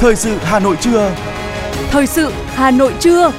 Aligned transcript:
Thời 0.00 0.16
sự 0.16 0.36
Hà 0.40 0.58
Nội 0.60 0.76
trưa. 0.80 1.14
Thời 1.90 2.06
sự 2.06 2.30
Hà 2.46 2.70
Nội 2.70 2.94
trưa. 3.00 3.32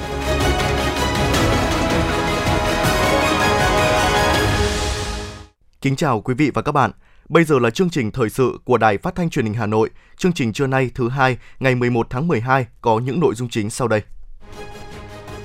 Kính 5.81 5.95
chào 5.95 6.21
quý 6.21 6.33
vị 6.33 6.51
và 6.53 6.61
các 6.61 6.71
bạn. 6.71 6.91
Bây 7.29 7.43
giờ 7.43 7.59
là 7.59 7.69
chương 7.69 7.89
trình 7.89 8.11
thời 8.11 8.29
sự 8.29 8.57
của 8.65 8.77
Đài 8.77 8.97
Phát 8.97 9.15
thanh 9.15 9.29
Truyền 9.29 9.45
hình 9.45 9.53
Hà 9.53 9.65
Nội. 9.65 9.89
Chương 10.17 10.33
trình 10.33 10.53
trưa 10.53 10.67
nay 10.67 10.91
thứ 10.95 11.09
hai, 11.09 11.37
ngày 11.59 11.75
11 11.75 12.07
tháng 12.09 12.27
12 12.27 12.65
có 12.81 12.99
những 12.99 13.19
nội 13.19 13.35
dung 13.35 13.49
chính 13.49 13.69
sau 13.69 13.87
đây. 13.87 14.01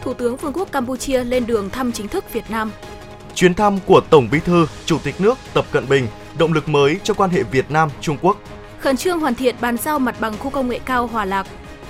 Thủ 0.03 0.15
tướng 0.15 0.37
Vương 0.37 0.53
quốc 0.53 0.73
Campuchia 0.73 1.25
lên 1.25 1.47
đường 1.47 1.71
thăm 1.71 1.93
chính 1.93 2.09
thức 2.09 2.33
Việt 2.33 2.51
Nam. 2.51 2.71
Chuyến 3.35 3.55
thăm 3.55 3.79
của 3.87 4.01
Tổng 4.11 4.29
Bí 4.33 4.41
thư, 4.41 4.67
Chủ 4.85 4.99
tịch 5.05 5.21
nước 5.21 5.39
Tập 5.55 5.65
Cận 5.73 5.89
Bình, 5.89 6.07
động 6.39 6.53
lực 6.53 6.69
mới 6.69 7.01
cho 7.03 7.15
quan 7.15 7.31
hệ 7.31 7.43
Việt 7.43 7.71
Nam 7.71 7.89
Trung 8.01 8.17
Quốc. 8.23 8.39
Khẩn 8.79 8.97
trương 8.97 9.21
hoàn 9.21 9.35
thiện 9.35 9.55
bàn 9.61 9.77
giao 9.77 9.99
mặt 9.99 10.17
bằng 10.21 10.39
khu 10.39 10.51
công 10.51 10.69
nghệ 10.69 10.81
cao 10.85 11.07
Hòa 11.07 11.25
Lạc. 11.25 11.47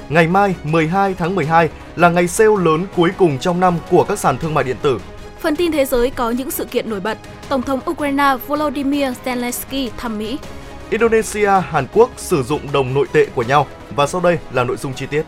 Ngày 0.08 0.26
mai 0.26 0.54
12 0.62 1.14
tháng 1.14 1.34
12 1.34 1.68
là 1.96 2.08
ngày 2.08 2.28
sale 2.28 2.56
lớn 2.64 2.86
cuối 2.96 3.10
cùng 3.18 3.38
trong 3.38 3.60
năm 3.60 3.74
của 3.90 4.04
các 4.04 4.18
sàn 4.18 4.38
thương 4.38 4.54
mại 4.54 4.64
điện 4.64 4.76
tử. 4.82 5.00
Phần 5.40 5.56
tin 5.56 5.72
thế 5.72 5.84
giới 5.84 6.10
có 6.10 6.30
những 6.30 6.50
sự 6.50 6.64
kiện 6.64 6.90
nổi 6.90 7.00
bật. 7.00 7.18
Tổng 7.48 7.62
thống 7.62 7.80
Ukraine 7.90 8.36
Volodymyr 8.46 9.06
Zelensky 9.24 9.90
thăm 9.96 10.18
Mỹ. 10.18 10.38
Indonesia, 10.90 11.50
Hàn 11.70 11.86
Quốc 11.92 12.10
sử 12.16 12.42
dụng 12.42 12.60
đồng 12.72 12.94
nội 12.94 13.06
tệ 13.12 13.26
của 13.34 13.42
nhau. 13.42 13.66
Và 13.96 14.06
sau 14.06 14.20
đây 14.20 14.38
là 14.52 14.64
nội 14.64 14.76
dung 14.76 14.94
chi 14.94 15.06
tiết. 15.06 15.22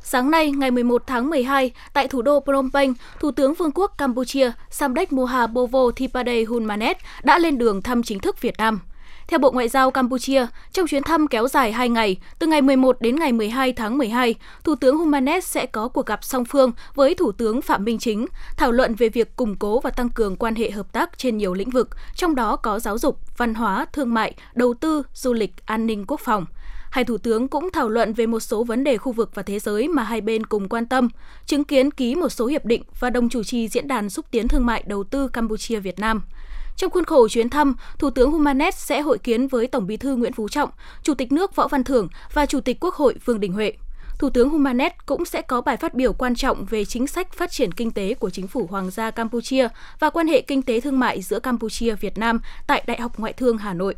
Sáng 0.00 0.30
nay, 0.30 0.50
ngày 0.50 0.70
11 0.70 1.02
tháng 1.06 1.30
12, 1.30 1.70
tại 1.92 2.08
thủ 2.08 2.22
đô 2.22 2.40
Phnom 2.40 2.70
Penh, 2.70 2.94
Thủ 3.20 3.30
tướng 3.30 3.54
Vương 3.54 3.72
quốc 3.72 3.92
Campuchia 3.98 4.50
Samdech 4.70 5.12
Mohabovo 5.12 5.90
Thipade 5.96 6.44
Hunmanet 6.44 6.96
đã 7.22 7.38
lên 7.38 7.58
đường 7.58 7.82
thăm 7.82 8.02
chính 8.02 8.20
thức 8.20 8.40
Việt 8.40 8.54
Nam. 8.58 8.80
Theo 9.28 9.38
Bộ 9.38 9.50
Ngoại 9.50 9.68
giao 9.68 9.90
Campuchia, 9.90 10.46
trong 10.72 10.86
chuyến 10.86 11.02
thăm 11.02 11.26
kéo 11.26 11.48
dài 11.48 11.72
2 11.72 11.88
ngày, 11.88 12.16
từ 12.38 12.46
ngày 12.46 12.62
11 12.62 13.00
đến 13.00 13.16
ngày 13.16 13.32
12 13.32 13.72
tháng 13.72 13.98
12, 13.98 14.34
Thủ 14.64 14.74
tướng 14.74 14.98
Humanet 14.98 15.44
sẽ 15.44 15.66
có 15.66 15.88
cuộc 15.88 16.06
gặp 16.06 16.24
song 16.24 16.44
phương 16.44 16.72
với 16.94 17.14
Thủ 17.14 17.32
tướng 17.32 17.62
Phạm 17.62 17.84
Minh 17.84 17.98
Chính, 17.98 18.26
thảo 18.56 18.72
luận 18.72 18.94
về 18.94 19.08
việc 19.08 19.36
củng 19.36 19.56
cố 19.56 19.80
và 19.80 19.90
tăng 19.90 20.08
cường 20.08 20.36
quan 20.36 20.54
hệ 20.54 20.70
hợp 20.70 20.92
tác 20.92 21.18
trên 21.18 21.36
nhiều 21.36 21.54
lĩnh 21.54 21.70
vực, 21.70 21.88
trong 22.14 22.34
đó 22.34 22.56
có 22.56 22.78
giáo 22.78 22.98
dục, 22.98 23.18
văn 23.36 23.54
hóa, 23.54 23.86
thương 23.92 24.14
mại, 24.14 24.34
đầu 24.54 24.74
tư, 24.74 25.02
du 25.14 25.32
lịch, 25.32 25.52
an 25.66 25.86
ninh 25.86 26.04
quốc 26.06 26.20
phòng. 26.20 26.46
Hai 26.90 27.04
thủ 27.04 27.18
tướng 27.18 27.48
cũng 27.48 27.70
thảo 27.72 27.88
luận 27.88 28.12
về 28.12 28.26
một 28.26 28.40
số 28.40 28.64
vấn 28.64 28.84
đề 28.84 28.96
khu 28.96 29.12
vực 29.12 29.30
và 29.34 29.42
thế 29.42 29.58
giới 29.58 29.88
mà 29.88 30.02
hai 30.02 30.20
bên 30.20 30.46
cùng 30.46 30.68
quan 30.68 30.86
tâm, 30.86 31.08
chứng 31.46 31.64
kiến 31.64 31.90
ký 31.90 32.14
một 32.14 32.28
số 32.28 32.46
hiệp 32.46 32.64
định 32.64 32.82
và 33.00 33.10
đồng 33.10 33.28
chủ 33.28 33.42
trì 33.42 33.68
diễn 33.68 33.88
đàn 33.88 34.10
xúc 34.10 34.26
tiến 34.30 34.48
thương 34.48 34.66
mại 34.66 34.82
đầu 34.86 35.04
tư 35.04 35.28
Campuchia 35.28 35.80
Việt 35.80 35.98
Nam. 35.98 36.22
Trong 36.76 36.90
khuôn 36.90 37.04
khổ 37.04 37.28
chuyến 37.28 37.48
thăm, 37.48 37.76
Thủ 37.98 38.10
tướng 38.10 38.30
Humanet 38.30 38.74
sẽ 38.74 39.00
hội 39.00 39.18
kiến 39.18 39.48
với 39.48 39.66
Tổng 39.66 39.86
Bí 39.86 39.96
thư 39.96 40.16
Nguyễn 40.16 40.32
Phú 40.32 40.48
Trọng, 40.48 40.70
Chủ 41.02 41.14
tịch 41.14 41.32
nước 41.32 41.56
Võ 41.56 41.68
Văn 41.68 41.84
Thưởng 41.84 42.08
và 42.32 42.46
Chủ 42.46 42.60
tịch 42.60 42.76
Quốc 42.80 42.94
hội 42.94 43.14
Vương 43.24 43.40
Đình 43.40 43.52
Huệ. 43.52 43.72
Thủ 44.18 44.30
tướng 44.30 44.48
Humanet 44.48 45.06
cũng 45.06 45.24
sẽ 45.24 45.42
có 45.42 45.60
bài 45.60 45.76
phát 45.76 45.94
biểu 45.94 46.12
quan 46.12 46.34
trọng 46.34 46.64
về 46.64 46.84
chính 46.84 47.06
sách 47.06 47.32
phát 47.32 47.50
triển 47.50 47.72
kinh 47.72 47.90
tế 47.90 48.14
của 48.14 48.30
chính 48.30 48.46
phủ 48.46 48.66
Hoàng 48.70 48.90
gia 48.90 49.10
Campuchia 49.10 49.68
và 50.00 50.10
quan 50.10 50.26
hệ 50.28 50.40
kinh 50.40 50.62
tế 50.62 50.80
thương 50.80 50.98
mại 50.98 51.22
giữa 51.22 51.40
Campuchia 51.40 51.94
Việt 51.94 52.18
Nam 52.18 52.40
tại 52.66 52.84
Đại 52.86 53.00
học 53.00 53.12
Ngoại 53.18 53.32
thương 53.32 53.58
Hà 53.58 53.74
Nội. 53.74 53.94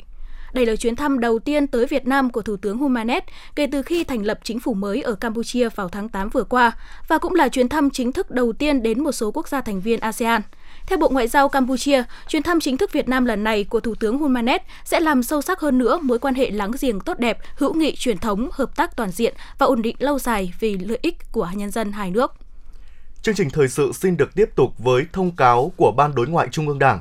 Đây 0.52 0.66
là 0.66 0.76
chuyến 0.76 0.96
thăm 0.96 1.20
đầu 1.20 1.38
tiên 1.38 1.66
tới 1.66 1.86
Việt 1.86 2.06
Nam 2.06 2.30
của 2.30 2.42
Thủ 2.42 2.56
tướng 2.56 2.78
Humanet 2.78 3.24
kể 3.54 3.66
từ 3.72 3.82
khi 3.82 4.04
thành 4.04 4.22
lập 4.22 4.38
chính 4.42 4.60
phủ 4.60 4.74
mới 4.74 5.02
ở 5.02 5.14
Campuchia 5.14 5.68
vào 5.68 5.88
tháng 5.88 6.08
8 6.08 6.28
vừa 6.28 6.44
qua 6.44 6.72
và 7.08 7.18
cũng 7.18 7.34
là 7.34 7.48
chuyến 7.48 7.68
thăm 7.68 7.90
chính 7.90 8.12
thức 8.12 8.30
đầu 8.30 8.52
tiên 8.52 8.82
đến 8.82 9.02
một 9.04 9.12
số 9.12 9.30
quốc 9.30 9.48
gia 9.48 9.60
thành 9.60 9.80
viên 9.80 10.00
ASEAN. 10.00 10.42
Theo 10.88 10.98
Bộ 10.98 11.08
Ngoại 11.08 11.28
giao 11.28 11.48
Campuchia, 11.48 12.02
chuyến 12.28 12.42
thăm 12.42 12.60
chính 12.60 12.76
thức 12.76 12.92
Việt 12.92 13.08
Nam 13.08 13.24
lần 13.24 13.44
này 13.44 13.64
của 13.64 13.80
Thủ 13.80 13.94
tướng 13.94 14.18
Hun 14.18 14.32
Manet 14.32 14.62
sẽ 14.84 15.00
làm 15.00 15.22
sâu 15.22 15.42
sắc 15.42 15.60
hơn 15.60 15.78
nữa 15.78 15.98
mối 16.02 16.18
quan 16.18 16.34
hệ 16.34 16.50
láng 16.50 16.70
giềng 16.80 17.00
tốt 17.00 17.18
đẹp, 17.18 17.38
hữu 17.56 17.74
nghị 17.74 17.96
truyền 17.96 18.18
thống, 18.18 18.48
hợp 18.52 18.76
tác 18.76 18.96
toàn 18.96 19.10
diện 19.10 19.34
và 19.58 19.66
ổn 19.66 19.82
định 19.82 19.96
lâu 19.98 20.18
dài 20.18 20.52
vì 20.60 20.78
lợi 20.78 20.98
ích 21.02 21.32
của 21.32 21.48
nhân 21.54 21.70
dân 21.70 21.92
hai 21.92 22.10
nước. 22.10 22.34
Chương 23.22 23.34
trình 23.34 23.50
thời 23.50 23.68
sự 23.68 23.92
xin 23.94 24.16
được 24.16 24.34
tiếp 24.34 24.48
tục 24.54 24.74
với 24.78 25.06
thông 25.12 25.36
cáo 25.36 25.72
của 25.76 25.92
Ban 25.96 26.14
Đối 26.14 26.26
ngoại 26.26 26.48
Trung 26.52 26.68
ương 26.68 26.78
Đảng. 26.78 27.00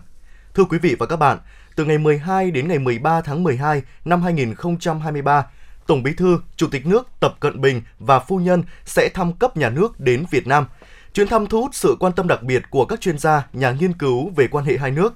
Thưa 0.54 0.64
quý 0.64 0.78
vị 0.78 0.96
và 1.00 1.06
các 1.06 1.16
bạn, 1.16 1.38
từ 1.76 1.86
ngày 1.86 1.98
12 1.98 2.52
đến 2.52 2.68
ngày 2.68 2.80
13 2.80 3.22
tháng 3.22 3.44
12 3.44 3.82
năm 4.06 4.22
2023, 4.22 5.46
Tổng 5.88 6.04
Bí 6.04 6.14
thư, 6.14 6.40
Chủ 6.56 6.68
tịch 6.72 6.86
nước 6.86 7.08
Tập 7.20 7.36
Cận 7.40 7.62
Bình 7.62 7.82
và 8.00 8.20
phu 8.20 8.38
nhân 8.38 8.64
sẽ 8.86 9.10
thăm 9.14 9.34
cấp 9.34 9.58
nhà 9.58 9.70
nước 9.70 10.00
đến 10.00 10.26
Việt 10.32 10.48
Nam– 10.48 10.66
Chuyến 11.18 11.28
thăm 11.28 11.48
thu 11.48 11.62
hút 11.62 11.76
sự 11.76 11.98
quan 12.00 12.14
tâm 12.14 12.28
đặc 12.28 12.44
biệt 12.44 12.64
của 12.70 12.86
các 12.86 13.02
chuyên 13.02 13.18
gia, 13.18 13.48
nhà 13.54 13.72
nghiên 13.72 13.94
cứu 13.94 14.32
về 14.36 14.48
quan 14.48 14.66
hệ 14.66 14.78
hai 14.78 14.92
nước. 14.92 15.14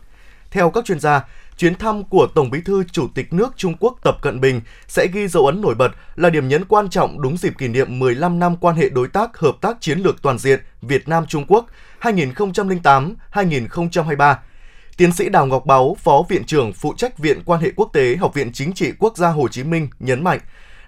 Theo 0.52 0.70
các 0.70 0.86
chuyên 0.86 1.00
gia, 1.00 1.28
chuyến 1.58 1.76
thăm 1.76 2.04
của 2.04 2.28
Tổng 2.36 2.50
Bí 2.50 2.62
thư 2.62 2.84
Chủ 2.92 3.08
tịch 3.16 3.34
nước 3.34 3.54
Trung 3.58 3.74
Quốc 3.80 3.98
Tập 4.04 4.16
Cận 4.22 4.42
Bình 4.42 4.62
sẽ 4.88 5.08
ghi 5.14 5.28
dấu 5.28 5.46
ấn 5.46 5.62
nổi 5.62 5.76
bật 5.76 5.92
là 6.16 6.30
điểm 6.30 6.48
nhấn 6.48 6.66
quan 6.66 6.90
trọng 6.90 7.22
đúng 7.22 7.38
dịp 7.38 7.54
kỷ 7.58 7.68
niệm 7.68 8.00
15 8.00 8.40
năm 8.40 8.58
quan 8.58 8.76
hệ 8.76 8.90
đối 8.90 9.08
tác 9.08 9.38
hợp 9.38 9.56
tác 9.62 9.82
chiến 9.82 10.00
lược 10.00 10.22
toàn 10.22 10.38
diện 10.38 10.60
Việt 10.82 11.08
Nam 11.08 11.26
Trung 11.26 11.46
Quốc 11.48 11.66
2008-2023. 12.02 14.36
Tiến 14.98 15.12
sĩ 15.12 15.30
Đào 15.30 15.46
Ngọc 15.46 15.66
Báu, 15.66 15.98
Phó 16.00 16.24
Viện 16.30 16.44
trưởng 16.44 16.74
phụ 16.74 16.94
trách 16.98 17.18
Viện 17.18 17.42
Quan 17.46 17.62
hệ 17.62 17.72
Quốc 17.76 17.90
tế 17.94 18.16
Học 18.16 18.34
viện 18.34 18.52
Chính 18.54 18.74
trị 18.74 18.92
Quốc 19.00 19.18
gia 19.18 19.30
Hồ 19.30 19.48
Chí 19.48 19.64
Minh 19.64 19.88
nhấn 20.00 20.24
mạnh, 20.24 20.40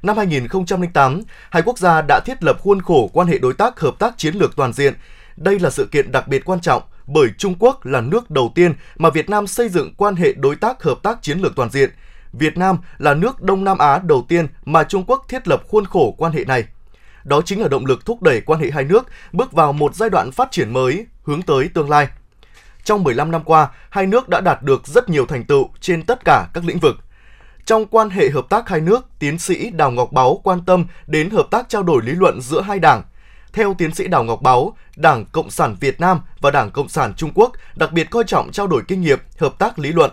năm 0.03 0.17
2008, 0.17 1.21
hai 1.49 1.63
quốc 1.65 1.77
gia 1.77 2.01
đã 2.01 2.19
thiết 2.25 2.43
lập 2.43 2.57
khuôn 2.59 2.81
khổ 2.81 3.09
quan 3.13 3.27
hệ 3.27 3.37
đối 3.37 3.53
tác 3.53 3.79
hợp 3.79 3.99
tác 3.99 4.17
chiến 4.17 4.35
lược 4.35 4.55
toàn 4.55 4.73
diện. 4.73 4.93
Đây 5.37 5.59
là 5.59 5.69
sự 5.69 5.87
kiện 5.91 6.11
đặc 6.11 6.27
biệt 6.27 6.45
quan 6.45 6.59
trọng 6.61 6.83
bởi 7.07 7.27
Trung 7.37 7.55
Quốc 7.59 7.85
là 7.85 8.01
nước 8.01 8.31
đầu 8.31 8.51
tiên 8.55 8.73
mà 8.97 9.09
Việt 9.09 9.29
Nam 9.29 9.47
xây 9.47 9.69
dựng 9.69 9.93
quan 9.97 10.15
hệ 10.15 10.33
đối 10.33 10.55
tác 10.55 10.83
hợp 10.83 10.99
tác 11.03 11.21
chiến 11.21 11.39
lược 11.39 11.55
toàn 11.55 11.69
diện. 11.69 11.89
Việt 12.33 12.57
Nam 12.57 12.77
là 12.97 13.13
nước 13.13 13.41
Đông 13.41 13.63
Nam 13.63 13.77
Á 13.77 13.99
đầu 14.03 14.25
tiên 14.27 14.47
mà 14.65 14.83
Trung 14.83 15.03
Quốc 15.07 15.25
thiết 15.29 15.47
lập 15.47 15.63
khuôn 15.67 15.85
khổ 15.85 16.15
quan 16.17 16.31
hệ 16.31 16.45
này. 16.45 16.63
Đó 17.23 17.41
chính 17.45 17.61
là 17.61 17.67
động 17.67 17.85
lực 17.85 18.05
thúc 18.05 18.21
đẩy 18.21 18.41
quan 18.41 18.59
hệ 18.59 18.71
hai 18.71 18.83
nước 18.83 19.07
bước 19.31 19.51
vào 19.51 19.73
một 19.73 19.95
giai 19.95 20.09
đoạn 20.09 20.31
phát 20.31 20.51
triển 20.51 20.73
mới, 20.73 21.05
hướng 21.23 21.41
tới 21.41 21.69
tương 21.73 21.89
lai. 21.89 22.07
Trong 22.83 23.03
15 23.03 23.31
năm 23.31 23.41
qua, 23.45 23.69
hai 23.89 24.07
nước 24.07 24.29
đã 24.29 24.41
đạt 24.41 24.63
được 24.63 24.87
rất 24.87 25.09
nhiều 25.09 25.25
thành 25.25 25.43
tựu 25.43 25.69
trên 25.81 26.03
tất 26.03 26.19
cả 26.25 26.47
các 26.53 26.65
lĩnh 26.65 26.79
vực– 26.79 26.95
trong 27.65 27.85
quan 27.85 28.09
hệ 28.09 28.29
hợp 28.29 28.45
tác 28.49 28.69
hai 28.69 28.81
nước, 28.81 29.05
tiến 29.19 29.39
sĩ 29.39 29.69
Đào 29.69 29.91
Ngọc 29.91 30.11
Báu 30.11 30.41
quan 30.43 30.65
tâm 30.65 30.85
đến 31.07 31.29
hợp 31.29 31.47
tác 31.51 31.69
trao 31.69 31.83
đổi 31.83 32.01
lý 32.03 32.11
luận 32.11 32.41
giữa 32.41 32.61
hai 32.61 32.79
đảng. 32.79 33.03
Theo 33.53 33.75
tiến 33.77 33.93
sĩ 33.93 34.07
Đào 34.07 34.23
Ngọc 34.23 34.41
Báu, 34.41 34.77
Đảng 34.95 35.25
Cộng 35.25 35.49
sản 35.49 35.75
Việt 35.79 35.99
Nam 35.99 36.19
và 36.41 36.51
Đảng 36.51 36.71
Cộng 36.71 36.89
sản 36.89 37.13
Trung 37.13 37.31
Quốc 37.35 37.51
đặc 37.75 37.91
biệt 37.91 38.07
coi 38.09 38.23
trọng 38.23 38.51
trao 38.51 38.67
đổi 38.67 38.81
kinh 38.87 39.01
nghiệm, 39.01 39.19
hợp 39.37 39.59
tác 39.59 39.79
lý 39.79 39.91
luận. 39.91 40.11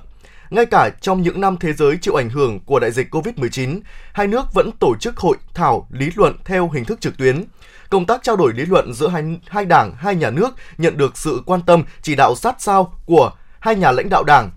Ngay 0.50 0.66
cả 0.66 0.91
trong 1.00 1.22
những 1.22 1.41
năm 1.41 1.56
thế 1.56 1.72
giới 1.72 1.99
chịu 2.00 2.15
ảnh 2.15 2.31
hưởng 2.31 2.60
của 2.60 2.78
đại 2.78 2.91
dịch 2.91 3.15
COVID-19, 3.15 3.81
hai 4.12 4.27
nước 4.27 4.55
vẫn 4.55 4.71
tổ 4.81 4.94
chức 5.00 5.16
hội 5.16 5.37
thảo 5.55 5.87
lý 5.91 6.10
luận 6.15 6.37
theo 6.44 6.69
hình 6.69 6.84
thức 6.84 7.00
trực 7.00 7.16
tuyến. 7.16 7.44
Công 7.91 8.06
tác 8.06 8.22
trao 8.22 8.37
đổi 8.37 8.53
lý 8.53 8.66
luận 8.66 8.94
giữa 8.94 9.09
hai, 9.09 9.22
hai 9.47 9.65
đảng, 9.65 9.94
hai 9.97 10.15
nhà 10.15 10.31
nước 10.31 10.50
nhận 10.78 10.97
được 10.97 11.16
sự 11.16 11.43
quan 11.47 11.60
tâm, 11.66 11.83
chỉ 12.03 12.15
đạo 12.15 12.34
sát 12.34 12.56
sao 12.59 12.94
của 13.06 13.33
hai 13.60 13.77
nhà 13.77 13.93
lãnh 13.93 14.09
đạo 14.09 14.25
đảng, 14.25 14.50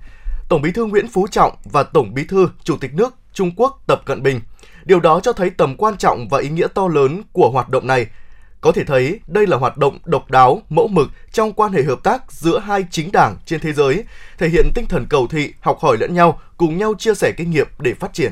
Tổng 0.54 0.62
Bí 0.62 0.72
thư 0.72 0.86
Nguyễn 0.86 1.08
Phú 1.08 1.28
Trọng 1.28 1.56
và 1.64 1.84
Tổng 1.84 2.14
Bí 2.14 2.24
thư 2.24 2.50
Chủ 2.64 2.78
tịch 2.78 2.94
nước 2.94 3.14
Trung 3.34 3.52
Quốc 3.56 3.84
Tập 3.88 4.02
Cận 4.06 4.24
Bình. 4.24 4.42
Điều 4.86 5.00
đó 5.00 5.20
cho 5.20 5.34
thấy 5.34 5.50
tầm 5.50 5.76
quan 5.78 5.98
trọng 5.98 6.28
và 6.30 6.40
ý 6.40 6.50
nghĩa 6.50 6.68
to 6.68 6.88
lớn 6.88 7.22
của 7.32 7.50
hoạt 7.50 7.70
động 7.70 7.88
này. 7.88 8.08
Có 8.62 8.72
thể 8.72 8.84
thấy 8.84 9.20
đây 9.28 9.48
là 9.48 9.58
hoạt 9.58 9.78
động 9.78 9.98
độc 10.06 10.32
đáo, 10.32 10.62
mẫu 10.70 10.88
mực 10.88 11.08
trong 11.32 11.54
quan 11.54 11.72
hệ 11.74 11.84
hợp 11.84 12.04
tác 12.04 12.32
giữa 12.32 12.60
hai 12.60 12.86
chính 12.92 13.12
đảng 13.12 13.38
trên 13.46 13.60
thế 13.60 13.74
giới, 13.74 14.04
thể 14.38 14.50
hiện 14.50 14.72
tinh 14.76 14.86
thần 14.90 15.06
cầu 15.10 15.28
thị, 15.28 15.54
học 15.60 15.80
hỏi 15.82 15.98
lẫn 16.00 16.14
nhau, 16.14 16.42
cùng 16.58 16.78
nhau 16.78 16.94
chia 16.98 17.14
sẻ 17.14 17.32
kinh 17.38 17.52
nghiệm 17.52 17.68
để 17.80 17.94
phát 17.94 18.14
triển. 18.14 18.32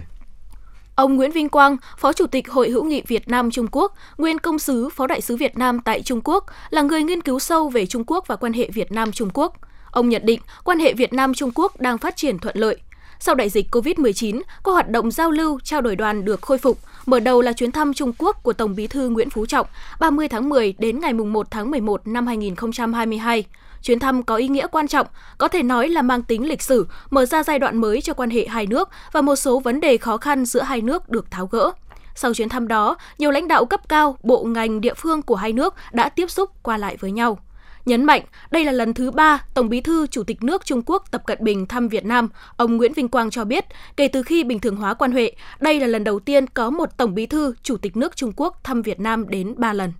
Ông 0.96 1.16
Nguyễn 1.16 1.32
Vinh 1.32 1.50
Quang, 1.50 1.78
Phó 1.98 2.14
Chủ 2.14 2.28
tịch 2.28 2.50
Hội 2.50 2.70
hữu 2.70 2.84
nghị 2.84 3.02
Việt 3.08 3.28
Nam 3.28 3.52
Trung 3.52 3.68
Quốc, 3.72 3.94
nguyên 4.18 4.40
công 4.40 4.60
sứ 4.60 4.90
Phó 4.90 5.08
đại 5.08 5.22
sứ 5.22 5.38
Việt 5.38 5.58
Nam 5.58 5.80
tại 5.80 6.02
Trung 6.02 6.22
Quốc, 6.24 6.46
là 6.70 6.82
người 6.82 7.04
nghiên 7.04 7.22
cứu 7.22 7.40
sâu 7.40 7.70
về 7.70 7.86
Trung 7.86 8.04
Quốc 8.08 8.28
và 8.28 8.36
quan 8.36 8.54
hệ 8.54 8.70
Việt 8.74 8.92
Nam 8.92 9.12
Trung 9.12 9.30
Quốc. 9.34 9.54
Ông 9.92 10.10
nhận 10.10 10.26
định 10.26 10.40
quan 10.64 10.80
hệ 10.80 10.94
Việt 10.94 11.14
Nam 11.14 11.34
Trung 11.34 11.52
Quốc 11.56 11.82
đang 11.82 11.98
phát 11.98 12.16
triển 12.16 12.40
thuận 12.40 12.58
lợi. 12.58 12.78
Sau 13.20 13.36
đại 13.36 13.50
dịch 13.50 13.76
COVID-19, 13.76 14.42
các 14.64 14.72
hoạt 14.72 14.90
động 14.90 15.12
giao 15.12 15.32
lưu, 15.32 15.60
trao 15.64 15.82
đổi 15.82 15.96
đoàn 15.96 16.26
được 16.26 16.42
khôi 16.42 16.58
phục. 16.58 16.78
Mở 17.06 17.20
đầu 17.20 17.42
là 17.42 17.54
chuyến 17.54 17.72
thăm 17.72 17.94
Trung 17.94 18.14
Quốc 18.18 18.44
của 18.44 18.54
Tổng 18.54 18.76
Bí 18.76 18.88
thư 18.88 19.10
Nguyễn 19.10 19.30
Phú 19.30 19.46
Trọng 19.46 19.68
30 20.00 20.28
tháng 20.28 20.50
10 20.50 20.74
đến 20.80 21.00
ngày 21.00 21.14
1 21.14 21.48
tháng 21.52 21.72
11 21.72 22.08
năm 22.08 22.28
2022. 22.28 23.44
Chuyến 23.82 24.00
thăm 24.00 24.24
có 24.24 24.36
ý 24.36 24.48
nghĩa 24.48 24.68
quan 24.68 24.88
trọng, 24.88 25.08
có 25.38 25.48
thể 25.48 25.64
nói 25.64 25.90
là 25.90 26.02
mang 26.02 26.24
tính 26.24 26.48
lịch 26.48 26.62
sử, 26.62 26.88
mở 27.10 27.26
ra 27.26 27.44
giai 27.44 27.60
đoạn 27.60 27.78
mới 27.78 28.02
cho 28.02 28.14
quan 28.14 28.30
hệ 28.30 28.48
hai 28.48 28.68
nước 28.68 28.90
và 29.12 29.22
một 29.22 29.36
số 29.36 29.60
vấn 29.60 29.80
đề 29.80 29.98
khó 29.98 30.18
khăn 30.18 30.46
giữa 30.46 30.62
hai 30.62 30.82
nước 30.82 31.10
được 31.10 31.32
tháo 31.32 31.48
gỡ. 31.48 31.72
Sau 32.16 32.34
chuyến 32.34 32.50
thăm 32.50 32.68
đó, 32.68 32.98
nhiều 33.18 33.32
lãnh 33.32 33.48
đạo 33.48 33.66
cấp 33.66 33.90
cao, 33.90 34.18
bộ 34.24 34.44
ngành 34.44 34.82
địa 34.82 34.94
phương 34.94 35.22
của 35.22 35.36
hai 35.36 35.54
nước 35.54 35.76
đã 35.92 36.10
tiếp 36.10 36.32
xúc 36.32 36.50
qua 36.64 36.78
lại 36.78 36.98
với 37.00 37.12
nhau. 37.12 37.40
Nhấn 37.86 38.06
mạnh, 38.06 38.22
đây 38.52 38.66
là 38.66 38.72
lần 38.72 38.94
thứ 38.94 39.12
ba 39.12 39.44
Tổng 39.54 39.70
bí 39.70 39.82
thư 39.82 40.08
Chủ 40.08 40.24
tịch 40.24 40.44
nước 40.44 40.66
Trung 40.66 40.82
Quốc 40.86 41.04
Tập 41.12 41.22
Cận 41.26 41.38
Bình 41.42 41.66
thăm 41.66 41.88
Việt 41.88 42.06
Nam, 42.06 42.30
ông 42.56 42.78
Nguyễn 42.78 42.94
Vinh 42.94 43.08
Quang 43.08 43.30
cho 43.30 43.46
biết, 43.46 43.66
kể 43.98 44.08
từ 44.08 44.24
khi 44.24 44.44
bình 44.44 44.60
thường 44.60 44.76
hóa 44.76 44.94
quan 44.94 45.12
hệ, 45.12 45.36
đây 45.60 45.80
là 45.80 45.88
lần 45.88 46.04
đầu 46.04 46.20
tiên 46.20 46.48
có 46.48 46.70
một 46.70 46.90
Tổng 46.98 47.16
bí 47.16 47.26
thư 47.26 47.54
Chủ 47.64 47.78
tịch 47.78 47.98
nước 47.98 48.16
Trung 48.16 48.32
Quốc 48.36 48.60
thăm 48.64 48.82
Việt 48.82 49.00
Nam 49.00 49.30
đến 49.30 49.54
3 49.58 49.74
lần. 49.74 49.94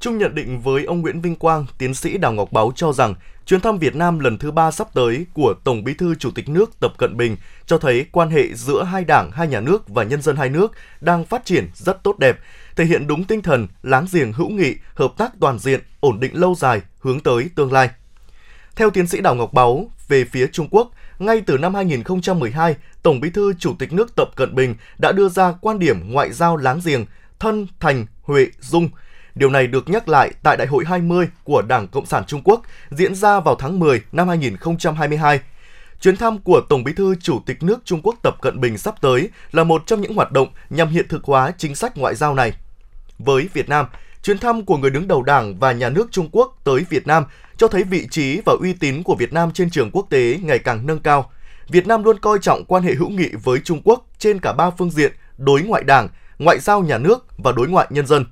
Chung 0.00 0.18
nhận 0.18 0.34
định 0.34 0.60
với 0.60 0.84
ông 0.84 1.00
Nguyễn 1.00 1.20
Vinh 1.20 1.36
Quang, 1.36 1.66
tiến 1.78 1.94
sĩ 1.94 2.18
Đào 2.18 2.32
Ngọc 2.32 2.52
báo 2.52 2.72
cho 2.76 2.92
rằng 2.92 3.14
chuyến 3.46 3.60
thăm 3.60 3.78
Việt 3.78 3.96
Nam 3.96 4.18
lần 4.18 4.38
thứ 4.38 4.50
ba 4.50 4.70
sắp 4.70 4.94
tới 4.94 5.26
của 5.34 5.54
Tổng 5.64 5.84
Bí 5.84 5.94
thư 5.94 6.14
Chủ 6.14 6.30
tịch 6.30 6.48
nước 6.48 6.80
Tập 6.80 6.92
Cận 6.98 7.16
Bình 7.16 7.36
cho 7.66 7.78
thấy 7.78 8.06
quan 8.12 8.30
hệ 8.30 8.54
giữa 8.54 8.82
hai 8.82 9.04
đảng, 9.04 9.30
hai 9.30 9.48
nhà 9.48 9.60
nước 9.60 9.88
và 9.88 10.04
nhân 10.04 10.22
dân 10.22 10.36
hai 10.36 10.48
nước 10.48 10.72
đang 11.00 11.24
phát 11.24 11.44
triển 11.44 11.68
rất 11.74 12.02
tốt 12.02 12.18
đẹp, 12.18 12.38
thể 12.80 12.86
hiện 12.86 13.06
đúng 13.06 13.24
tinh 13.24 13.42
thần 13.42 13.68
láng 13.82 14.06
giềng 14.12 14.32
hữu 14.32 14.48
nghị, 14.48 14.74
hợp 14.94 15.12
tác 15.18 15.32
toàn 15.40 15.58
diện, 15.58 15.80
ổn 16.00 16.20
định 16.20 16.40
lâu 16.40 16.54
dài, 16.54 16.80
hướng 17.00 17.20
tới 17.20 17.50
tương 17.54 17.72
lai. 17.72 17.90
Theo 18.76 18.90
tiến 18.90 19.06
sĩ 19.06 19.20
Đào 19.20 19.34
Ngọc 19.34 19.52
Báu, 19.52 19.90
về 20.08 20.24
phía 20.24 20.46
Trung 20.46 20.68
Quốc, 20.70 20.90
ngay 21.18 21.42
từ 21.46 21.58
năm 21.58 21.74
2012, 21.74 22.76
Tổng 23.02 23.20
Bí 23.20 23.30
thư 23.30 23.52
Chủ 23.58 23.74
tịch 23.78 23.92
nước 23.92 24.16
Tập 24.16 24.28
Cận 24.36 24.54
Bình 24.54 24.74
đã 24.98 25.12
đưa 25.12 25.28
ra 25.28 25.52
quan 25.60 25.78
điểm 25.78 26.12
ngoại 26.12 26.32
giao 26.32 26.56
láng 26.56 26.80
giềng, 26.84 27.04
thân, 27.38 27.66
thành, 27.80 28.06
huệ, 28.22 28.46
dung. 28.60 28.88
Điều 29.34 29.50
này 29.50 29.66
được 29.66 29.88
nhắc 29.88 30.08
lại 30.08 30.32
tại 30.42 30.56
Đại 30.56 30.66
hội 30.66 30.84
20 30.86 31.28
của 31.44 31.62
Đảng 31.62 31.88
Cộng 31.88 32.06
sản 32.06 32.24
Trung 32.26 32.42
Quốc 32.44 32.62
diễn 32.90 33.14
ra 33.14 33.40
vào 33.40 33.54
tháng 33.54 33.78
10 33.78 34.02
năm 34.12 34.28
2022. 34.28 35.40
Chuyến 36.00 36.16
thăm 36.16 36.38
của 36.38 36.60
Tổng 36.68 36.84
Bí 36.84 36.92
thư 36.92 37.14
Chủ 37.14 37.40
tịch 37.46 37.62
nước 37.62 37.80
Trung 37.84 38.00
Quốc 38.02 38.16
Tập 38.22 38.34
Cận 38.42 38.60
Bình 38.60 38.78
sắp 38.78 38.94
tới 39.00 39.28
là 39.52 39.64
một 39.64 39.82
trong 39.86 40.00
những 40.00 40.14
hoạt 40.14 40.32
động 40.32 40.48
nhằm 40.70 40.88
hiện 40.88 41.08
thực 41.08 41.24
hóa 41.24 41.52
chính 41.58 41.74
sách 41.74 41.98
ngoại 41.98 42.14
giao 42.14 42.34
này. 42.34 42.52
Với 43.24 43.48
Việt 43.52 43.68
Nam, 43.68 43.86
chuyến 44.22 44.38
thăm 44.38 44.64
của 44.64 44.76
người 44.76 44.90
đứng 44.90 45.08
đầu 45.08 45.22
Đảng 45.22 45.58
và 45.58 45.72
nhà 45.72 45.88
nước 45.88 46.08
Trung 46.10 46.28
Quốc 46.32 46.60
tới 46.64 46.84
Việt 46.90 47.06
Nam 47.06 47.24
cho 47.56 47.68
thấy 47.68 47.84
vị 47.84 48.06
trí 48.10 48.40
và 48.46 48.54
uy 48.60 48.72
tín 48.72 49.02
của 49.02 49.14
Việt 49.14 49.32
Nam 49.32 49.50
trên 49.52 49.70
trường 49.70 49.90
quốc 49.90 50.06
tế 50.10 50.38
ngày 50.42 50.58
càng 50.58 50.86
nâng 50.86 50.98
cao. 50.98 51.30
Việt 51.68 51.86
Nam 51.86 52.04
luôn 52.04 52.18
coi 52.18 52.38
trọng 52.38 52.64
quan 52.64 52.82
hệ 52.82 52.94
hữu 52.94 53.08
nghị 53.08 53.28
với 53.42 53.60
Trung 53.64 53.80
Quốc 53.84 54.06
trên 54.18 54.40
cả 54.40 54.52
ba 54.52 54.70
phương 54.70 54.90
diện 54.90 55.12
đối 55.38 55.62
ngoại 55.62 55.84
đảng, 55.84 56.08
ngoại 56.38 56.58
giao 56.60 56.82
nhà 56.82 56.98
nước 56.98 57.26
và 57.38 57.52
đối 57.52 57.68
ngoại 57.68 57.86
nhân 57.90 58.06
dân. 58.06 58.24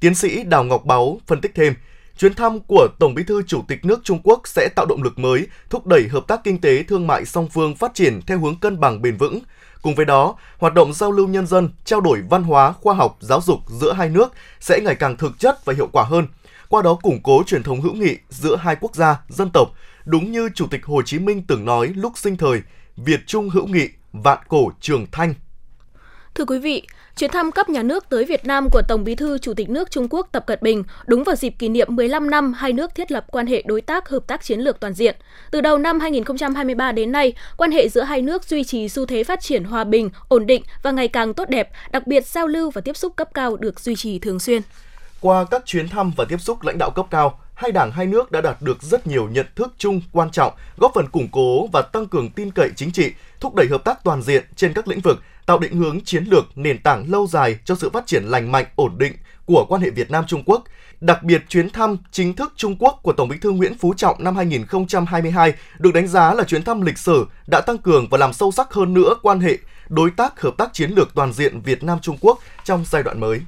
Tiến 0.00 0.14
sĩ 0.14 0.42
Đào 0.42 0.64
Ngọc 0.64 0.84
Báu 0.84 1.20
phân 1.26 1.40
tích 1.40 1.52
thêm, 1.54 1.74
chuyến 2.18 2.34
thăm 2.34 2.60
của 2.60 2.88
Tổng 2.98 3.14
Bí 3.14 3.24
thư 3.24 3.42
Chủ 3.42 3.62
tịch 3.68 3.84
nước 3.84 4.00
Trung 4.04 4.20
Quốc 4.24 4.40
sẽ 4.44 4.68
tạo 4.76 4.86
động 4.86 5.02
lực 5.02 5.18
mới, 5.18 5.46
thúc 5.70 5.86
đẩy 5.86 6.08
hợp 6.08 6.24
tác 6.28 6.40
kinh 6.44 6.60
tế 6.60 6.82
thương 6.82 7.06
mại 7.06 7.24
song 7.24 7.48
phương 7.48 7.76
phát 7.76 7.94
triển 7.94 8.20
theo 8.26 8.38
hướng 8.38 8.58
cân 8.60 8.80
bằng 8.80 9.02
bền 9.02 9.16
vững. 9.16 9.40
Cùng 9.82 9.94
với 9.94 10.04
đó, 10.06 10.34
hoạt 10.58 10.74
động 10.74 10.92
giao 10.92 11.12
lưu 11.12 11.28
nhân 11.28 11.46
dân, 11.46 11.70
trao 11.84 12.00
đổi 12.00 12.22
văn 12.30 12.42
hóa, 12.42 12.72
khoa 12.72 12.94
học, 12.94 13.16
giáo 13.20 13.40
dục 13.40 13.60
giữa 13.68 13.92
hai 13.92 14.08
nước 14.08 14.32
sẽ 14.60 14.80
ngày 14.80 14.94
càng 14.94 15.16
thực 15.16 15.38
chất 15.38 15.64
và 15.64 15.74
hiệu 15.76 15.88
quả 15.92 16.04
hơn– 16.04 16.26
qua 16.72 16.82
đó 16.82 16.94
củng 17.02 17.22
cố 17.22 17.42
truyền 17.46 17.62
thống 17.62 17.80
hữu 17.80 17.94
nghị 17.94 18.16
giữa 18.28 18.56
hai 18.56 18.76
quốc 18.80 18.96
gia, 18.96 19.20
dân 19.28 19.50
tộc, 19.50 19.68
đúng 20.04 20.32
như 20.32 20.48
Chủ 20.54 20.66
tịch 20.70 20.84
Hồ 20.84 21.02
Chí 21.02 21.18
Minh 21.18 21.42
từng 21.46 21.64
nói 21.64 21.92
lúc 21.96 22.12
sinh 22.16 22.36
thời, 22.36 22.62
Việt 22.96 23.20
Trung 23.26 23.50
hữu 23.50 23.66
nghị, 23.66 23.88
vạn 24.12 24.38
cổ 24.48 24.70
trường 24.80 25.06
thanh. 25.12 25.34
Thưa 26.34 26.44
quý 26.44 26.58
vị, 26.58 26.82
chuyến 27.16 27.30
thăm 27.30 27.52
cấp 27.52 27.68
nhà 27.68 27.82
nước 27.82 28.08
tới 28.08 28.24
Việt 28.24 28.46
Nam 28.46 28.68
của 28.70 28.82
Tổng 28.88 29.04
Bí 29.04 29.14
thư 29.14 29.38
Chủ 29.38 29.54
tịch 29.54 29.70
nước 29.70 29.90
Trung 29.90 30.06
Quốc 30.10 30.28
Tập 30.32 30.46
Cận 30.46 30.58
Bình 30.62 30.84
đúng 31.06 31.24
vào 31.24 31.36
dịp 31.36 31.50
kỷ 31.58 31.68
niệm 31.68 31.96
15 31.96 32.30
năm 32.30 32.52
hai 32.52 32.72
nước 32.72 32.94
thiết 32.94 33.12
lập 33.12 33.24
quan 33.30 33.46
hệ 33.46 33.62
đối 33.66 33.80
tác 33.80 34.08
hợp 34.08 34.26
tác 34.26 34.44
chiến 34.44 34.60
lược 34.60 34.80
toàn 34.80 34.94
diện. 34.94 35.16
Từ 35.50 35.60
đầu 35.60 35.78
năm 35.78 36.00
2023 36.00 36.92
đến 36.92 37.12
nay, 37.12 37.32
quan 37.56 37.70
hệ 37.70 37.88
giữa 37.88 38.02
hai 38.02 38.22
nước 38.22 38.44
duy 38.44 38.64
trì 38.64 38.88
xu 38.88 39.06
thế 39.06 39.24
phát 39.24 39.40
triển 39.40 39.64
hòa 39.64 39.84
bình, 39.84 40.10
ổn 40.28 40.46
định 40.46 40.62
và 40.82 40.90
ngày 40.90 41.08
càng 41.08 41.34
tốt 41.34 41.48
đẹp, 41.48 41.70
đặc 41.90 42.06
biệt 42.06 42.26
giao 42.26 42.46
lưu 42.46 42.70
và 42.70 42.80
tiếp 42.80 42.96
xúc 42.96 43.16
cấp 43.16 43.28
cao 43.34 43.56
được 43.56 43.80
duy 43.80 43.96
trì 43.96 44.18
thường 44.18 44.40
xuyên. 44.40 44.62
Qua 45.20 45.44
các 45.44 45.62
chuyến 45.66 45.88
thăm 45.88 46.12
và 46.16 46.24
tiếp 46.24 46.40
xúc 46.40 46.62
lãnh 46.62 46.78
đạo 46.78 46.90
cấp 46.90 47.06
cao, 47.10 47.38
hai 47.54 47.72
đảng 47.72 47.90
hai 47.90 48.06
nước 48.06 48.32
đã 48.32 48.40
đạt 48.40 48.62
được 48.62 48.82
rất 48.82 49.06
nhiều 49.06 49.28
nhận 49.28 49.46
thức 49.56 49.74
chung 49.78 50.00
quan 50.12 50.30
trọng, 50.30 50.52
góp 50.76 50.92
phần 50.94 51.06
củng 51.08 51.28
cố 51.32 51.66
và 51.72 51.82
tăng 51.82 52.06
cường 52.06 52.30
tin 52.30 52.50
cậy 52.50 52.70
chính 52.76 52.92
trị, 52.92 53.12
thúc 53.40 53.54
đẩy 53.54 53.66
hợp 53.70 53.84
tác 53.84 54.04
toàn 54.04 54.22
diện 54.22 54.44
trên 54.56 54.72
các 54.72 54.88
lĩnh 54.88 55.00
vực, 55.00 55.18
tạo 55.46 55.58
định 55.58 55.76
hướng 55.76 56.00
chiến 56.00 56.24
lược, 56.24 56.58
nền 56.58 56.82
tảng 56.82 57.10
lâu 57.10 57.26
dài 57.26 57.58
cho 57.64 57.74
sự 57.74 57.90
phát 57.90 58.06
triển 58.06 58.24
lành 58.24 58.52
mạnh, 58.52 58.66
ổn 58.76 58.98
định 58.98 59.12
của 59.46 59.66
quan 59.68 59.82
hệ 59.82 59.90
Việt 59.90 60.10
Nam 60.10 60.24
Trung 60.26 60.42
Quốc. 60.46 60.64
Đặc 61.00 61.22
biệt 61.22 61.42
chuyến 61.48 61.70
thăm 61.70 61.96
chính 62.10 62.34
thức 62.34 62.52
Trung 62.56 62.76
Quốc 62.78 63.00
của 63.02 63.12
Tổng 63.12 63.28
Bí 63.28 63.36
thư 63.38 63.50
Nguyễn 63.50 63.78
Phú 63.78 63.94
Trọng 63.96 64.24
năm 64.24 64.36
2022 64.36 65.52
được 65.78 65.94
đánh 65.94 66.08
giá 66.08 66.34
là 66.34 66.44
chuyến 66.44 66.62
thăm 66.62 66.80
lịch 66.80 66.98
sử 66.98 67.26
đã 67.46 67.60
tăng 67.60 67.78
cường 67.78 68.08
và 68.10 68.18
làm 68.18 68.32
sâu 68.32 68.52
sắc 68.52 68.72
hơn 68.72 68.94
nữa 68.94 69.14
quan 69.22 69.40
hệ 69.40 69.58
đối 69.88 70.10
tác 70.10 70.40
hợp 70.40 70.54
tác 70.58 70.72
chiến 70.72 70.90
lược 70.90 71.14
toàn 71.14 71.32
diện 71.32 71.60
Việt 71.60 71.82
Nam 71.82 71.98
Trung 72.02 72.16
Quốc 72.20 72.38
trong 72.64 72.84
giai 72.90 73.02
đoạn 73.02 73.20
mới. 73.20 73.40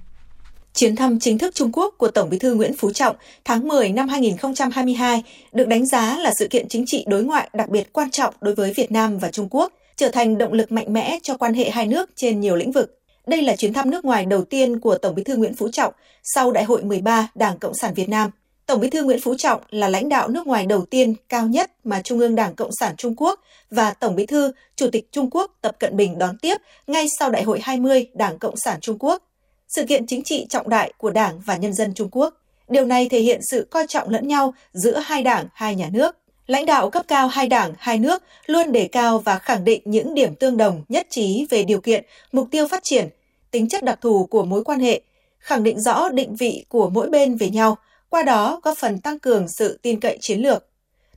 Chuyến 0.75 0.97
thăm 0.97 1.19
chính 1.21 1.39
thức 1.39 1.55
Trung 1.55 1.73
Quốc 1.73 1.95
của 1.99 2.09
Tổng 2.09 2.31
Bí 2.31 2.39
thư 2.39 2.55
Nguyễn 2.55 2.77
Phú 2.79 2.93
Trọng 2.93 3.17
tháng 3.45 3.69
10 3.69 3.93
năm 3.93 4.09
2022 4.09 5.23
được 5.53 5.69
đánh 5.69 5.87
giá 5.87 6.19
là 6.19 6.33
sự 6.39 6.49
kiện 6.51 6.69
chính 6.69 6.85
trị 6.87 7.05
đối 7.09 7.25
ngoại 7.25 7.51
đặc 7.53 7.69
biệt 7.69 7.93
quan 7.93 8.11
trọng 8.11 8.35
đối 8.41 8.55
với 8.55 8.73
Việt 8.73 8.93
Nam 8.93 9.19
và 9.19 9.31
Trung 9.31 9.49
Quốc, 9.51 9.73
trở 9.97 10.09
thành 10.09 10.39
động 10.39 10.53
lực 10.53 10.73
mạnh 10.73 10.93
mẽ 10.93 11.19
cho 11.23 11.37
quan 11.37 11.55
hệ 11.55 11.71
hai 11.71 11.87
nước 11.87 12.11
trên 12.17 12.41
nhiều 12.41 12.57
lĩnh 12.57 12.73
vực. 12.73 13.01
Đây 13.27 13.43
là 13.43 13.57
chuyến 13.57 13.73
thăm 13.73 13.91
nước 13.91 14.05
ngoài 14.05 14.27
đầu 14.27 14.45
tiên 14.45 14.81
của 14.81 14.99
Tổng 14.99 15.15
Bí 15.15 15.25
thư 15.25 15.37
Nguyễn 15.37 15.55
Phú 15.55 15.69
Trọng 15.73 15.95
sau 16.23 16.53
Đại 16.53 16.65
hội 16.65 16.83
13 16.83 17.29
Đảng 17.35 17.59
Cộng 17.59 17.75
sản 17.75 17.95
Việt 17.95 18.09
Nam. 18.09 18.31
Tổng 18.67 18.81
Bí 18.81 18.91
thư 18.91 19.05
Nguyễn 19.05 19.21
Phú 19.21 19.35
Trọng 19.39 19.61
là 19.71 19.89
lãnh 19.89 20.09
đạo 20.09 20.29
nước 20.29 20.47
ngoài 20.47 20.67
đầu 20.67 20.85
tiên 20.85 21.15
cao 21.29 21.47
nhất 21.47 21.73
mà 21.85 22.03
Trung 22.03 22.19
ương 22.19 22.35
Đảng 22.35 22.55
Cộng 22.55 22.71
sản 22.81 22.95
Trung 22.97 23.15
Quốc 23.17 23.41
và 23.71 23.91
Tổng 23.91 24.17
Bí 24.17 24.27
thư 24.27 24.53
Chủ 24.77 24.91
tịch 24.93 25.13
Trung 25.13 25.31
Quốc 25.31 25.59
Tập 25.61 25.77
Cận 25.81 25.97
Bình 25.97 26.19
đón 26.19 26.39
tiếp 26.39 26.57
ngay 26.87 27.07
sau 27.19 27.31
Đại 27.31 27.43
hội 27.43 27.61
20 27.63 28.07
Đảng 28.15 28.39
Cộng 28.39 28.57
sản 28.57 28.81
Trung 28.81 28.97
Quốc 28.99 29.23
sự 29.69 29.85
kiện 29.89 30.07
chính 30.07 30.23
trị 30.25 30.47
trọng 30.49 30.69
đại 30.69 30.93
của 30.99 31.11
Đảng 31.11 31.41
và 31.41 31.57
nhân 31.57 31.75
dân 31.75 31.95
Trung 31.95 32.09
Quốc. 32.13 32.35
Điều 32.69 32.85
này 32.85 33.09
thể 33.09 33.21
hiện 33.21 33.41
sự 33.51 33.67
coi 33.71 33.87
trọng 33.87 34.09
lẫn 34.09 34.29
nhau 34.29 34.55
giữa 34.73 34.99
hai 34.99 35.23
đảng, 35.23 35.47
hai 35.55 35.75
nhà 35.75 35.89
nước. 35.93 36.17
Lãnh 36.47 36.67
đạo 36.67 36.91
cấp 36.91 37.05
cao 37.09 37.29
hai 37.29 37.49
đảng, 37.49 37.73
hai 37.79 37.99
nước 37.99 38.23
luôn 38.47 38.73
đề 38.73 38.89
cao 38.93 39.19
và 39.19 39.39
khẳng 39.39 39.65
định 39.65 39.83
những 39.85 40.15
điểm 40.15 40.35
tương 40.35 40.57
đồng 40.57 40.83
nhất 40.89 41.07
trí 41.11 41.47
về 41.51 41.65
điều 41.65 41.81
kiện, 41.81 42.05
mục 42.33 42.49
tiêu 42.51 42.69
phát 42.69 42.81
triển, 42.83 43.09
tính 43.51 43.69
chất 43.69 43.85
đặc 43.85 43.99
thù 44.01 44.27
của 44.27 44.45
mối 44.45 44.65
quan 44.65 44.81
hệ, 44.81 45.01
khẳng 45.39 45.63
định 45.63 45.81
rõ 45.81 46.09
định 46.09 46.37
vị 46.37 46.65
của 46.69 46.91
mỗi 46.91 47.09
bên 47.09 47.37
về 47.37 47.51
nhau, 47.51 47.79
qua 48.09 48.23
đó 48.23 48.61
góp 48.63 48.79
phần 48.79 49.01
tăng 49.01 49.19
cường 49.19 49.49
sự 49.49 49.79
tin 49.83 50.01
cậy 50.01 50.19
chiến 50.21 50.41
lược. 50.41 50.67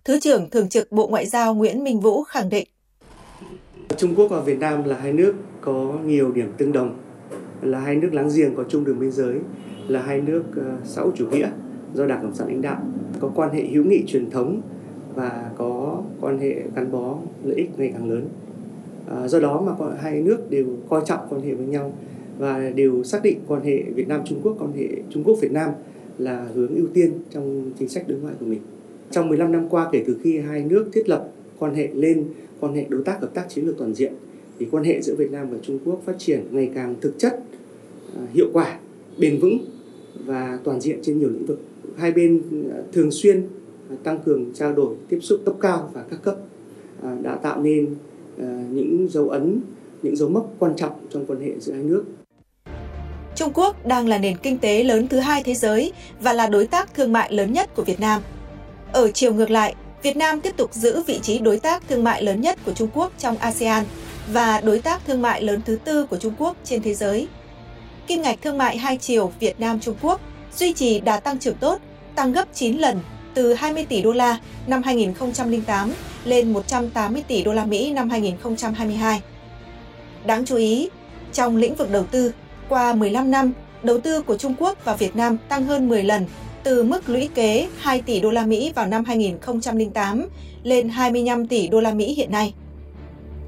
Thứ 0.05 0.19
trưởng 0.19 0.49
Thường 0.49 0.69
trực 0.69 0.91
Bộ 0.91 1.07
Ngoại 1.07 1.25
giao 1.25 1.53
Nguyễn 1.53 1.83
Minh 1.83 1.99
Vũ 1.99 2.23
khẳng 2.23 2.49
định. 2.49 2.67
Trung 3.97 4.15
Quốc 4.15 4.27
và 4.27 4.39
Việt 4.39 4.59
Nam 4.59 4.83
là 4.83 4.97
hai 4.97 5.13
nước 5.13 5.35
có 5.61 5.93
nhiều 6.05 6.31
điểm 6.31 6.53
tương 6.57 6.71
đồng 6.71 6.97
là 7.61 7.79
hai 7.79 7.95
nước 7.95 8.09
láng 8.13 8.29
giềng 8.35 8.55
có 8.55 8.63
chung 8.69 8.83
đường 8.83 8.99
biên 8.99 9.11
giới 9.11 9.35
là 9.87 10.01
hai 10.01 10.21
nước 10.21 10.43
ờ, 10.55 10.77
xã 10.83 11.01
hội 11.01 11.11
chủ 11.15 11.27
nghĩa 11.27 11.49
do 11.93 12.05
Đảng 12.05 12.21
Cộng 12.21 12.35
sản 12.35 12.47
lãnh 12.47 12.61
đạo 12.61 12.81
có 13.19 13.31
quan 13.35 13.53
hệ 13.53 13.63
hữu 13.71 13.83
nghị 13.83 14.03
truyền 14.07 14.29
thống 14.29 14.61
và 15.17 15.51
có 15.57 16.03
quan 16.21 16.39
hệ 16.39 16.55
gắn 16.75 16.91
bó 16.91 17.17
lợi 17.43 17.55
ích 17.55 17.69
ngày 17.77 17.89
càng 17.93 18.09
lớn 18.09 18.25
à, 19.07 19.27
do 19.27 19.39
đó 19.39 19.61
mà 19.61 19.97
hai 20.01 20.21
nước 20.21 20.49
đều 20.49 20.65
coi 20.89 21.01
trọng 21.05 21.19
quan 21.29 21.41
hệ 21.41 21.53
với 21.53 21.65
nhau 21.65 21.93
và 22.39 22.71
đều 22.75 23.03
xác 23.03 23.23
định 23.23 23.39
quan 23.47 23.63
hệ 23.63 23.83
Việt 23.95 24.07
Nam 24.07 24.21
Trung 24.25 24.39
Quốc 24.43 24.55
quan 24.59 24.71
hệ 24.73 24.87
Trung 25.09 25.23
Quốc 25.23 25.37
Việt 25.41 25.51
Nam 25.51 25.69
là 26.17 26.47
hướng 26.53 26.75
ưu 26.75 26.87
tiên 26.93 27.11
trong 27.29 27.71
chính 27.79 27.89
sách 27.89 28.07
đối 28.07 28.19
ngoại 28.19 28.33
của 28.39 28.45
mình 28.45 28.59
trong 29.11 29.29
15 29.29 29.51
năm 29.51 29.69
qua 29.69 29.89
kể 29.91 30.03
từ 30.07 30.17
khi 30.23 30.39
hai 30.39 30.63
nước 30.63 30.89
thiết 30.93 31.09
lập 31.09 31.29
quan 31.59 31.75
hệ 31.75 31.89
lên 31.93 32.25
quan 32.59 32.73
hệ 32.73 32.85
đối 32.89 33.03
tác 33.03 33.21
hợp 33.21 33.33
tác 33.33 33.49
chiến 33.49 33.65
lược 33.65 33.77
toàn 33.77 33.93
diện 33.93 34.13
thì 34.59 34.67
quan 34.71 34.83
hệ 34.83 35.01
giữa 35.01 35.15
Việt 35.15 35.31
Nam 35.31 35.49
và 35.49 35.57
Trung 35.61 35.79
Quốc 35.85 36.01
phát 36.05 36.15
triển 36.19 36.43
ngày 36.51 36.71
càng 36.75 36.95
thực 37.01 37.19
chất, 37.19 37.39
à, 38.15 38.21
hiệu 38.33 38.47
quả, 38.53 38.79
bền 39.19 39.39
vững 39.39 39.57
và 40.25 40.59
toàn 40.63 40.81
diện 40.81 40.99
trên 41.01 41.19
nhiều 41.19 41.29
lĩnh 41.29 41.45
vực. 41.45 41.59
Hai 41.95 42.11
bên 42.11 42.41
à, 42.73 42.77
thường 42.91 43.11
xuyên 43.11 43.43
À, 43.89 43.95
tăng 44.03 44.19
cường 44.25 44.53
trao 44.53 44.73
đổi, 44.73 44.95
tiếp 45.09 45.19
xúc 45.21 45.39
cấp 45.45 45.55
cao 45.61 45.89
và 45.93 46.03
các 46.09 46.19
cấp 46.23 46.35
à, 47.03 47.15
đã 47.21 47.35
tạo 47.35 47.61
nên 47.61 47.95
à, 48.39 48.63
những 48.71 49.07
dấu 49.11 49.29
ấn, 49.29 49.61
những 50.01 50.15
dấu 50.15 50.29
mốc 50.29 50.49
quan 50.59 50.75
trọng 50.75 50.91
trong 51.09 51.25
quan 51.25 51.41
hệ 51.41 51.51
giữa 51.59 51.73
hai 51.73 51.83
nước. 51.83 52.03
Trung 53.35 53.51
Quốc 53.53 53.85
đang 53.85 54.07
là 54.07 54.17
nền 54.17 54.37
kinh 54.37 54.57
tế 54.57 54.83
lớn 54.83 55.07
thứ 55.07 55.19
hai 55.19 55.43
thế 55.43 55.53
giới 55.53 55.91
và 56.21 56.33
là 56.33 56.47
đối 56.47 56.67
tác 56.67 56.93
thương 56.93 57.13
mại 57.13 57.33
lớn 57.33 57.53
nhất 57.53 57.75
của 57.75 57.83
Việt 57.83 57.99
Nam. 57.99 58.21
Ở 58.91 59.11
chiều 59.11 59.33
ngược 59.33 59.49
lại, 59.49 59.75
Việt 60.03 60.17
Nam 60.17 60.41
tiếp 60.41 60.57
tục 60.57 60.73
giữ 60.73 61.01
vị 61.07 61.19
trí 61.21 61.39
đối 61.39 61.59
tác 61.59 61.87
thương 61.89 62.03
mại 62.03 62.23
lớn 62.23 62.41
nhất 62.41 62.57
của 62.65 62.71
Trung 62.73 62.89
Quốc 62.93 63.11
trong 63.17 63.37
ASEAN 63.37 63.83
và 64.33 64.61
đối 64.61 64.79
tác 64.79 65.01
thương 65.07 65.21
mại 65.21 65.43
lớn 65.43 65.61
thứ 65.65 65.77
tư 65.85 66.05
của 66.05 66.17
Trung 66.17 66.33
Quốc 66.37 66.55
trên 66.63 66.81
thế 66.81 66.93
giới. 66.93 67.27
Kim 68.07 68.21
ngạch 68.21 68.41
thương 68.41 68.57
mại 68.57 68.77
hai 68.77 68.97
chiều 68.97 69.31
Việt 69.39 69.59
Nam 69.59 69.79
Trung 69.79 69.95
Quốc 70.01 70.21
duy 70.55 70.73
trì 70.73 70.99
đà 70.99 71.19
tăng 71.19 71.39
trưởng 71.39 71.55
tốt, 71.55 71.81
tăng 72.15 72.31
gấp 72.31 72.45
9 72.53 72.77
lần 72.77 72.99
từ 73.37 73.53
20 73.53 73.85
tỷ 73.89 74.01
đô 74.01 74.11
la 74.11 74.39
năm 74.67 74.83
2008 74.83 75.93
lên 76.25 76.53
180 76.53 77.23
tỷ 77.27 77.43
đô 77.43 77.53
la 77.53 77.65
Mỹ 77.65 77.91
năm 77.93 78.09
2022. 78.09 79.21
Đáng 80.25 80.45
chú 80.45 80.55
ý, 80.55 80.89
trong 81.33 81.57
lĩnh 81.57 81.75
vực 81.75 81.91
đầu 81.91 82.03
tư, 82.03 82.31
qua 82.69 82.93
15 82.93 83.31
năm, 83.31 83.51
đầu 83.83 83.99
tư 83.99 84.21
của 84.21 84.37
Trung 84.37 84.53
Quốc 84.59 84.85
và 84.85 84.95
Việt 84.95 85.15
Nam 85.15 85.37
tăng 85.49 85.63
hơn 85.63 85.89
10 85.89 86.03
lần 86.03 86.25
từ 86.63 86.83
mức 86.83 87.09
lũy 87.09 87.29
kế 87.35 87.67
2 87.79 88.01
tỷ 88.01 88.19
đô 88.19 88.31
la 88.31 88.45
Mỹ 88.45 88.71
vào 88.75 88.87
năm 88.87 89.03
2008 89.05 90.27
lên 90.63 90.89
25 90.89 91.47
tỷ 91.47 91.67
đô 91.67 91.79
la 91.79 91.93
Mỹ 91.93 92.13
hiện 92.13 92.31
nay. 92.31 92.53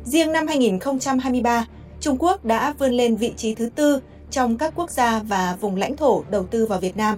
Riêng 0.06 0.32
năm 0.32 0.48
2023, 0.48 1.66
Trung 2.00 2.18
Quốc 2.20 2.46
đã 2.46 2.74
vươn 2.80 2.94
lên 2.94 3.16
vị 3.16 3.34
trí 3.38 3.56
thứ 3.56 3.70
tư 3.76 4.00
trong 4.32 4.58
các 4.58 4.74
quốc 4.76 4.90
gia 4.90 5.20
và 5.20 5.58
vùng 5.62 5.76
lãnh 5.76 5.98
thổ 5.98 6.24
đầu 6.30 6.44
tư 6.44 6.66
vào 6.66 6.80
Việt 6.80 6.98
Nam. 6.98 7.18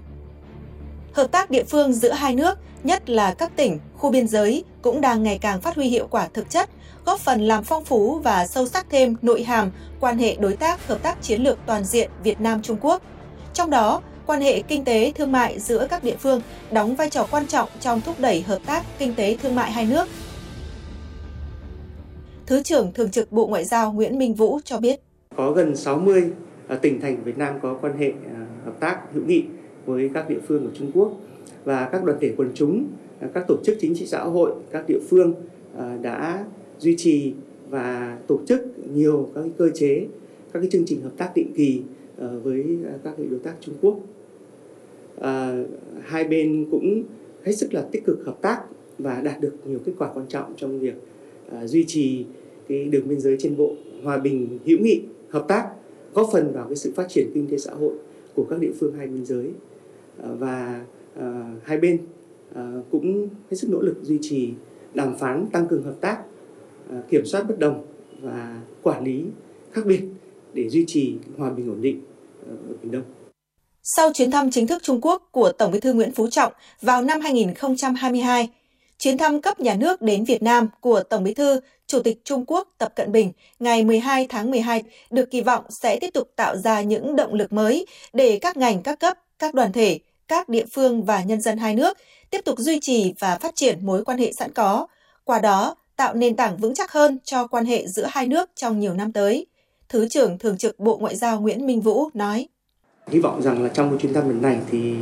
Hợp 1.13 1.31
tác 1.31 1.51
địa 1.51 1.63
phương 1.63 1.93
giữa 1.93 2.11
hai 2.11 2.35
nước, 2.35 2.57
nhất 2.83 3.09
là 3.09 3.33
các 3.33 3.51
tỉnh, 3.55 3.79
khu 3.97 4.11
biên 4.11 4.27
giới 4.27 4.63
cũng 4.81 5.01
đang 5.01 5.23
ngày 5.23 5.37
càng 5.41 5.61
phát 5.61 5.75
huy 5.75 5.87
hiệu 5.87 6.07
quả 6.11 6.27
thực 6.33 6.49
chất, 6.49 6.69
góp 7.05 7.19
phần 7.19 7.41
làm 7.41 7.63
phong 7.63 7.85
phú 7.85 8.19
và 8.23 8.47
sâu 8.47 8.67
sắc 8.67 8.85
thêm 8.89 9.15
nội 9.21 9.43
hàm 9.43 9.71
quan 9.99 10.17
hệ 10.17 10.35
đối 10.35 10.55
tác 10.55 10.87
hợp 10.87 11.03
tác 11.03 11.21
chiến 11.21 11.41
lược 11.41 11.57
toàn 11.65 11.83
diện 11.83 12.09
Việt 12.23 12.41
Nam 12.41 12.61
Trung 12.61 12.77
Quốc. 12.81 13.01
Trong 13.53 13.69
đó, 13.69 14.01
quan 14.25 14.41
hệ 14.41 14.61
kinh 14.61 14.85
tế 14.85 15.11
thương 15.15 15.31
mại 15.31 15.59
giữa 15.59 15.87
các 15.89 16.03
địa 16.03 16.15
phương 16.19 16.41
đóng 16.71 16.95
vai 16.95 17.09
trò 17.09 17.27
quan 17.31 17.47
trọng 17.47 17.69
trong 17.79 18.01
thúc 18.01 18.19
đẩy 18.19 18.41
hợp 18.41 18.59
tác 18.65 18.83
kinh 18.97 19.15
tế 19.15 19.37
thương 19.41 19.55
mại 19.55 19.71
hai 19.71 19.85
nước. 19.85 20.07
Thứ 22.45 22.63
trưởng 22.63 22.93
Thường 22.93 23.11
trực 23.11 23.31
Bộ 23.31 23.47
Ngoại 23.47 23.65
giao 23.65 23.93
Nguyễn 23.93 24.17
Minh 24.17 24.33
Vũ 24.33 24.59
cho 24.65 24.77
biết. 24.77 24.99
Có 25.35 25.51
gần 25.51 25.75
60 25.75 26.31
à, 26.67 26.75
tỉnh 26.75 27.01
thành 27.01 27.23
Việt 27.23 27.37
Nam 27.37 27.59
có 27.61 27.77
quan 27.81 27.97
hệ 27.97 28.07
à, 28.07 28.39
hợp 28.65 28.73
tác 28.79 28.97
hữu 29.13 29.23
nghị 29.25 29.43
với 29.85 30.09
các 30.13 30.29
địa 30.29 30.39
phương 30.47 30.63
của 30.63 30.71
Trung 30.73 30.91
Quốc 30.93 31.17
và 31.63 31.89
các 31.91 32.03
đoàn 32.03 32.17
thể 32.21 32.33
quần 32.37 32.51
chúng, 32.53 32.87
à, 33.19 33.29
các 33.33 33.45
tổ 33.47 33.57
chức 33.63 33.77
chính 33.79 33.95
trị 33.95 34.05
xã 34.05 34.23
hội, 34.23 34.51
các 34.71 34.85
địa 34.87 34.99
phương 35.09 35.33
à, 35.77 35.97
đã 36.01 36.45
duy 36.79 36.95
trì 36.97 37.33
và 37.69 38.17
tổ 38.27 38.39
chức 38.47 38.61
nhiều 38.93 39.29
các 39.35 39.45
cơ 39.57 39.69
chế, 39.73 40.07
các 40.53 40.59
cái 40.59 40.69
chương 40.71 40.85
trình 40.85 41.01
hợp 41.01 41.11
tác 41.17 41.31
định 41.35 41.51
kỳ 41.55 41.81
ờ, 42.17 42.39
với 42.43 42.65
à, 42.85 42.93
các 43.03 43.13
đối 43.29 43.39
tác 43.39 43.53
Trung 43.61 43.75
Quốc. 43.81 43.99
Ờ, 45.15 45.65
hai 46.01 46.23
bên 46.23 46.67
cũng 46.71 47.03
hết 47.43 47.51
sức 47.51 47.73
là 47.73 47.81
tích 47.91 48.05
cực 48.05 48.25
hợp 48.25 48.41
tác 48.41 48.61
và 48.97 49.21
đạt 49.21 49.41
được 49.41 49.53
nhiều 49.65 49.79
kết 49.85 49.91
quả 49.97 50.11
quan 50.13 50.25
trọng 50.27 50.53
trong 50.57 50.79
việc 50.79 50.93
duy 51.65 51.83
trì 51.87 52.25
cái 52.67 52.85
đường 52.85 53.07
biên 53.07 53.19
giới 53.19 53.37
trên 53.39 53.57
bộ 53.57 53.75
hòa 54.03 54.17
bình 54.17 54.59
hữu 54.65 54.79
nghị 54.79 55.01
hợp 55.29 55.45
tác 55.47 55.69
góp 56.13 56.29
phần 56.33 56.53
vào 56.53 56.65
cái 56.67 56.75
sự 56.75 56.91
phát 56.95 57.09
triển 57.09 57.31
kinh 57.33 57.47
tế 57.47 57.57
xã 57.57 57.73
hội 57.73 57.93
của 58.35 58.45
các 58.49 58.59
địa 58.59 58.71
phương 58.79 58.93
hai 58.93 59.07
biên 59.07 59.25
giới 59.25 59.51
Ờ, 60.17 60.35
và 60.35 60.81
ờ, 61.15 61.43
hai 61.63 61.77
bên 61.77 62.05
ờ, 62.53 62.81
cũng 62.91 63.29
hết 63.51 63.57
sức 63.57 63.69
nỗ 63.69 63.81
lực 63.81 63.95
duy 64.01 64.19
trì 64.21 64.53
đàm 64.93 65.17
phán 65.17 65.47
tăng 65.51 65.67
cường 65.67 65.83
hợp 65.83 65.95
tác 66.01 66.17
kiểm 67.09 67.25
soát 67.25 67.43
bất 67.47 67.59
đồng 67.59 67.85
và 68.21 68.61
quản 68.83 69.03
lý 69.03 69.23
khác 69.71 69.81
biệt 69.85 70.01
để 70.53 70.69
duy 70.69 70.83
trì 70.87 71.15
hòa 71.37 71.49
bình 71.49 71.69
ổn 71.69 71.81
định 71.81 72.01
ở 72.47 72.55
Biển 72.81 72.91
Đông. 72.91 73.03
Sau 73.83 74.13
chuyến 74.13 74.31
thăm 74.31 74.51
chính 74.51 74.67
thức 74.67 74.83
Trung 74.83 75.01
Quốc 75.01 75.29
của 75.31 75.51
Tổng 75.51 75.71
Bí 75.71 75.79
thư 75.79 75.93
Nguyễn 75.93 76.11
Phú 76.11 76.27
Trọng 76.29 76.53
vào 76.81 77.01
năm 77.01 77.21
2022, 77.21 78.49
chuyến 78.97 79.17
thăm 79.17 79.41
cấp 79.41 79.59
nhà 79.59 79.75
nước 79.75 80.01
đến 80.01 80.23
Việt 80.23 80.43
Nam 80.43 80.67
của 80.81 81.03
Tổng 81.03 81.23
Bí 81.23 81.33
thư 81.33 81.59
Chủ 81.87 81.99
tịch 81.99 82.21
Trung 82.23 82.43
Quốc 82.47 82.67
Tập 82.77 82.93
Cận 82.95 83.11
Bình 83.11 83.31
ngày 83.59 83.83
12 83.83 84.27
tháng 84.29 84.51
12 84.51 84.83
được 85.09 85.31
kỳ 85.31 85.41
vọng 85.41 85.63
sẽ 85.69 85.97
tiếp 86.01 86.09
tục 86.13 86.31
tạo 86.35 86.57
ra 86.57 86.81
những 86.81 87.15
động 87.15 87.33
lực 87.33 87.53
mới 87.53 87.85
để 88.13 88.39
các 88.41 88.57
ngành 88.57 88.81
các 88.81 88.99
cấp, 88.99 89.17
các 89.41 89.53
đoàn 89.53 89.71
thể, 89.71 89.99
các 90.27 90.49
địa 90.49 90.65
phương 90.73 91.03
và 91.03 91.23
nhân 91.23 91.41
dân 91.41 91.57
hai 91.57 91.75
nước 91.75 91.97
tiếp 92.29 92.41
tục 92.45 92.59
duy 92.59 92.79
trì 92.79 93.13
và 93.19 93.37
phát 93.41 93.55
triển 93.55 93.85
mối 93.85 94.03
quan 94.03 94.17
hệ 94.17 94.31
sẵn 94.33 94.51
có, 94.51 94.87
qua 95.23 95.39
đó 95.39 95.75
tạo 95.95 96.13
nền 96.13 96.35
tảng 96.35 96.57
vững 96.57 96.75
chắc 96.75 96.91
hơn 96.91 97.19
cho 97.23 97.47
quan 97.47 97.65
hệ 97.65 97.87
giữa 97.87 98.05
hai 98.09 98.27
nước 98.27 98.49
trong 98.55 98.79
nhiều 98.79 98.93
năm 98.93 99.11
tới. 99.11 99.45
Thứ 99.89 100.07
trưởng 100.07 100.37
Thường 100.37 100.57
trực 100.57 100.79
Bộ 100.79 100.97
Ngoại 100.97 101.15
giao 101.15 101.41
Nguyễn 101.41 101.65
Minh 101.65 101.81
Vũ 101.81 102.09
nói. 102.13 102.47
Hy 103.07 103.19
vọng 103.19 103.41
rằng 103.41 103.63
là 103.63 103.69
trong 103.69 103.97
chuyến 103.97 104.13
thăm 104.13 104.29
lần 104.29 104.41
này 104.41 104.59
thì 104.71 104.95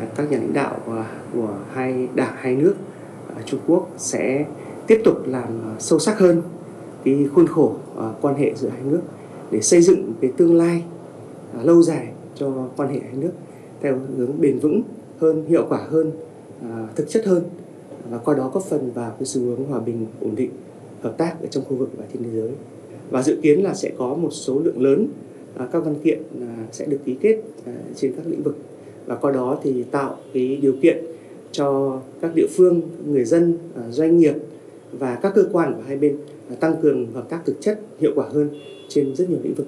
à, 0.00 0.06
các 0.16 0.30
nhà 0.30 0.38
lãnh 0.38 0.52
đạo 0.52 0.80
à, 0.86 1.04
của 1.34 1.54
hai 1.74 2.08
đảng 2.14 2.36
hai 2.36 2.52
nước 2.52 2.74
à, 3.36 3.42
Trung 3.46 3.60
Quốc 3.66 3.88
sẽ 3.98 4.44
tiếp 4.86 5.00
tục 5.04 5.16
làm 5.26 5.76
sâu 5.78 5.98
sắc 5.98 6.18
hơn 6.18 6.42
cái 7.04 7.26
khuôn 7.34 7.46
khổ 7.46 7.76
quan 8.20 8.34
hệ 8.34 8.54
giữa 8.54 8.68
hai 8.68 8.80
nước 8.82 9.00
để 9.50 9.60
xây 9.62 9.82
dựng 9.82 10.12
cái 10.20 10.32
tương 10.36 10.56
lai 10.56 10.82
lâu 11.62 11.82
dài 11.82 12.06
cho 12.34 12.52
quan 12.76 12.88
hệ 12.88 13.00
hai 13.00 13.12
nước 13.12 13.32
theo 13.80 14.00
hướng 14.16 14.40
bền 14.40 14.58
vững 14.58 14.82
hơn, 15.18 15.44
hiệu 15.48 15.66
quả 15.68 15.86
hơn, 15.90 16.10
à, 16.62 16.88
thực 16.96 17.08
chất 17.08 17.26
hơn 17.26 17.42
và 18.10 18.18
qua 18.18 18.34
đó 18.34 18.50
góp 18.54 18.64
phần 18.64 18.90
vào 18.94 19.10
cái 19.18 19.26
xu 19.26 19.40
hướng 19.40 19.64
hòa 19.64 19.80
bình, 19.80 20.06
ổn 20.20 20.34
định, 20.36 20.50
hợp 21.00 21.18
tác 21.18 21.40
ở 21.40 21.46
trong 21.46 21.64
khu 21.64 21.76
vực 21.76 21.90
và 21.96 22.04
trên 22.12 22.22
thế 22.22 22.30
giới. 22.32 22.50
Và 23.10 23.22
dự 23.22 23.38
kiến 23.42 23.62
là 23.64 23.74
sẽ 23.74 23.92
có 23.98 24.14
một 24.14 24.30
số 24.30 24.60
lượng 24.64 24.82
lớn 24.82 25.08
à, 25.56 25.68
các 25.72 25.84
văn 25.84 25.94
kiện 26.04 26.22
à, 26.40 26.66
sẽ 26.72 26.86
được 26.86 26.98
ký 27.04 27.16
kết 27.20 27.40
trên 27.96 28.12
các 28.12 28.26
lĩnh 28.26 28.42
vực 28.42 28.56
và 29.06 29.14
qua 29.14 29.32
đó 29.32 29.58
thì 29.62 29.82
tạo 29.82 30.16
cái 30.32 30.56
điều 30.56 30.74
kiện 30.82 31.04
cho 31.52 32.00
các 32.20 32.34
địa 32.34 32.46
phương, 32.56 32.80
người 33.06 33.24
dân, 33.24 33.58
doanh 33.90 34.18
nghiệp 34.18 34.34
và 34.92 35.18
các 35.22 35.32
cơ 35.34 35.44
quan 35.52 35.74
của 35.74 35.82
hai 35.86 35.96
bên 35.96 36.16
tăng 36.60 36.76
cường 36.82 37.12
hợp 37.12 37.28
tác 37.28 37.40
thực 37.46 37.60
chất 37.60 37.80
hiệu 37.98 38.12
quả 38.14 38.26
hơn 38.32 38.50
trên 38.88 39.16
rất 39.16 39.30
nhiều 39.30 39.38
lĩnh 39.42 39.54
vực. 39.54 39.66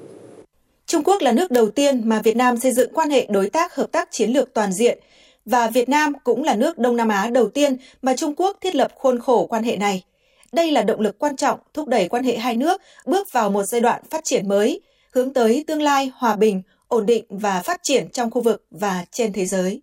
Trung 0.89 1.05
Quốc 1.05 1.23
là 1.23 1.33
nước 1.33 1.51
đầu 1.51 1.71
tiên 1.71 2.09
mà 2.09 2.21
Việt 2.25 2.37
Nam 2.37 2.57
xây 2.57 2.73
dựng 2.73 2.93
quan 2.95 3.11
hệ 3.11 3.27
đối 3.31 3.51
tác 3.51 3.75
hợp 3.75 3.93
tác 3.93 4.09
chiến 4.11 4.31
lược 4.31 4.55
toàn 4.55 4.73
diện 4.73 4.99
và 5.45 5.67
Việt 5.67 5.89
Nam 5.89 6.13
cũng 6.25 6.43
là 6.43 6.57
nước 6.57 6.79
Đông 6.79 6.97
Nam 6.97 7.09
Á 7.09 7.31
đầu 7.33 7.49
tiên 7.49 7.77
mà 8.03 8.17
Trung 8.17 8.35
Quốc 8.37 8.57
thiết 8.61 8.75
lập 8.75 8.93
khuôn 8.95 9.21
khổ 9.21 9.47
quan 9.47 9.63
hệ 9.63 9.77
này. 9.77 10.05
Đây 10.53 10.71
là 10.71 10.83
động 10.83 11.01
lực 11.01 11.19
quan 11.19 11.37
trọng 11.37 11.59
thúc 11.75 11.89
đẩy 11.89 12.09
quan 12.09 12.25
hệ 12.25 12.37
hai 12.37 12.57
nước 12.57 12.83
bước 13.07 13.33
vào 13.33 13.51
một 13.51 13.65
giai 13.65 13.81
đoạn 13.81 14.03
phát 14.11 14.25
triển 14.25 14.49
mới, 14.49 14.81
hướng 15.13 15.33
tới 15.33 15.65
tương 15.67 15.83
lai 15.83 16.13
hòa 16.15 16.37
bình, 16.37 16.63
ổn 16.89 17.07
định 17.07 17.25
và 17.29 17.63
phát 17.63 17.81
triển 17.83 18.11
trong 18.11 18.31
khu 18.31 18.41
vực 18.41 18.65
và 18.71 19.05
trên 19.11 19.33
thế 19.33 19.47
giới. 19.47 19.81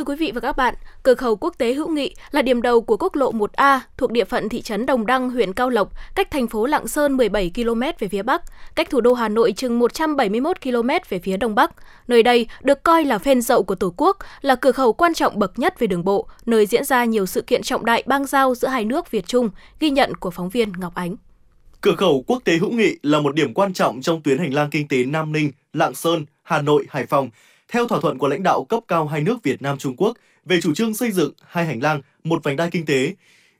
Thưa 0.00 0.04
quý 0.04 0.16
vị 0.16 0.32
và 0.34 0.40
các 0.40 0.56
bạn, 0.56 0.74
cửa 1.02 1.14
khẩu 1.14 1.36
quốc 1.36 1.54
tế 1.58 1.74
hữu 1.74 1.88
nghị 1.88 2.14
là 2.30 2.42
điểm 2.42 2.62
đầu 2.62 2.80
của 2.80 2.96
quốc 2.96 3.16
lộ 3.16 3.32
1A 3.32 3.80
thuộc 3.96 4.10
địa 4.10 4.24
phận 4.24 4.48
thị 4.48 4.62
trấn 4.62 4.86
Đồng 4.86 5.06
Đăng, 5.06 5.30
huyện 5.30 5.52
Cao 5.52 5.70
Lộc, 5.70 5.92
cách 6.14 6.30
thành 6.30 6.46
phố 6.46 6.66
Lạng 6.66 6.88
Sơn 6.88 7.16
17 7.16 7.50
km 7.54 7.80
về 7.98 8.08
phía 8.08 8.22
Bắc, 8.22 8.42
cách 8.74 8.90
thủ 8.90 9.00
đô 9.00 9.14
Hà 9.14 9.28
Nội 9.28 9.52
chừng 9.52 9.78
171 9.78 10.62
km 10.62 10.88
về 11.08 11.18
phía 11.18 11.36
Đông 11.36 11.54
Bắc. 11.54 11.70
Nơi 12.08 12.22
đây 12.22 12.46
được 12.62 12.82
coi 12.82 13.04
là 13.04 13.18
phên 13.18 13.42
dậu 13.42 13.62
của 13.62 13.74
Tổ 13.74 13.94
quốc, 13.96 14.16
là 14.40 14.54
cửa 14.54 14.72
khẩu 14.72 14.92
quan 14.92 15.14
trọng 15.14 15.38
bậc 15.38 15.58
nhất 15.58 15.78
về 15.78 15.86
đường 15.86 16.04
bộ, 16.04 16.28
nơi 16.46 16.66
diễn 16.66 16.84
ra 16.84 17.04
nhiều 17.04 17.26
sự 17.26 17.42
kiện 17.42 17.62
trọng 17.62 17.84
đại 17.84 18.02
bang 18.06 18.26
giao 18.26 18.54
giữa 18.54 18.68
hai 18.68 18.84
nước 18.84 19.10
Việt 19.10 19.26
Trung, 19.26 19.50
ghi 19.80 19.90
nhận 19.90 20.14
của 20.14 20.30
phóng 20.30 20.48
viên 20.48 20.72
Ngọc 20.78 20.94
Ánh. 20.94 21.16
Cửa 21.80 21.94
khẩu 21.96 22.24
quốc 22.26 22.42
tế 22.44 22.56
hữu 22.56 22.70
nghị 22.70 22.96
là 23.02 23.20
một 23.20 23.34
điểm 23.34 23.54
quan 23.54 23.72
trọng 23.72 24.02
trong 24.02 24.22
tuyến 24.22 24.38
hành 24.38 24.54
lang 24.54 24.70
kinh 24.70 24.88
tế 24.88 25.04
Nam 25.04 25.32
Ninh, 25.32 25.50
Lạng 25.72 25.94
Sơn, 25.94 26.26
Hà 26.42 26.62
Nội, 26.62 26.86
Hải 26.90 27.06
Phòng– 27.06 27.30
theo 27.70 27.86
thỏa 27.86 28.00
thuận 28.00 28.18
của 28.18 28.28
lãnh 28.28 28.42
đạo 28.42 28.64
cấp 28.64 28.82
cao 28.88 29.06
hai 29.06 29.20
nước 29.20 29.42
Việt 29.42 29.62
Nam 29.62 29.78
Trung 29.78 29.96
Quốc 29.96 30.16
về 30.44 30.60
chủ 30.60 30.74
trương 30.74 30.94
xây 30.94 31.10
dựng 31.10 31.32
hai 31.46 31.66
hành 31.66 31.82
lang, 31.82 32.00
một 32.24 32.44
vành 32.44 32.56
đai 32.56 32.70
kinh 32.70 32.86
tế. 32.86 33.14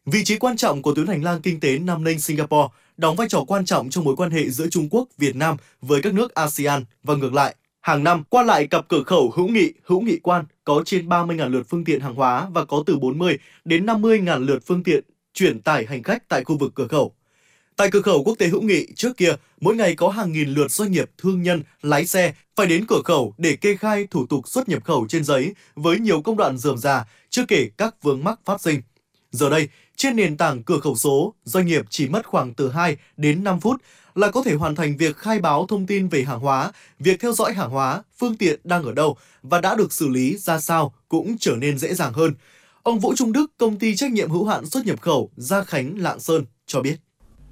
Vị 0.07 0.25
trí 0.25 0.37
quan 0.39 0.57
trọng 0.57 0.83
của 0.83 0.95
tuyến 0.95 1.07
hành 1.07 1.25
lang 1.25 1.43
kinh 1.43 1.61
tế 1.61 1.79
Nam 1.79 2.05
Ninh 2.05 2.21
Singapore 2.21 2.69
đóng 2.97 3.17
vai 3.17 3.29
trò 3.29 3.45
quan 3.47 3.65
trọng 3.65 3.91
trong 3.91 4.05
mối 4.05 4.17
quan 4.17 4.31
hệ 4.31 4.51
giữa 4.51 4.69
Trung 4.69 4.89
Quốc, 4.91 5.09
Việt 5.19 5.37
Nam 5.37 5.57
với 5.81 6.03
các 6.03 6.15
nước 6.15 6.35
ASEAN 6.35 6.85
và 7.03 7.15
ngược 7.15 7.35
lại. 7.35 7.57
Hàng 7.81 8.05
năm, 8.05 8.25
qua 8.29 8.43
lại 8.43 8.67
cặp 8.67 8.89
cửa 8.89 9.03
khẩu 9.03 9.33
hữu 9.37 9.49
nghị, 9.49 9.73
hữu 9.85 10.01
nghị 10.01 10.19
quan 10.23 10.45
có 10.65 10.83
trên 10.87 11.09
30.000 11.09 11.49
lượt 11.49 11.67
phương 11.69 11.85
tiện 11.85 12.01
hàng 12.01 12.15
hóa 12.15 12.49
và 12.53 12.65
có 12.65 12.83
từ 12.87 12.99
40 12.99 13.39
đến 13.65 13.87
50.000 13.87 14.47
lượt 14.47 14.63
phương 14.67 14.83
tiện 14.83 15.05
chuyển 15.35 15.61
tải 15.61 15.87
hành 15.87 16.03
khách 16.03 16.29
tại 16.29 16.45
khu 16.45 16.57
vực 16.57 16.73
cửa 16.75 16.87
khẩu. 16.87 17.15
Tại 17.81 17.91
cửa 17.91 18.01
khẩu 18.01 18.23
quốc 18.25 18.39
tế 18.39 18.47
hữu 18.47 18.63
nghị 18.63 18.87
trước 18.97 19.17
kia, 19.17 19.35
mỗi 19.61 19.77
ngày 19.77 19.95
có 19.95 20.09
hàng 20.09 20.33
nghìn 20.33 20.49
lượt 20.49 20.71
doanh 20.71 20.93
nghiệp, 20.93 21.11
thương 21.19 21.43
nhân, 21.43 21.63
lái 21.83 22.07
xe 22.07 22.35
phải 22.57 22.67
đến 22.67 22.87
cửa 22.87 23.03
khẩu 23.05 23.35
để 23.39 23.57
kê 23.57 23.77
khai 23.77 24.07
thủ 24.11 24.27
tục 24.27 24.49
xuất 24.49 24.69
nhập 24.69 24.85
khẩu 24.85 25.07
trên 25.09 25.25
giấy 25.25 25.55
với 25.75 25.99
nhiều 25.99 26.23
công 26.23 26.37
đoạn 26.37 26.59
dườm 26.59 26.79
già, 26.79 27.05
chưa 27.31 27.45
kể 27.49 27.71
các 27.77 28.03
vướng 28.03 28.25
mắc 28.25 28.41
phát 28.45 28.61
sinh. 28.61 28.83
Giờ 29.31 29.51
đây, 29.51 29.69
trên 29.97 30.17
nền 30.17 30.37
tảng 30.37 30.63
cửa 30.63 30.79
khẩu 30.81 30.97
số, 30.97 31.35
doanh 31.45 31.67
nghiệp 31.67 31.87
chỉ 31.91 32.09
mất 32.09 32.27
khoảng 32.27 32.55
từ 32.55 32.71
2 32.71 32.97
đến 33.17 33.45
5 33.45 33.61
phút 33.61 33.83
là 34.15 34.31
có 34.31 34.43
thể 34.43 34.55
hoàn 34.55 34.75
thành 34.75 34.97
việc 34.97 35.17
khai 35.17 35.39
báo 35.39 35.67
thông 35.67 35.87
tin 35.87 36.09
về 36.09 36.25
hàng 36.25 36.41
hóa, 36.41 36.73
việc 36.99 37.21
theo 37.21 37.33
dõi 37.33 37.53
hàng 37.53 37.71
hóa, 37.71 38.03
phương 38.19 38.37
tiện 38.37 38.61
đang 38.65 38.85
ở 38.85 38.93
đâu 38.93 39.17
và 39.43 39.61
đã 39.61 39.75
được 39.75 39.93
xử 39.93 40.09
lý 40.09 40.37
ra 40.37 40.61
sao 40.61 40.95
cũng 41.09 41.37
trở 41.39 41.57
nên 41.57 41.79
dễ 41.79 41.95
dàng 41.95 42.13
hơn. 42.13 42.35
Ông 42.83 42.99
Vũ 42.99 43.15
Trung 43.17 43.33
Đức, 43.33 43.47
công 43.59 43.79
ty 43.79 43.97
trách 43.97 44.13
nhiệm 44.13 44.31
hữu 44.31 44.47
hạn 44.47 44.67
xuất 44.67 44.87
nhập 44.87 45.01
khẩu 45.01 45.31
Gia 45.37 45.65
Khánh 45.65 45.99
Lạng 45.99 46.21
Sơn 46.21 46.45
cho 46.67 46.81
biết. 46.81 46.97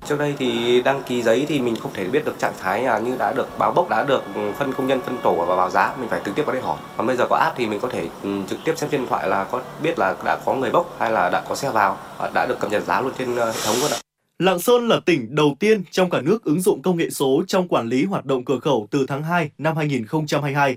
Trước 0.06 0.18
đây 0.18 0.34
thì 0.38 0.82
đăng 0.82 1.02
ký 1.02 1.22
giấy 1.22 1.46
thì 1.48 1.60
mình 1.60 1.76
không 1.76 1.92
thể 1.94 2.04
biết 2.04 2.24
được 2.24 2.38
trạng 2.38 2.52
thái 2.60 2.82
là 2.82 2.98
như 2.98 3.16
đã 3.18 3.32
được 3.32 3.58
báo 3.58 3.72
bốc, 3.72 3.88
đã 3.88 4.04
được 4.04 4.22
ừ, 4.34 4.52
phân 4.58 4.72
công 4.72 4.86
nhân 4.86 5.00
phân 5.06 5.18
tổ 5.22 5.44
và 5.48 5.56
báo 5.56 5.70
giá, 5.70 5.94
mình 6.00 6.08
phải 6.08 6.20
trực 6.24 6.34
tiếp 6.34 6.42
vào 6.42 6.52
đây 6.52 6.62
hỏi. 6.62 6.78
Còn 6.96 7.06
bây 7.06 7.16
giờ 7.16 7.26
có 7.30 7.36
app 7.36 7.56
thì 7.56 7.66
mình 7.66 7.80
có 7.80 7.88
thể 7.88 8.06
ừ, 8.22 8.30
trực 8.50 8.58
tiếp 8.64 8.72
xem 8.76 8.90
trên 8.90 9.00
điện 9.00 9.08
thoại 9.10 9.28
là 9.28 9.44
có 9.44 9.62
biết 9.82 9.98
là 9.98 10.16
đã 10.24 10.38
có 10.44 10.54
người 10.54 10.70
bốc 10.70 10.96
hay 10.98 11.12
là 11.12 11.30
đã 11.30 11.42
có 11.48 11.54
xe 11.54 11.70
vào, 11.70 11.98
à, 12.18 12.30
đã 12.34 12.46
được 12.46 12.60
cập 12.60 12.70
nhật 12.70 12.84
giá 12.84 13.00
luôn 13.00 13.12
trên 13.18 13.36
ờ, 13.36 13.50
hệ 13.50 13.60
thống 13.64 13.76
luôn 13.80 13.90
ạ. 13.90 13.98
Lạng 14.38 14.58
Sơn 14.58 14.88
là 14.88 15.00
tỉnh 15.06 15.34
đầu 15.34 15.56
tiên 15.60 15.82
trong 15.90 16.10
cả 16.10 16.20
nước 16.20 16.44
ứng 16.44 16.60
dụng 16.60 16.82
công 16.82 16.96
nghệ 16.96 17.10
số 17.10 17.44
trong 17.46 17.68
quản 17.68 17.88
lý 17.88 18.04
hoạt 18.04 18.24
động 18.24 18.44
cửa 18.44 18.58
khẩu 18.58 18.88
từ 18.90 19.06
tháng 19.08 19.22
2 19.22 19.50
năm 19.58 19.76
2022. 19.76 20.76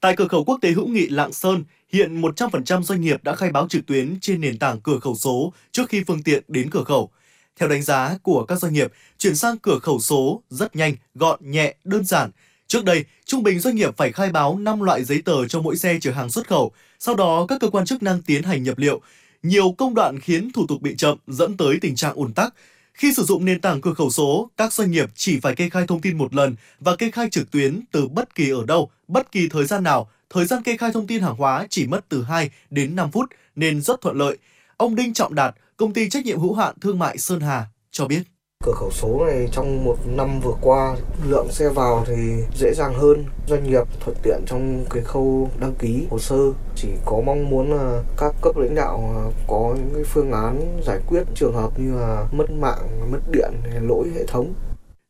Tại 0.00 0.14
cửa 0.16 0.28
khẩu 0.28 0.44
quốc 0.44 0.58
tế 0.62 0.70
hữu 0.70 0.86
nghị 0.86 1.06
Lạng 1.08 1.32
Sơn, 1.32 1.64
hiện 1.92 2.22
100% 2.22 2.82
doanh 2.82 3.00
nghiệp 3.00 3.24
đã 3.24 3.34
khai 3.34 3.50
báo 3.50 3.66
trực 3.68 3.86
tuyến 3.86 4.18
trên 4.20 4.40
nền 4.40 4.58
tảng 4.58 4.80
cửa 4.80 4.98
khẩu 4.98 5.14
số 5.14 5.52
trước 5.72 5.88
khi 5.88 6.04
phương 6.06 6.22
tiện 6.22 6.42
đến 6.48 6.70
cửa 6.70 6.84
khẩu. 6.84 7.10
Theo 7.56 7.68
đánh 7.68 7.82
giá 7.82 8.18
của 8.22 8.44
các 8.44 8.58
doanh 8.58 8.72
nghiệp, 8.72 8.92
chuyển 9.18 9.36
sang 9.36 9.58
cửa 9.58 9.78
khẩu 9.78 10.00
số 10.00 10.42
rất 10.50 10.76
nhanh, 10.76 10.94
gọn, 11.14 11.40
nhẹ, 11.42 11.74
đơn 11.84 12.04
giản. 12.04 12.30
Trước 12.66 12.84
đây, 12.84 13.04
trung 13.24 13.42
bình 13.42 13.60
doanh 13.60 13.74
nghiệp 13.74 13.96
phải 13.96 14.12
khai 14.12 14.30
báo 14.30 14.58
5 14.58 14.80
loại 14.80 15.04
giấy 15.04 15.22
tờ 15.24 15.48
cho 15.48 15.60
mỗi 15.60 15.76
xe 15.76 15.98
chở 16.00 16.10
hàng 16.10 16.30
xuất 16.30 16.48
khẩu, 16.48 16.72
sau 16.98 17.14
đó 17.14 17.46
các 17.48 17.60
cơ 17.60 17.70
quan 17.70 17.86
chức 17.86 18.02
năng 18.02 18.22
tiến 18.22 18.42
hành 18.42 18.62
nhập 18.62 18.78
liệu. 18.78 19.00
Nhiều 19.42 19.74
công 19.78 19.94
đoạn 19.94 20.20
khiến 20.20 20.52
thủ 20.52 20.66
tục 20.66 20.82
bị 20.82 20.96
chậm 20.96 21.18
dẫn 21.26 21.56
tới 21.56 21.78
tình 21.80 21.96
trạng 21.96 22.14
ùn 22.14 22.32
tắc. 22.32 22.54
Khi 22.94 23.12
sử 23.14 23.22
dụng 23.22 23.44
nền 23.44 23.60
tảng 23.60 23.80
cửa 23.80 23.94
khẩu 23.94 24.10
số, 24.10 24.50
các 24.56 24.72
doanh 24.72 24.90
nghiệp 24.90 25.10
chỉ 25.14 25.40
phải 25.40 25.54
kê 25.54 25.68
khai 25.68 25.84
thông 25.88 26.00
tin 26.00 26.18
một 26.18 26.34
lần 26.34 26.54
và 26.80 26.96
kê 26.96 27.10
khai 27.10 27.28
trực 27.30 27.50
tuyến 27.50 27.80
từ 27.92 28.08
bất 28.08 28.34
kỳ 28.34 28.50
ở 28.50 28.64
đâu, 28.66 28.90
bất 29.08 29.32
kỳ 29.32 29.48
thời 29.48 29.64
gian 29.64 29.82
nào. 29.82 30.10
Thời 30.30 30.44
gian 30.44 30.62
kê 30.62 30.76
khai 30.76 30.90
thông 30.92 31.06
tin 31.06 31.22
hàng 31.22 31.36
hóa 31.36 31.66
chỉ 31.70 31.86
mất 31.86 32.08
từ 32.08 32.22
2 32.22 32.50
đến 32.70 32.96
5 32.96 33.10
phút 33.10 33.30
nên 33.56 33.82
rất 33.82 34.00
thuận 34.00 34.16
lợi. 34.16 34.38
Ông 34.76 34.94
Đinh 34.94 35.12
Trọng 35.12 35.34
Đạt, 35.34 35.54
công 35.76 35.92
ty 35.92 36.08
trách 36.08 36.24
nhiệm 36.24 36.40
hữu 36.40 36.54
hạn 36.54 36.74
thương 36.80 36.98
mại 36.98 37.18
Sơn 37.18 37.40
Hà 37.40 37.66
cho 37.90 38.06
biết. 38.06 38.22
Cửa 38.64 38.72
khẩu 38.72 38.90
số 38.90 39.26
này 39.26 39.48
trong 39.52 39.84
một 39.84 39.96
năm 40.06 40.40
vừa 40.40 40.54
qua 40.60 40.96
lượng 41.28 41.46
xe 41.50 41.68
vào 41.68 42.04
thì 42.06 42.14
dễ 42.58 42.74
dàng 42.74 42.94
hơn, 42.94 43.24
doanh 43.48 43.70
nghiệp 43.70 43.82
thuận 44.00 44.16
tiện 44.22 44.42
trong 44.46 44.84
cái 44.90 45.02
khâu 45.02 45.50
đăng 45.60 45.74
ký 45.74 46.06
hồ 46.10 46.18
sơ. 46.18 46.36
Chỉ 46.76 46.88
có 47.04 47.20
mong 47.26 47.50
muốn 47.50 47.72
là 47.72 48.02
các 48.16 48.34
cấp 48.42 48.56
lãnh 48.56 48.74
đạo 48.74 49.22
có 49.48 49.74
những 49.78 49.90
cái 49.94 50.04
phương 50.04 50.32
án 50.32 50.80
giải 50.86 51.00
quyết 51.06 51.22
trường 51.34 51.54
hợp 51.54 51.80
như 51.80 51.94
là 51.94 52.28
mất 52.32 52.50
mạng, 52.50 53.10
mất 53.12 53.20
điện, 53.32 53.50
hay 53.70 53.80
lỗi 53.80 54.10
hệ 54.14 54.26
thống. 54.26 54.54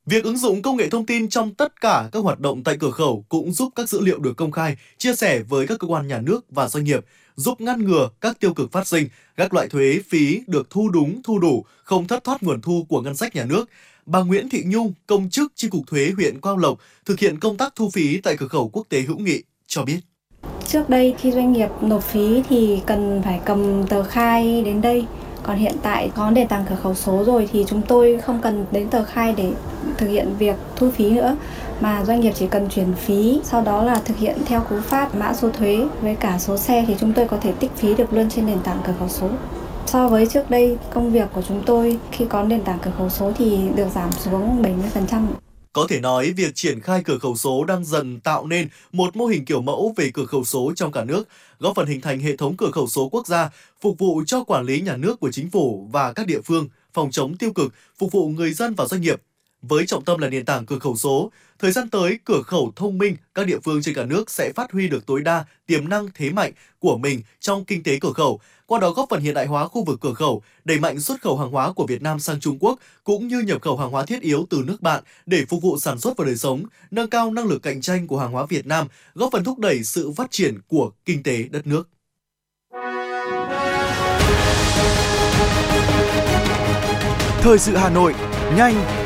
Việc 0.06 0.24
ứng 0.24 0.38
dụng 0.38 0.62
công 0.62 0.76
nghệ 0.76 0.88
thông 0.90 1.06
tin 1.06 1.28
trong 1.28 1.54
tất 1.54 1.80
cả 1.80 2.08
các 2.12 2.22
hoạt 2.22 2.40
động 2.40 2.64
tại 2.64 2.76
cửa 2.80 2.90
khẩu 2.90 3.24
cũng 3.28 3.52
giúp 3.52 3.72
các 3.74 3.88
dữ 3.88 4.00
liệu 4.00 4.18
được 4.18 4.36
công 4.36 4.52
khai, 4.52 4.76
chia 4.98 5.14
sẻ 5.14 5.38
với 5.38 5.66
các 5.66 5.78
cơ 5.80 5.86
quan 5.86 6.06
nhà 6.06 6.20
nước 6.20 6.44
và 6.50 6.68
doanh 6.68 6.84
nghiệp, 6.84 7.04
giúp 7.36 7.60
ngăn 7.60 7.84
ngừa 7.84 8.08
các 8.20 8.40
tiêu 8.40 8.54
cực 8.54 8.72
phát 8.72 8.86
sinh, 8.86 9.08
các 9.36 9.54
loại 9.54 9.68
thuế 9.68 10.00
phí 10.08 10.40
được 10.46 10.70
thu 10.70 10.88
đúng, 10.88 11.22
thu 11.22 11.38
đủ, 11.38 11.64
không 11.84 12.06
thất 12.06 12.24
thoát 12.24 12.42
nguồn 12.42 12.60
thu 12.60 12.86
của 12.88 13.00
ngân 13.00 13.16
sách 13.16 13.34
nhà 13.34 13.44
nước. 13.44 13.64
Bà 14.06 14.20
Nguyễn 14.20 14.48
Thị 14.48 14.62
Nhung, 14.66 14.92
công 15.06 15.30
chức 15.30 15.52
chi 15.54 15.68
cục 15.68 15.86
thuế 15.86 16.12
huyện 16.16 16.40
Quang 16.40 16.58
Lộc, 16.58 16.78
thực 17.04 17.18
hiện 17.18 17.40
công 17.40 17.56
tác 17.56 17.72
thu 17.76 17.90
phí 17.90 18.20
tại 18.20 18.36
cửa 18.36 18.48
khẩu 18.48 18.68
quốc 18.68 18.86
tế 18.88 19.00
hữu 19.00 19.18
nghị, 19.18 19.42
cho 19.66 19.84
biết. 19.84 19.98
Trước 20.66 20.88
đây 20.88 21.14
khi 21.18 21.32
doanh 21.32 21.52
nghiệp 21.52 21.68
nộp 21.80 22.02
phí 22.02 22.42
thì 22.48 22.80
cần 22.86 23.22
phải 23.24 23.40
cầm 23.44 23.86
tờ 23.86 24.02
khai 24.02 24.62
đến 24.62 24.80
đây 24.80 25.06
còn 25.46 25.56
hiện 25.56 25.74
tại 25.82 26.10
có 26.14 26.30
nền 26.30 26.48
tảng 26.48 26.64
cửa 26.68 26.76
khẩu 26.82 26.94
số 26.94 27.24
rồi 27.24 27.48
thì 27.52 27.64
chúng 27.68 27.82
tôi 27.82 28.18
không 28.22 28.40
cần 28.42 28.66
đến 28.70 28.90
tờ 28.90 29.04
khai 29.04 29.34
để 29.36 29.52
thực 29.98 30.06
hiện 30.06 30.36
việc 30.38 30.56
thu 30.76 30.90
phí 30.90 31.10
nữa 31.10 31.36
mà 31.80 32.04
doanh 32.04 32.20
nghiệp 32.20 32.32
chỉ 32.36 32.46
cần 32.46 32.68
chuyển 32.68 32.94
phí 32.94 33.40
sau 33.44 33.62
đó 33.62 33.84
là 33.84 33.94
thực 34.04 34.16
hiện 34.16 34.36
theo 34.46 34.60
cú 34.70 34.80
pháp 34.80 35.14
mã 35.14 35.34
số 35.34 35.50
thuế 35.50 35.86
với 36.00 36.14
cả 36.14 36.38
số 36.38 36.56
xe 36.56 36.84
thì 36.88 36.94
chúng 37.00 37.12
tôi 37.12 37.28
có 37.28 37.36
thể 37.36 37.52
tích 37.52 37.70
phí 37.76 37.94
được 37.94 38.12
luôn 38.12 38.30
trên 38.30 38.46
nền 38.46 38.58
tảng 38.60 38.80
cửa 38.86 38.94
khẩu 38.98 39.08
số 39.08 39.28
so 39.86 40.08
với 40.08 40.26
trước 40.26 40.50
đây 40.50 40.78
công 40.94 41.12
việc 41.12 41.28
của 41.32 41.42
chúng 41.48 41.62
tôi 41.66 41.98
khi 42.12 42.24
có 42.28 42.42
nền 42.42 42.62
tảng 42.64 42.78
cửa 42.82 42.92
khẩu 42.98 43.08
số 43.08 43.32
thì 43.38 43.58
được 43.76 43.88
giảm 43.94 44.12
xuống 44.12 44.62
70%. 44.62 45.26
Có 45.72 45.86
thể 45.88 46.00
nói, 46.00 46.32
việc 46.36 46.54
triển 46.54 46.80
khai 46.80 47.02
cửa 47.04 47.18
khẩu 47.18 47.36
số 47.36 47.64
đang 47.64 47.84
dần 47.84 48.20
tạo 48.20 48.46
nên 48.46 48.68
một 48.92 49.16
mô 49.16 49.26
hình 49.26 49.44
kiểu 49.44 49.62
mẫu 49.62 49.94
về 49.96 50.10
cửa 50.14 50.24
khẩu 50.24 50.44
số 50.44 50.72
trong 50.76 50.92
cả 50.92 51.04
nước, 51.04 51.28
góp 51.58 51.76
phần 51.76 51.86
hình 51.86 52.00
thành 52.00 52.20
hệ 52.20 52.36
thống 52.36 52.56
cửa 52.56 52.70
khẩu 52.70 52.88
số 52.88 53.08
quốc 53.08 53.26
gia, 53.26 53.50
phục 53.80 53.98
vụ 53.98 54.22
cho 54.26 54.44
quản 54.44 54.64
lý 54.64 54.80
nhà 54.80 54.96
nước 54.96 55.20
của 55.20 55.32
chính 55.32 55.50
phủ 55.50 55.88
và 55.92 56.12
các 56.12 56.26
địa 56.26 56.40
phương, 56.44 56.68
phòng 56.94 57.10
chống 57.10 57.36
tiêu 57.36 57.52
cực, 57.52 57.74
phục 57.98 58.12
vụ 58.12 58.28
người 58.28 58.52
dân 58.52 58.74
và 58.74 58.84
doanh 58.84 59.00
nghiệp. 59.00 59.22
Với 59.68 59.86
trọng 59.86 60.04
tâm 60.04 60.18
là 60.18 60.28
nền 60.28 60.44
tảng 60.44 60.66
cửa 60.66 60.78
khẩu 60.78 60.96
số, 60.96 61.30
thời 61.58 61.72
gian 61.72 61.90
tới 61.90 62.18
cửa 62.24 62.42
khẩu 62.42 62.72
thông 62.76 62.98
minh, 62.98 63.16
các 63.34 63.46
địa 63.46 63.58
phương 63.64 63.82
trên 63.82 63.94
cả 63.94 64.04
nước 64.04 64.30
sẽ 64.30 64.52
phát 64.56 64.72
huy 64.72 64.88
được 64.88 65.06
tối 65.06 65.22
đa 65.22 65.44
tiềm 65.66 65.88
năng 65.88 66.08
thế 66.14 66.30
mạnh 66.30 66.52
của 66.78 66.98
mình 66.98 67.22
trong 67.40 67.64
kinh 67.64 67.82
tế 67.82 67.98
cửa 68.00 68.12
khẩu, 68.12 68.40
qua 68.66 68.80
đó 68.80 68.90
góp 68.90 69.06
phần 69.10 69.20
hiện 69.20 69.34
đại 69.34 69.46
hóa 69.46 69.68
khu 69.68 69.84
vực 69.84 70.00
cửa 70.00 70.12
khẩu, 70.14 70.42
đẩy 70.64 70.80
mạnh 70.80 71.00
xuất 71.00 71.22
khẩu 71.22 71.38
hàng 71.38 71.50
hóa 71.50 71.72
của 71.72 71.86
Việt 71.86 72.02
Nam 72.02 72.20
sang 72.20 72.40
Trung 72.40 72.58
Quốc 72.60 72.78
cũng 73.04 73.28
như 73.28 73.40
nhập 73.40 73.62
khẩu 73.62 73.76
hàng 73.76 73.90
hóa 73.90 74.06
thiết 74.06 74.22
yếu 74.22 74.46
từ 74.50 74.62
nước 74.66 74.82
bạn 74.82 75.02
để 75.26 75.44
phục 75.48 75.62
vụ 75.62 75.78
sản 75.78 75.98
xuất 75.98 76.16
và 76.16 76.24
đời 76.24 76.36
sống, 76.36 76.62
nâng 76.90 77.10
cao 77.10 77.30
năng 77.30 77.46
lực 77.46 77.62
cạnh 77.62 77.80
tranh 77.80 78.06
của 78.06 78.18
hàng 78.18 78.32
hóa 78.32 78.46
Việt 78.46 78.66
Nam, 78.66 78.86
góp 79.14 79.32
phần 79.32 79.44
thúc 79.44 79.58
đẩy 79.58 79.84
sự 79.84 80.12
phát 80.16 80.30
triển 80.30 80.58
của 80.68 80.90
kinh 81.04 81.22
tế 81.22 81.42
đất 81.42 81.66
nước. 81.66 81.88
Thời 87.40 87.58
sự 87.58 87.76
Hà 87.76 87.90
Nội, 87.90 88.14
nhanh, 88.56 89.05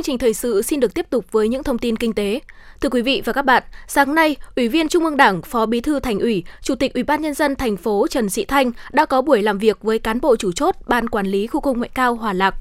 Chương 0.00 0.04
trình 0.04 0.18
thời 0.18 0.34
sự 0.34 0.62
xin 0.62 0.80
được 0.80 0.94
tiếp 0.94 1.06
tục 1.10 1.24
với 1.32 1.48
những 1.48 1.62
thông 1.62 1.78
tin 1.78 1.96
kinh 1.96 2.12
tế. 2.12 2.40
Thưa 2.80 2.88
quý 2.88 3.02
vị 3.02 3.22
và 3.24 3.32
các 3.32 3.44
bạn, 3.44 3.62
sáng 3.88 4.14
nay, 4.14 4.36
Ủy 4.56 4.68
viên 4.68 4.88
Trung 4.88 5.04
ương 5.04 5.16
Đảng, 5.16 5.42
Phó 5.42 5.66
Bí 5.66 5.80
thư 5.80 6.00
Thành 6.00 6.18
ủy, 6.18 6.44
Chủ 6.62 6.74
tịch 6.74 6.94
Ủy 6.94 7.02
ban 7.02 7.22
nhân 7.22 7.34
dân 7.34 7.56
thành 7.56 7.76
phố 7.76 8.06
Trần 8.10 8.30
Sĩ 8.30 8.44
Thanh 8.44 8.72
đã 8.92 9.06
có 9.06 9.22
buổi 9.22 9.42
làm 9.42 9.58
việc 9.58 9.82
với 9.82 9.98
cán 9.98 10.20
bộ 10.20 10.36
chủ 10.36 10.52
chốt 10.52 10.76
Ban 10.86 11.08
quản 11.08 11.26
lý 11.26 11.46
khu 11.46 11.60
công 11.60 11.80
nghệ 11.80 11.88
cao 11.94 12.14
Hòa 12.14 12.32
Lạc. 12.32 12.54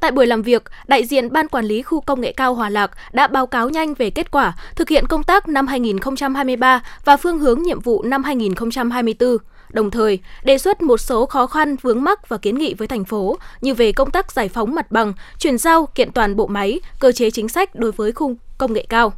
Tại 0.00 0.10
buổi 0.10 0.26
làm 0.26 0.42
việc, 0.42 0.62
đại 0.86 1.04
diện 1.04 1.32
Ban 1.32 1.48
Quản 1.48 1.64
lý 1.64 1.82
Khu 1.82 2.00
Công 2.00 2.20
nghệ 2.20 2.32
cao 2.32 2.54
Hòa 2.54 2.68
Lạc 2.68 2.90
đã 3.12 3.26
báo 3.26 3.46
cáo 3.46 3.68
nhanh 3.68 3.94
về 3.94 4.10
kết 4.10 4.30
quả 4.30 4.56
thực 4.76 4.88
hiện 4.88 5.06
công 5.06 5.22
tác 5.22 5.48
năm 5.48 5.66
2023 5.66 6.82
và 7.04 7.16
phương 7.16 7.38
hướng 7.38 7.62
nhiệm 7.62 7.80
vụ 7.80 8.02
năm 8.02 8.22
2024 8.24 9.36
đồng 9.72 9.90
thời 9.90 10.18
đề 10.44 10.58
xuất 10.58 10.82
một 10.82 11.00
số 11.00 11.26
khó 11.26 11.46
khăn 11.46 11.76
vướng 11.82 12.04
mắc 12.04 12.28
và 12.28 12.36
kiến 12.36 12.58
nghị 12.58 12.74
với 12.74 12.88
thành 12.88 13.04
phố 13.04 13.36
như 13.60 13.74
về 13.74 13.92
công 13.92 14.10
tác 14.10 14.32
giải 14.32 14.48
phóng 14.48 14.74
mặt 14.74 14.90
bằng, 14.90 15.12
chuyển 15.38 15.58
giao 15.58 15.86
kiện 15.86 16.12
toàn 16.12 16.36
bộ 16.36 16.46
máy, 16.46 16.80
cơ 17.00 17.12
chế 17.12 17.30
chính 17.30 17.48
sách 17.48 17.74
đối 17.74 17.92
với 17.92 18.12
khung 18.12 18.36
công 18.58 18.72
nghệ 18.72 18.86
cao. 18.88 19.12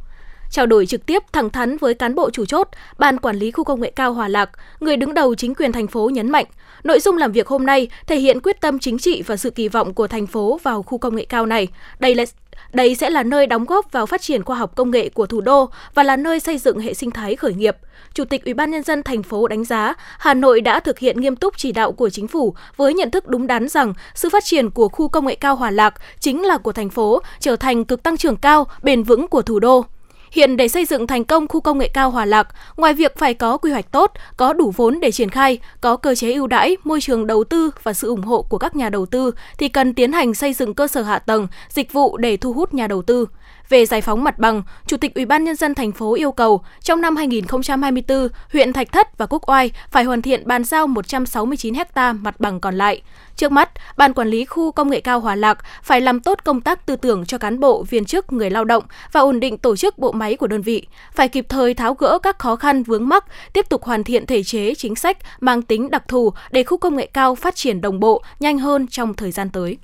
Trao 0.55 0.65
đổi 0.65 0.85
trực 0.85 1.05
tiếp 1.05 1.23
thẳng 1.31 1.49
thắn 1.49 1.77
với 1.77 1.93
cán 1.93 2.15
bộ 2.15 2.29
chủ 2.29 2.45
chốt, 2.45 2.67
Ban 2.97 3.17
Quản 3.17 3.35
lý 3.35 3.51
Khu 3.51 3.63
Công 3.63 3.81
nghệ 3.81 3.91
cao 3.95 4.13
Hòa 4.13 4.27
Lạc, 4.27 4.49
người 4.79 4.97
đứng 4.97 5.13
đầu 5.13 5.35
chính 5.35 5.55
quyền 5.55 5.71
thành 5.71 5.87
phố 5.87 6.09
nhấn 6.09 6.29
mạnh, 6.29 6.45
nội 6.83 6.99
dung 6.99 7.17
làm 7.17 7.31
việc 7.31 7.47
hôm 7.47 7.65
nay 7.65 7.87
thể 8.07 8.19
hiện 8.19 8.39
quyết 8.39 8.61
tâm 8.61 8.79
chính 8.79 8.97
trị 8.97 9.21
và 9.21 9.37
sự 9.37 9.49
kỳ 9.49 9.67
vọng 9.67 9.93
của 9.93 10.07
thành 10.07 10.27
phố 10.27 10.59
vào 10.63 10.83
khu 10.83 10.97
công 10.97 11.15
nghệ 11.15 11.25
cao 11.25 11.45
này. 11.45 11.67
Đây 11.99 12.15
là 12.15 12.25
đây 12.73 12.95
sẽ 12.95 13.09
là 13.09 13.23
nơi 13.23 13.47
đóng 13.47 13.65
góp 13.65 13.91
vào 13.91 14.05
phát 14.05 14.21
triển 14.21 14.43
khoa 14.43 14.55
học 14.55 14.75
công 14.75 14.91
nghệ 14.91 15.09
của 15.09 15.25
thủ 15.25 15.41
đô 15.41 15.69
và 15.93 16.03
là 16.03 16.15
nơi 16.15 16.39
xây 16.39 16.57
dựng 16.57 16.79
hệ 16.79 16.93
sinh 16.93 17.11
thái 17.11 17.35
khởi 17.35 17.53
nghiệp. 17.53 17.77
Chủ 18.13 18.25
tịch 18.25 18.45
Ủy 18.45 18.53
ban 18.53 18.71
nhân 18.71 18.83
dân 18.83 19.03
thành 19.03 19.23
phố 19.23 19.47
đánh 19.47 19.65
giá, 19.65 19.93
Hà 20.19 20.33
Nội 20.33 20.61
đã 20.61 20.79
thực 20.79 20.99
hiện 20.99 21.21
nghiêm 21.21 21.35
túc 21.35 21.57
chỉ 21.57 21.71
đạo 21.71 21.91
của 21.91 22.09
chính 22.09 22.27
phủ 22.27 22.55
với 22.77 22.93
nhận 22.93 23.11
thức 23.11 23.27
đúng 23.27 23.47
đắn 23.47 23.67
rằng 23.67 23.93
sự 24.13 24.29
phát 24.29 24.43
triển 24.45 24.69
của 24.69 24.89
khu 24.89 25.07
công 25.07 25.25
nghệ 25.25 25.35
cao 25.35 25.55
Hòa 25.55 25.71
Lạc 25.71 25.93
chính 26.19 26.45
là 26.45 26.57
của 26.57 26.71
thành 26.71 26.89
phố, 26.89 27.21
trở 27.39 27.55
thành 27.55 27.85
cực 27.85 28.03
tăng 28.03 28.17
trưởng 28.17 28.35
cao, 28.35 28.67
bền 28.83 29.03
vững 29.03 29.27
của 29.27 29.41
thủ 29.41 29.59
đô. 29.59 29.85
Hiện 30.31 30.57
để 30.57 30.67
xây 30.67 30.85
dựng 30.85 31.07
thành 31.07 31.25
công 31.25 31.47
khu 31.47 31.61
công 31.61 31.77
nghệ 31.77 31.87
cao 31.87 32.09
Hòa 32.09 32.25
Lạc, 32.25 32.47
ngoài 32.77 32.93
việc 32.93 33.17
phải 33.17 33.33
có 33.33 33.57
quy 33.57 33.71
hoạch 33.71 33.91
tốt, 33.91 34.11
có 34.37 34.53
đủ 34.53 34.73
vốn 34.75 34.99
để 34.99 35.11
triển 35.11 35.29
khai, 35.29 35.59
có 35.81 35.97
cơ 35.97 36.15
chế 36.15 36.33
ưu 36.33 36.47
đãi, 36.47 36.77
môi 36.83 37.01
trường 37.01 37.27
đầu 37.27 37.43
tư 37.43 37.71
và 37.83 37.93
sự 37.93 38.07
ủng 38.07 38.21
hộ 38.21 38.41
của 38.41 38.57
các 38.57 38.75
nhà 38.75 38.89
đầu 38.89 39.05
tư 39.05 39.31
thì 39.57 39.69
cần 39.69 39.93
tiến 39.93 40.11
hành 40.11 40.33
xây 40.33 40.53
dựng 40.53 40.73
cơ 40.73 40.87
sở 40.87 41.01
hạ 41.01 41.19
tầng, 41.19 41.47
dịch 41.69 41.93
vụ 41.93 42.17
để 42.17 42.37
thu 42.37 42.53
hút 42.53 42.73
nhà 42.73 42.87
đầu 42.87 43.01
tư. 43.01 43.25
Về 43.69 43.85
giải 43.85 44.01
phóng 44.01 44.23
mặt 44.23 44.39
bằng, 44.39 44.63
Chủ 44.87 44.97
tịch 44.97 45.15
Ủy 45.15 45.25
ban 45.25 45.43
nhân 45.43 45.55
dân 45.55 45.75
thành 45.75 45.91
phố 45.91 46.15
yêu 46.15 46.31
cầu 46.31 46.61
trong 46.79 47.01
năm 47.01 47.15
2024, 47.15 48.27
huyện 48.53 48.73
Thạch 48.73 48.91
Thất 48.91 49.17
và 49.17 49.25
Quốc 49.25 49.49
Oai 49.49 49.71
phải 49.91 50.03
hoàn 50.03 50.21
thiện 50.21 50.47
bàn 50.47 50.63
giao 50.63 50.87
169 50.87 51.73
ha 51.95 52.13
mặt 52.13 52.39
bằng 52.39 52.59
còn 52.59 52.75
lại. 52.75 53.01
Trước 53.35 53.51
mắt, 53.51 53.69
Ban 53.97 54.13
quản 54.13 54.27
lý 54.27 54.45
khu 54.45 54.71
công 54.71 54.89
nghệ 54.89 54.99
cao 54.99 55.19
Hòa 55.19 55.35
Lạc 55.35 55.57
phải 55.83 56.01
làm 56.01 56.19
tốt 56.19 56.39
công 56.43 56.61
tác 56.61 56.85
tư 56.85 56.95
tưởng 56.95 57.25
cho 57.25 57.37
cán 57.37 57.59
bộ, 57.59 57.83
viên 57.83 58.05
chức, 58.05 58.33
người 58.33 58.49
lao 58.49 58.65
động 58.65 58.83
và 59.11 59.21
ổn 59.21 59.39
định 59.39 59.57
tổ 59.57 59.75
chức 59.75 59.97
bộ 59.97 60.11
máy 60.11 60.35
của 60.35 60.47
đơn 60.47 60.61
vị, 60.61 60.87
phải 61.13 61.27
kịp 61.27 61.45
thời 61.49 61.73
tháo 61.73 61.93
gỡ 61.93 62.19
các 62.23 62.39
khó 62.39 62.55
khăn 62.55 62.83
vướng 62.83 63.09
mắc, 63.09 63.25
tiếp 63.53 63.69
tục 63.69 63.83
hoàn 63.83 64.03
thiện 64.03 64.25
thể 64.25 64.43
chế, 64.43 64.75
chính 64.75 64.95
sách 64.95 65.17
mang 65.39 65.61
tính 65.61 65.91
đặc 65.91 66.03
thù 66.07 66.33
để 66.51 66.63
khu 66.63 66.77
công 66.77 66.95
nghệ 66.95 67.09
cao 67.13 67.35
phát 67.35 67.55
triển 67.55 67.81
đồng 67.81 67.99
bộ, 67.99 68.23
nhanh 68.39 68.57
hơn 68.57 68.87
trong 68.87 69.13
thời 69.13 69.31
gian 69.31 69.49
tới. 69.49 69.77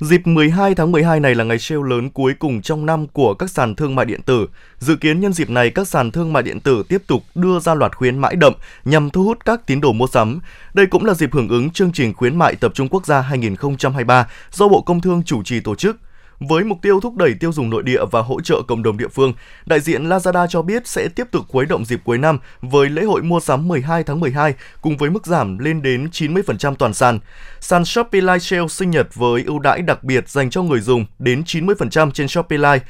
Dịp 0.00 0.26
12 0.26 0.74
tháng 0.74 0.92
12 0.92 1.20
này 1.20 1.34
là 1.34 1.44
ngày 1.44 1.58
sale 1.58 1.80
lớn 1.88 2.10
cuối 2.10 2.34
cùng 2.38 2.62
trong 2.62 2.86
năm 2.86 3.06
của 3.06 3.34
các 3.34 3.50
sàn 3.50 3.74
thương 3.74 3.94
mại 3.94 4.06
điện 4.06 4.22
tử. 4.22 4.46
Dự 4.78 4.96
kiến 4.96 5.20
nhân 5.20 5.32
dịp 5.32 5.50
này, 5.50 5.70
các 5.70 5.88
sàn 5.88 6.10
thương 6.10 6.32
mại 6.32 6.42
điện 6.42 6.60
tử 6.60 6.82
tiếp 6.88 7.02
tục 7.06 7.22
đưa 7.34 7.60
ra 7.60 7.74
loạt 7.74 7.96
khuyến 7.96 8.18
mãi 8.18 8.36
đậm 8.36 8.52
nhằm 8.84 9.10
thu 9.10 9.24
hút 9.24 9.44
các 9.44 9.66
tín 9.66 9.80
đồ 9.80 9.92
mua 9.92 10.06
sắm. 10.06 10.40
Đây 10.74 10.86
cũng 10.86 11.04
là 11.04 11.14
dịp 11.14 11.32
hưởng 11.32 11.48
ứng 11.48 11.70
chương 11.70 11.92
trình 11.92 12.14
khuyến 12.14 12.36
mại 12.36 12.54
tập 12.56 12.72
trung 12.74 12.88
quốc 12.88 13.06
gia 13.06 13.20
2023 13.20 14.28
do 14.52 14.68
Bộ 14.68 14.80
Công 14.80 15.00
Thương 15.00 15.22
chủ 15.22 15.42
trì 15.42 15.60
tổ 15.60 15.74
chức. 15.74 15.96
Với 16.40 16.64
mục 16.64 16.78
tiêu 16.82 17.00
thúc 17.00 17.16
đẩy 17.16 17.34
tiêu 17.34 17.52
dùng 17.52 17.70
nội 17.70 17.82
địa 17.82 18.04
và 18.10 18.22
hỗ 18.22 18.40
trợ 18.40 18.62
cộng 18.68 18.82
đồng 18.82 18.96
địa 18.96 19.08
phương, 19.08 19.32
đại 19.66 19.80
diện 19.80 20.08
Lazada 20.08 20.46
cho 20.46 20.62
biết 20.62 20.86
sẽ 20.86 21.08
tiếp 21.08 21.26
tục 21.30 21.44
khuấy 21.48 21.66
động 21.66 21.84
dịp 21.84 22.00
cuối 22.04 22.18
năm 22.18 22.38
với 22.60 22.88
lễ 22.88 23.02
hội 23.02 23.22
mua 23.22 23.40
sắm 23.40 23.68
12 23.68 24.04
tháng 24.04 24.20
12 24.20 24.54
cùng 24.80 24.96
với 24.96 25.10
mức 25.10 25.26
giảm 25.26 25.58
lên 25.58 25.82
đến 25.82 26.08
90% 26.12 26.74
toàn 26.74 26.94
sàn. 26.94 27.18
Sàn 27.60 27.84
Shopee 27.84 28.20
Live 28.20 28.38
Sale 28.38 28.68
sinh 28.68 28.90
nhật 28.90 29.14
với 29.14 29.42
ưu 29.46 29.58
đãi 29.58 29.82
đặc 29.82 30.04
biệt 30.04 30.28
dành 30.28 30.50
cho 30.50 30.62
người 30.62 30.80
dùng 30.80 31.06
đến 31.18 31.42
90% 31.46 32.10
trên 32.10 32.28
Shopee 32.28 32.58
Live, 32.58 32.80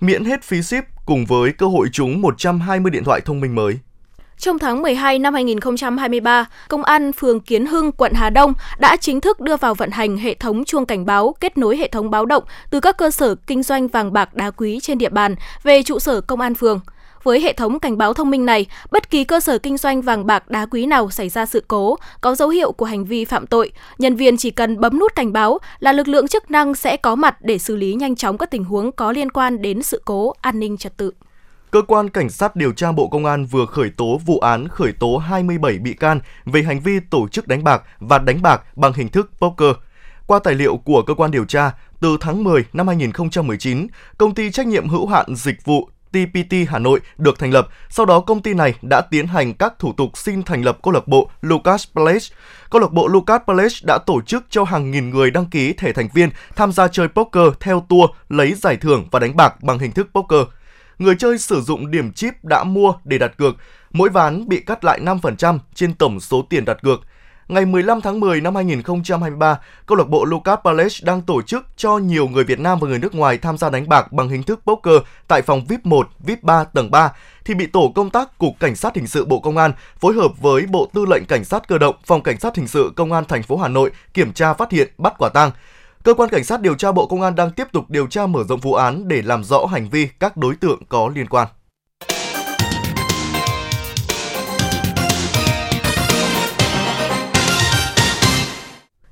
miễn 0.00 0.24
hết 0.24 0.42
phí 0.42 0.62
ship 0.62 0.84
cùng 1.06 1.26
với 1.26 1.52
cơ 1.52 1.66
hội 1.66 1.88
trúng 1.92 2.20
120 2.20 2.90
điện 2.90 3.04
thoại 3.04 3.20
thông 3.24 3.40
minh 3.40 3.54
mới. 3.54 3.78
Trong 4.38 4.58
tháng 4.58 4.82
12 4.82 5.18
năm 5.18 5.34
2023, 5.34 6.46
Công 6.68 6.84
an 6.84 7.12
phường 7.12 7.40
Kiến 7.40 7.66
Hưng, 7.66 7.92
quận 7.92 8.12
Hà 8.14 8.30
Đông 8.30 8.52
đã 8.78 8.96
chính 8.96 9.20
thức 9.20 9.40
đưa 9.40 9.56
vào 9.56 9.74
vận 9.74 9.90
hành 9.90 10.16
hệ 10.16 10.34
thống 10.34 10.64
chuông 10.64 10.86
cảnh 10.86 11.06
báo 11.06 11.34
kết 11.40 11.58
nối 11.58 11.76
hệ 11.76 11.88
thống 11.88 12.10
báo 12.10 12.26
động 12.26 12.44
từ 12.70 12.80
các 12.80 12.96
cơ 12.96 13.10
sở 13.10 13.34
kinh 13.34 13.62
doanh 13.62 13.88
vàng 13.88 14.12
bạc 14.12 14.34
đá 14.34 14.50
quý 14.50 14.80
trên 14.82 14.98
địa 14.98 15.08
bàn 15.08 15.34
về 15.62 15.82
trụ 15.82 15.98
sở 15.98 16.20
công 16.20 16.40
an 16.40 16.54
phường. 16.54 16.80
Với 17.22 17.40
hệ 17.40 17.52
thống 17.52 17.78
cảnh 17.78 17.98
báo 17.98 18.12
thông 18.12 18.30
minh 18.30 18.46
này, 18.46 18.66
bất 18.90 19.10
kỳ 19.10 19.24
cơ 19.24 19.40
sở 19.40 19.58
kinh 19.58 19.76
doanh 19.76 20.02
vàng 20.02 20.26
bạc 20.26 20.48
đá 20.48 20.66
quý 20.66 20.86
nào 20.86 21.10
xảy 21.10 21.28
ra 21.28 21.46
sự 21.46 21.64
cố, 21.68 21.96
có 22.20 22.34
dấu 22.34 22.48
hiệu 22.48 22.72
của 22.72 22.86
hành 22.86 23.04
vi 23.04 23.24
phạm 23.24 23.46
tội, 23.46 23.72
nhân 23.98 24.16
viên 24.16 24.36
chỉ 24.36 24.50
cần 24.50 24.80
bấm 24.80 24.98
nút 24.98 25.14
cảnh 25.14 25.32
báo 25.32 25.58
là 25.78 25.92
lực 25.92 26.08
lượng 26.08 26.28
chức 26.28 26.50
năng 26.50 26.74
sẽ 26.74 26.96
có 26.96 27.14
mặt 27.14 27.36
để 27.40 27.58
xử 27.58 27.76
lý 27.76 27.94
nhanh 27.94 28.16
chóng 28.16 28.38
các 28.38 28.50
tình 28.50 28.64
huống 28.64 28.92
có 28.92 29.12
liên 29.12 29.30
quan 29.30 29.62
đến 29.62 29.82
sự 29.82 30.02
cố 30.04 30.32
an 30.40 30.60
ninh 30.60 30.76
trật 30.76 30.96
tự. 30.96 31.12
Cơ 31.76 31.82
quan 31.82 32.10
Cảnh 32.10 32.30
sát 32.30 32.56
điều 32.56 32.72
tra 32.72 32.92
Bộ 32.92 33.08
Công 33.08 33.24
an 33.26 33.46
vừa 33.46 33.66
khởi 33.66 33.90
tố 33.90 34.20
vụ 34.26 34.38
án 34.38 34.68
khởi 34.68 34.92
tố 34.92 35.16
27 35.18 35.78
bị 35.78 35.94
can 35.94 36.20
về 36.44 36.62
hành 36.62 36.80
vi 36.80 37.00
tổ 37.10 37.28
chức 37.28 37.48
đánh 37.48 37.64
bạc 37.64 37.82
và 37.98 38.18
đánh 38.18 38.42
bạc 38.42 38.62
bằng 38.76 38.92
hình 38.92 39.08
thức 39.08 39.30
poker. 39.38 39.70
Qua 40.26 40.38
tài 40.38 40.54
liệu 40.54 40.76
của 40.76 41.02
cơ 41.02 41.14
quan 41.14 41.30
điều 41.30 41.44
tra, 41.44 41.72
từ 42.00 42.16
tháng 42.20 42.44
10 42.44 42.64
năm 42.72 42.88
2019, 42.88 43.86
công 44.18 44.34
ty 44.34 44.50
trách 44.50 44.66
nhiệm 44.66 44.88
hữu 44.88 45.06
hạn 45.06 45.26
dịch 45.36 45.64
vụ 45.64 45.88
TPT 46.10 46.54
Hà 46.68 46.78
Nội 46.78 47.00
được 47.18 47.38
thành 47.38 47.52
lập. 47.52 47.68
Sau 47.88 48.06
đó 48.06 48.20
công 48.20 48.42
ty 48.42 48.54
này 48.54 48.74
đã 48.82 49.00
tiến 49.00 49.26
hành 49.26 49.54
các 49.54 49.78
thủ 49.78 49.92
tục 49.92 50.18
xin 50.18 50.42
thành 50.42 50.62
lập 50.62 50.78
câu 50.82 50.92
lạc 50.92 51.08
bộ 51.08 51.30
Lucas 51.40 51.84
Palace. 51.94 52.26
Câu 52.70 52.80
lạc 52.80 52.92
bộ 52.92 53.08
Lucas 53.08 53.40
Palace 53.46 53.76
đã 53.86 53.98
tổ 54.06 54.20
chức 54.20 54.44
cho 54.50 54.64
hàng 54.64 54.90
nghìn 54.90 55.10
người 55.10 55.30
đăng 55.30 55.46
ký 55.46 55.72
thẻ 55.72 55.92
thành 55.92 56.08
viên 56.14 56.30
tham 56.56 56.72
gia 56.72 56.88
chơi 56.88 57.08
poker 57.08 57.52
theo 57.60 57.86
tour, 57.88 58.10
lấy 58.28 58.54
giải 58.54 58.76
thưởng 58.76 59.08
và 59.10 59.18
đánh 59.18 59.36
bạc 59.36 59.62
bằng 59.62 59.78
hình 59.78 59.92
thức 59.92 60.08
poker. 60.14 60.40
Người 60.98 61.16
chơi 61.18 61.38
sử 61.38 61.60
dụng 61.60 61.90
điểm 61.90 62.12
chip 62.12 62.44
đã 62.44 62.64
mua 62.64 62.92
để 63.04 63.18
đặt 63.18 63.32
cược. 63.38 63.56
Mỗi 63.92 64.08
ván 64.08 64.48
bị 64.48 64.60
cắt 64.60 64.84
lại 64.84 65.00
5% 65.00 65.58
trên 65.74 65.94
tổng 65.94 66.20
số 66.20 66.42
tiền 66.42 66.64
đặt 66.64 66.82
cược. 66.82 67.00
Ngày 67.48 67.66
15 67.66 68.00
tháng 68.00 68.20
10 68.20 68.40
năm 68.40 68.54
2023, 68.54 69.58
câu 69.86 69.98
lạc 69.98 70.08
bộ 70.08 70.24
Lucas 70.24 70.58
Palace 70.64 70.96
đang 71.02 71.22
tổ 71.22 71.42
chức 71.42 71.66
cho 71.76 71.98
nhiều 71.98 72.28
người 72.28 72.44
Việt 72.44 72.60
Nam 72.60 72.78
và 72.80 72.88
người 72.88 72.98
nước 72.98 73.14
ngoài 73.14 73.38
tham 73.38 73.58
gia 73.58 73.70
đánh 73.70 73.88
bạc 73.88 74.12
bằng 74.12 74.28
hình 74.28 74.42
thức 74.42 74.60
poker 74.66 74.94
tại 75.28 75.42
phòng 75.42 75.64
VIP 75.68 75.86
1, 75.86 76.08
VIP 76.18 76.42
3 76.42 76.64
tầng 76.64 76.90
3 76.90 77.12
thì 77.44 77.54
bị 77.54 77.66
tổ 77.66 77.92
công 77.94 78.10
tác 78.10 78.38
Cục 78.38 78.60
Cảnh 78.60 78.76
sát 78.76 78.96
hình 78.96 79.06
sự 79.06 79.24
Bộ 79.24 79.40
Công 79.40 79.56
an 79.56 79.72
phối 80.00 80.14
hợp 80.14 80.32
với 80.40 80.66
Bộ 80.66 80.90
Tư 80.94 81.04
lệnh 81.10 81.24
Cảnh 81.28 81.44
sát 81.44 81.68
cơ 81.68 81.78
động, 81.78 81.96
Phòng 82.06 82.22
Cảnh 82.22 82.40
sát 82.40 82.56
hình 82.56 82.68
sự 82.68 82.92
Công 82.96 83.12
an 83.12 83.24
thành 83.24 83.42
phố 83.42 83.56
Hà 83.56 83.68
Nội 83.68 83.90
kiểm 84.14 84.32
tra 84.32 84.54
phát 84.54 84.72
hiện 84.72 84.88
bắt 84.98 85.14
quả 85.18 85.28
tang. 85.28 85.50
Cơ 86.06 86.14
quan 86.14 86.28
Cảnh 86.28 86.44
sát 86.44 86.60
điều 86.60 86.74
tra 86.74 86.92
Bộ 86.92 87.06
Công 87.06 87.22
an 87.22 87.34
đang 87.34 87.50
tiếp 87.50 87.64
tục 87.72 87.84
điều 87.90 88.06
tra 88.06 88.26
mở 88.26 88.44
rộng 88.48 88.60
vụ 88.60 88.74
án 88.74 89.08
để 89.08 89.22
làm 89.22 89.44
rõ 89.44 89.66
hành 89.66 89.88
vi 89.90 90.08
các 90.20 90.36
đối 90.36 90.56
tượng 90.56 90.82
có 90.88 91.10
liên 91.14 91.26
quan. 91.26 91.48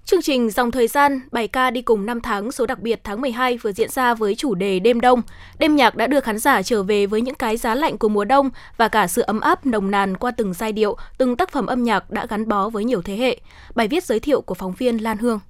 Chương 0.05 0.23
trình 0.23 0.51
Dòng 0.51 0.71
Thời 0.71 0.89
gian, 0.89 1.21
bài 1.33 1.49
ca 1.49 1.71
đi 1.71 1.83
cùng 1.83 2.07
năm 2.07 2.21
tháng 2.21 2.53
số 2.53 2.67
đặc 2.67 2.81
biệt 2.81 3.01
tháng 3.05 3.21
12 3.21 3.59
vừa 3.59 3.73
diễn 3.73 3.91
ra 3.91 4.15
với 4.15 4.35
chủ 4.35 4.55
đề 4.55 4.79
Đêm 4.79 5.01
Đông. 5.01 5.23
Đêm 5.59 5.77
nhạc 5.77 5.97
đã 5.97 6.07
đưa 6.07 6.21
khán 6.21 6.39
giả 6.39 6.63
trở 6.63 6.83
về 6.83 7.07
với 7.07 7.21
những 7.21 7.35
cái 7.35 7.57
giá 7.57 7.75
lạnh 7.75 7.99
của 7.99 8.09
mùa 8.09 8.25
đông 8.25 8.51
và 8.77 8.89
cả 8.89 9.07
sự 9.07 9.23
ấm 9.23 9.41
áp 9.41 9.67
nồng 9.67 9.91
nàn 9.91 10.17
qua 10.17 10.31
từng 10.31 10.55
giai 10.55 10.73
điệu, 10.73 10.97
từng 11.19 11.37
tác 11.37 11.53
phẩm 11.53 11.67
âm 11.67 11.83
nhạc 11.83 12.11
đã 12.11 12.27
gắn 12.27 12.49
bó 12.49 12.69
với 12.69 12.85
nhiều 12.85 13.03
thế 13.03 13.17
hệ. 13.17 13.41
Bài 13.75 13.89
viết 13.89 14.05
giới 14.05 14.21
thiệu 14.21 14.41
của 14.41 14.55
phóng 14.55 14.75
viên 14.79 14.97
Lan 14.99 15.19
Hương. 15.19 15.41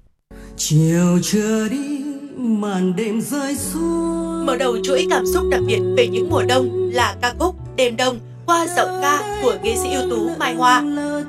Chiều 0.57 1.19
chưa 1.23 1.69
đi, 1.69 2.01
màn 2.37 2.97
đêm 2.97 3.21
rơi 3.21 3.57
xuống. 3.57 4.47
Mở 4.47 4.57
đầu 4.57 4.77
chuỗi 4.85 5.07
cảm 5.11 5.25
xúc 5.35 5.43
đặc 5.51 5.61
biệt 5.67 5.81
về 5.97 6.07
những 6.07 6.31
mùa 6.31 6.43
đông 6.49 6.91
là 6.93 7.17
ca 7.23 7.35
khúc 7.39 7.55
Đêm 7.77 7.97
Đông 7.97 8.19
qua 8.47 8.67
giọng 8.77 8.99
ca 9.03 9.41
của 9.43 9.57
nghệ 9.63 9.75
sĩ 9.83 9.95
ưu 9.95 10.11
tú 10.11 10.31
Mai 10.39 10.55
Hoa. 10.55 10.81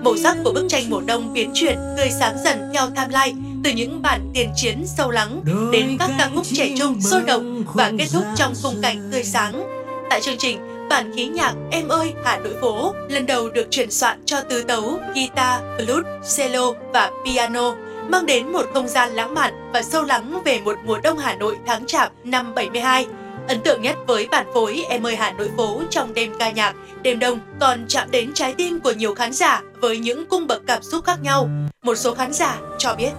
Màu 0.02 0.18
sắc 0.18 0.38
của 0.44 0.52
bức 0.54 0.66
tranh 0.70 0.84
mùa 0.90 1.02
đông 1.06 1.34
biến 1.34 1.52
chuyển, 1.54 1.78
tươi 1.98 2.10
sáng 2.20 2.38
dần 2.44 2.72
theo 2.74 2.90
timeline 2.90 3.42
từ 3.64 3.72
những 3.72 4.02
bản 4.02 4.32
tiền 4.34 4.50
chiến 4.56 4.84
sâu 4.86 5.12
lắng 5.12 5.42
đến 5.72 5.98
các 6.00 6.12
ca 6.18 6.30
khúc 6.36 6.46
trẻ 6.54 6.76
trung 6.80 7.02
sôi 7.02 7.22
động 7.22 7.64
và 7.74 7.92
kết 7.98 8.08
thúc 8.14 8.24
trong 8.36 8.54
khung 8.64 8.76
cảnh 8.82 9.10
tươi 9.12 9.24
sáng. 9.24 9.64
Tại 10.10 10.22
chương 10.22 10.38
trình, 10.38 10.60
bản 10.90 11.12
khí 11.16 11.28
nhạc 11.28 11.54
Em 11.72 11.88
ơi 11.88 12.14
Hà 12.26 12.38
Nội 12.38 12.54
phố 12.62 12.94
lần 13.10 13.26
đầu 13.26 13.50
được 13.50 13.68
chuyển 13.72 13.92
soạn 13.92 14.22
cho 14.26 14.42
tứ 14.42 14.64
tấu, 14.64 15.00
guitar, 15.16 15.62
flute, 15.78 16.04
cello 16.38 16.72
và 16.94 17.12
piano 17.26 17.76
mang 18.10 18.26
đến 18.26 18.52
một 18.52 18.66
không 18.74 18.88
gian 18.88 19.12
lãng 19.12 19.34
mạn 19.34 19.72
và 19.74 19.82
sâu 19.82 20.04
lắng 20.04 20.42
về 20.46 20.60
một 20.60 20.78
mùa 20.84 21.00
đông 21.04 21.18
Hà 21.18 21.36
Nội 21.36 21.58
tháng 21.66 21.86
chạp 21.86 22.12
năm 22.24 22.56
72. 22.56 23.08
Ấn 23.48 23.62
tượng 23.62 23.82
nhất 23.82 23.96
với 24.08 24.28
bản 24.32 24.46
phối 24.54 24.86
Em 24.90 25.06
ơi 25.06 25.16
Hà 25.16 25.32
Nội 25.32 25.50
phố 25.58 25.82
trong 25.90 26.14
đêm 26.14 26.34
ca 26.40 26.52
nhạc, 26.52 26.76
đêm 27.02 27.20
đông 27.20 27.40
còn 27.60 27.86
chạm 27.88 28.12
đến 28.12 28.32
trái 28.34 28.54
tim 28.54 28.80
của 28.80 28.92
nhiều 28.92 29.16
khán 29.16 29.34
giả 29.34 29.62
với 29.82 29.98
những 29.98 30.26
cung 30.26 30.48
bậc 30.48 30.62
cảm 30.68 30.84
xúc 30.84 31.06
khác 31.06 31.18
nhau. 31.22 31.50
Một 31.84 31.96
số 31.96 32.16
khán 32.16 32.34
giả 32.34 32.58
cho 32.78 32.96
biết. 32.96 33.12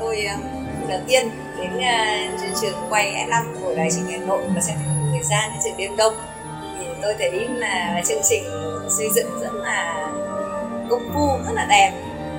Tôi 0.00 0.24
ờ, 0.24 0.36
đầu 0.88 1.00
tiên 1.08 1.30
đến 1.58 1.70
uh, 1.76 2.60
trường 2.60 2.74
quay 2.90 3.26
F5 3.28 3.44
của 3.60 3.74
Đài 3.74 3.90
truyền 3.90 4.04
hình 4.04 4.20
Hà 4.20 4.26
Nội 4.26 4.42
và 4.54 4.60
sẽ 4.60 4.76
thời 5.12 5.22
gian 5.22 5.50
đến 5.50 5.60
trường 5.64 5.76
đêm 5.76 5.96
đông 5.96 6.14
thì 6.78 6.84
tôi 7.02 7.14
thấy 7.18 7.48
là 7.48 8.02
chương 8.08 8.22
trình 8.30 8.44
xây 8.98 9.08
dựng 9.14 9.40
rất 9.40 9.52
là 9.52 10.10
công 10.90 11.10
phu, 11.14 11.28
rất 11.46 11.52
là 11.54 11.66
đẹp 11.70 11.92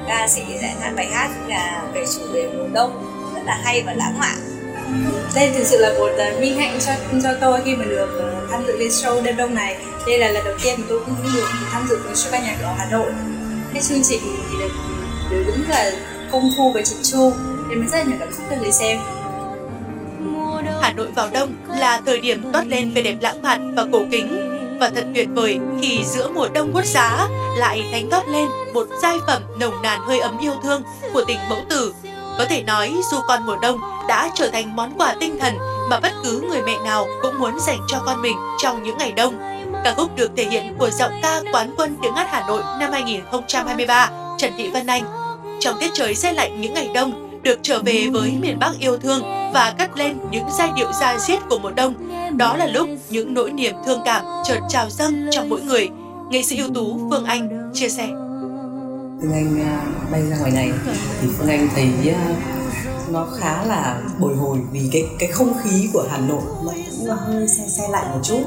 ca 0.08 0.28
sĩ 0.28 0.42
sẽ 0.62 0.74
hát 0.82 0.94
bài 0.96 1.08
hát 1.12 1.30
là 1.48 1.84
về 1.94 2.06
chủ 2.16 2.34
đề 2.34 2.50
mùa 2.58 2.68
đông, 2.74 3.22
rất 3.36 3.42
là 3.46 3.60
hay 3.64 3.84
và 3.86 3.94
lãng 3.94 4.20
mạn. 4.20 4.36
Đây 5.36 5.52
thực 5.58 5.64
sự 5.64 5.78
là 5.78 5.94
một 6.00 6.10
ờ, 6.18 6.40
vinh 6.40 6.58
hạnh 6.58 6.80
cho 6.86 6.92
cho 7.24 7.30
tôi 7.42 7.60
khi 7.66 7.76
mà 7.76 7.86
được 7.86 8.20
ờ, 8.20 8.48
tham 8.52 8.64
dự 8.68 8.76
cái 8.80 8.88
show 8.88 9.24
đêm 9.24 9.36
đông 9.36 9.56
này. 9.56 9.78
Đây 10.08 10.20
là 10.20 10.28
lần 10.28 10.46
đầu 10.46 10.56
tiên 10.64 10.80
tôi 10.90 11.00
cũng 11.06 11.16
được 11.34 11.48
tham 11.72 11.88
dự 11.90 11.98
một 11.98 12.14
show 12.14 12.32
ca 12.32 12.40
nhạc 12.40 12.58
ở 12.62 12.74
Hà 12.78 12.88
Nội. 12.92 13.12
Cái 13.74 13.82
chương 13.82 14.04
trình 14.04 14.22
thì 14.52 14.58
được 14.60 14.72
được 15.32 15.44
đúng 15.48 15.70
là 15.70 15.92
công 16.32 16.50
phu 16.58 16.72
và 16.72 16.82
chỉnh 16.82 17.00
chu, 17.04 17.34
nên 17.70 17.80
mình 17.80 17.90
rất 17.90 17.98
là 17.98 18.04
nhiều 18.04 18.18
cảm 18.20 18.34
xúc 18.34 18.46
cho 18.50 18.56
người 18.62 18.72
xem. 18.72 19.00
Hà 20.82 20.94
Nội 20.94 21.08
vào 21.16 21.30
đông 21.34 21.54
là 21.68 22.02
thời 22.06 22.20
điểm 22.20 22.52
toát 22.54 22.68
lên 22.68 22.92
vẻ 22.92 23.02
đẹp 23.02 23.16
lãng 23.22 23.42
mạn 23.42 23.76
và 23.76 23.86
cổ 23.92 24.02
kính 24.12 24.53
và 24.84 24.90
thật 24.96 25.06
tuyệt 25.16 25.28
vời 25.36 25.60
khi 25.82 26.04
giữa 26.06 26.30
mùa 26.30 26.48
đông 26.54 26.74
buốt 26.74 26.86
giá 26.86 27.28
lại 27.58 27.86
thánh 27.92 28.10
gót 28.10 28.28
lên 28.28 28.50
một 28.74 28.88
giai 29.02 29.18
phẩm 29.28 29.42
nồng 29.60 29.82
nàn 29.82 30.00
hơi 30.02 30.20
ấm 30.20 30.38
yêu 30.42 30.54
thương 30.64 30.82
của 31.14 31.24
tình 31.28 31.38
mẫu 31.50 31.60
tử. 31.70 31.94
Có 32.38 32.46
thể 32.46 32.64
nói 32.64 32.94
dù 33.12 33.18
con 33.28 33.46
mùa 33.46 33.56
đông 33.62 33.80
đã 34.08 34.30
trở 34.36 34.48
thành 34.48 34.76
món 34.76 34.94
quà 34.98 35.16
tinh 35.20 35.40
thần 35.40 35.54
mà 35.90 36.00
bất 36.00 36.12
cứ 36.24 36.44
người 36.50 36.62
mẹ 36.66 36.78
nào 36.84 37.08
cũng 37.22 37.40
muốn 37.40 37.60
dành 37.60 37.80
cho 37.88 38.02
con 38.06 38.22
mình 38.22 38.36
trong 38.64 38.84
những 38.84 38.98
ngày 38.98 39.12
đông. 39.12 39.38
Ca 39.84 39.94
khúc 39.98 40.16
được 40.16 40.32
thể 40.38 40.46
hiện 40.46 40.76
của 40.78 40.90
giọng 40.90 41.12
ca 41.22 41.42
quán 41.54 41.74
quân 41.78 41.96
tiếng 42.02 42.14
hát 42.14 42.28
Hà 42.32 42.44
Nội 42.48 42.62
năm 42.80 42.92
2023 42.92 44.10
Trần 44.38 44.54
Thị 44.58 44.70
Vân 44.70 44.88
Anh. 44.88 45.04
Trong 45.60 45.76
tiết 45.80 45.92
trời 45.94 46.16
xe 46.16 46.34
lạnh 46.34 46.62
những 46.62 46.74
ngày 46.74 46.90
đông, 46.94 47.40
được 47.44 47.60
trở 47.62 47.80
về 47.80 48.08
với 48.14 48.34
miền 48.42 48.60
Bắc 48.60 48.72
yêu 48.80 48.98
thương 48.98 49.52
và 49.54 49.74
cất 49.78 49.98
lên 49.98 50.18
những 50.32 50.46
giai 50.58 50.70
điệu 50.76 50.92
da 51.02 51.18
diết 51.20 51.40
của 51.50 51.60
mùa 51.60 51.72
đông. 51.72 52.03
Đó 52.38 52.58
là 52.58 52.68
lúc 52.68 52.90
những 53.10 53.34
nỗi 53.34 53.52
niềm 53.52 53.76
thương 53.86 54.02
cảm 54.06 54.26
chợt 54.46 54.60
trào 54.70 54.90
dâng 54.90 55.28
trong 55.32 55.50
mỗi 55.50 55.62
người. 55.62 55.90
Nghệ 56.30 56.44
sĩ 56.44 56.58
ưu 56.58 56.70
tú 56.74 57.10
Phương 57.10 57.26
Anh 57.26 57.72
chia 57.74 57.90
sẻ. 57.90 58.08
Phương 59.22 59.34
Anh 59.34 59.62
à, 59.62 59.86
bay 60.12 60.22
ra 60.30 60.38
ngoài 60.38 60.52
này 60.52 60.72
thì 61.22 61.28
Phương 61.38 61.48
Anh 61.48 61.68
thấy 61.76 62.14
à, 62.14 62.36
nó 63.10 63.28
khá 63.40 63.64
là 63.64 64.02
bồi 64.20 64.36
hồi 64.36 64.58
vì 64.72 64.90
cái 64.92 65.08
cái 65.20 65.32
không 65.32 65.54
khí 65.64 65.90
của 65.94 66.06
Hà 66.12 66.18
Nội 66.18 66.42
nó 66.64 66.72
cũng 66.98 67.08
hơi 67.08 67.48
xe 67.48 67.64
xe 67.68 67.84
lạnh 67.92 68.12
một 68.12 68.20
chút 68.24 68.44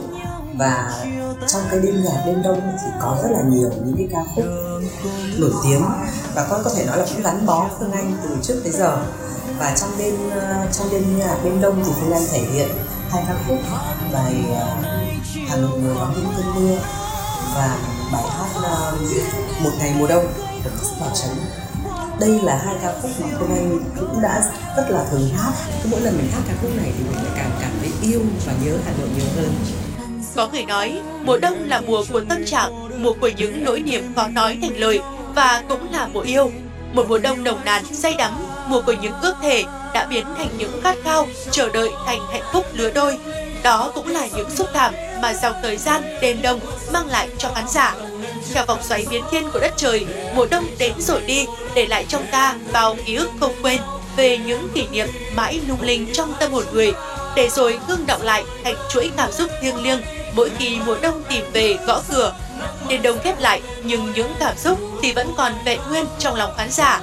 và 0.59 1.05
trong 1.47 1.63
cái 1.71 1.81
đêm 1.81 2.05
nhạc 2.05 2.23
đêm 2.27 2.43
đông 2.43 2.61
thì 2.61 2.91
có 3.01 3.19
rất 3.23 3.29
là 3.33 3.43
nhiều 3.49 3.71
những 3.87 3.95
cái 3.97 4.09
ca 4.13 4.21
khúc 4.35 4.45
nổi 5.39 5.51
tiếng 5.65 5.83
và 6.35 6.47
con 6.51 6.61
có 6.65 6.71
thể 6.77 6.87
nói 6.87 6.99
là 6.99 7.07
cũng 7.15 7.23
gắn 7.23 7.47
bó 7.47 7.69
Phương 7.79 7.93
Anh 7.93 8.13
từ 8.23 8.37
trước 8.43 8.61
tới 8.65 8.73
giờ 8.73 8.99
và 9.59 9.75
trong 9.77 9.91
đêm 9.99 10.15
à, 10.31 10.67
trong 10.73 10.87
đêm 10.93 11.19
nhạc 11.19 11.37
đêm 11.45 11.61
đông 11.61 11.83
thì 11.85 11.93
Phương 12.01 12.13
Anh 12.13 12.23
thể 12.33 12.41
hiện 12.53 12.69
hai 13.11 13.25
ca 13.29 13.35
khúc 13.49 13.59
bài 14.13 14.35
ờ, 14.59 14.77
Hà 15.49 15.57
Nội 15.57 15.81
mùa 15.81 15.95
vắng 15.95 16.13
những 16.17 16.33
cơn 16.37 16.55
mưa 16.55 16.77
và 17.55 17.79
bài 18.13 18.23
hát 18.31 18.61
ờ, 18.63 18.97
một 19.65 19.71
ngày 19.79 19.95
mùa 19.99 20.07
đông 20.07 20.25
của 20.65 20.71
ca 20.71 20.71
Bảo 21.01 21.11
Trấn. 21.15 21.31
Đây 22.21 22.41
là 22.43 22.63
hai 22.67 22.75
ca 22.83 22.93
khúc 23.03 23.11
mà 23.21 23.27
Phương 23.39 23.51
Anh 23.51 23.81
cũng 24.01 24.23
đã 24.23 24.43
rất 24.77 24.91
là 24.91 25.05
thường 25.11 25.31
hát. 25.37 25.53
Cứ 25.83 25.89
mỗi 25.91 26.01
lần 26.01 26.17
mình 26.17 26.29
hát 26.33 26.41
ca 26.49 26.55
khúc 26.63 26.71
này 26.77 26.93
thì 26.99 27.05
mình 27.05 27.17
lại 27.17 27.33
càng 27.37 27.51
cảm 27.61 27.71
thấy 27.81 27.91
yêu 28.03 28.21
và 28.47 28.53
nhớ 28.65 28.73
Hà 28.87 28.93
Nội 29.01 29.09
nhiều 29.17 29.27
hơn. 29.37 29.55
Có 30.37 30.49
người 30.49 30.65
nói, 30.65 31.01
mùa 31.25 31.39
đông 31.39 31.65
là 31.65 31.81
mùa 31.81 32.05
của 32.13 32.21
tâm 32.29 32.45
trạng, 32.45 33.03
mùa 33.03 33.13
của 33.21 33.31
những 33.37 33.65
nỗi 33.65 33.81
niềm 33.81 34.13
khó 34.17 34.29
nói 34.29 34.59
thành 34.63 34.77
lời 34.77 35.01
và 35.35 35.63
cũng 35.69 35.93
là 35.93 36.09
mùa 36.13 36.21
yêu. 36.21 36.51
Một 36.93 37.07
mùa 37.09 37.19
đông 37.19 37.45
nồng 37.45 37.65
nàn, 37.65 37.85
say 37.95 38.15
đắm, 38.19 38.33
mùa 38.67 38.81
của 38.81 38.95
những 39.03 39.13
ước 39.23 39.35
thể 39.43 39.65
đã 39.95 40.07
biến 40.07 40.27
thành 40.39 40.49
những 40.59 40.81
khát 40.83 40.97
khao, 41.05 41.29
chờ 41.51 41.69
đợi 41.69 41.91
thành 42.07 42.21
hạnh 42.33 42.43
phúc 42.53 42.67
lứa 42.73 42.91
đôi. 42.91 43.19
Đó 43.63 43.93
cũng 43.95 44.09
là 44.09 44.27
những 44.37 44.51
xúc 44.51 44.67
cảm 44.75 44.95
mà 45.23 45.35
dòng 45.35 45.55
thời 45.63 45.77
gian 45.77 46.03
đêm 46.21 46.43
đông 46.43 46.61
mang 46.93 47.07
lại 47.07 47.29
cho 47.39 47.49
khán 47.55 47.69
giả. 47.69 47.95
Theo 48.55 48.65
vòng 48.67 48.83
xoáy 48.83 49.07
biến 49.11 49.25
thiên 49.31 49.51
của 49.51 49.59
đất 49.59 49.73
trời, 49.77 50.07
mùa 50.35 50.47
đông 50.51 50.65
đến 50.79 50.93
rồi 50.99 51.21
đi, 51.21 51.47
để 51.75 51.87
lại 51.87 52.05
trong 52.09 52.27
ta 52.31 52.55
bao 52.73 52.97
ký 53.07 53.15
ức 53.15 53.31
không 53.41 53.55
quên 53.63 53.81
về 54.17 54.39
những 54.39 54.69
kỷ 54.75 54.87
niệm 54.89 55.09
mãi 55.37 55.61
lung 55.69 55.83
linh 55.83 56.13
trong 56.13 56.35
tâm 56.41 56.53
hồn 56.53 56.65
người, 56.73 56.93
để 57.37 57.49
rồi 57.49 57.79
hương 57.87 58.07
động 58.07 58.23
lại 58.23 58.45
thành 58.65 58.75
chuỗi 58.91 59.11
cảm 59.17 59.33
xúc 59.33 59.51
thiêng 59.61 59.83
liêng 59.83 60.03
mỗi 60.35 60.51
khi 60.59 60.79
mùa 60.87 60.97
đông 61.03 61.23
tìm 61.29 61.45
về 61.53 61.77
gõ 61.87 62.01
cửa. 62.09 62.35
Đêm 62.89 63.03
đông 63.03 63.19
khép 63.19 63.41
lại 63.41 63.63
nhưng 63.85 64.13
những 64.13 64.33
cảm 64.41 64.57
xúc 64.57 64.79
thì 65.03 65.13
vẫn 65.13 65.35
còn 65.37 65.53
vẹn 65.65 65.81
nguyên 65.89 66.05
trong 66.19 66.35
lòng 66.35 66.53
khán 66.57 66.71
giả. 66.71 67.01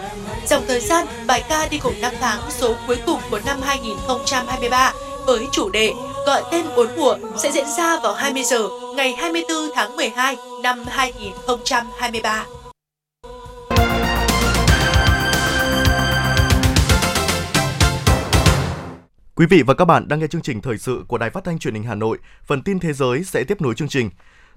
Dòng 0.48 0.64
thời 0.68 0.80
gian, 0.80 1.08
bài 1.28 1.44
ca 1.50 1.68
đi 1.72 1.78
cùng 1.78 1.94
năm 2.02 2.14
tháng 2.20 2.40
số 2.50 2.76
cuối 2.88 2.98
cùng 3.06 3.20
của 3.32 3.40
năm 3.46 3.58
2023 3.62 4.94
với 5.26 5.48
chủ 5.52 5.70
đề 5.70 5.94
gọi 6.26 6.44
tên 6.52 6.66
bốn 6.78 6.88
mùa 6.98 7.18
sẽ 7.38 7.52
diễn 7.52 7.66
ra 7.78 8.00
vào 8.00 8.14
20 8.14 8.44
giờ 8.44 8.70
ngày 8.96 9.14
24 9.18 9.58
tháng 9.76 9.96
12 9.96 10.36
năm 10.64 10.84
2023. 10.88 12.46
Quý 19.36 19.46
vị 19.50 19.64
và 19.68 19.74
các 19.74 19.86
bạn 19.86 20.08
đang 20.08 20.20
nghe 20.20 20.28
chương 20.28 20.42
trình 20.42 20.62
thời 20.62 20.78
sự 20.78 21.04
của 21.08 21.18
Đài 21.18 21.30
Phát 21.30 21.44
thanh 21.44 21.60
Truyền 21.60 21.74
hình 21.74 21.84
Hà 21.84 21.96
Nội. 21.96 22.18
Phần 22.46 22.62
tin 22.62 22.80
thế 22.80 22.94
giới 22.94 23.24
sẽ 23.24 23.44
tiếp 23.44 23.62
nối 23.62 23.76
chương 23.76 23.88
trình. 23.88 24.10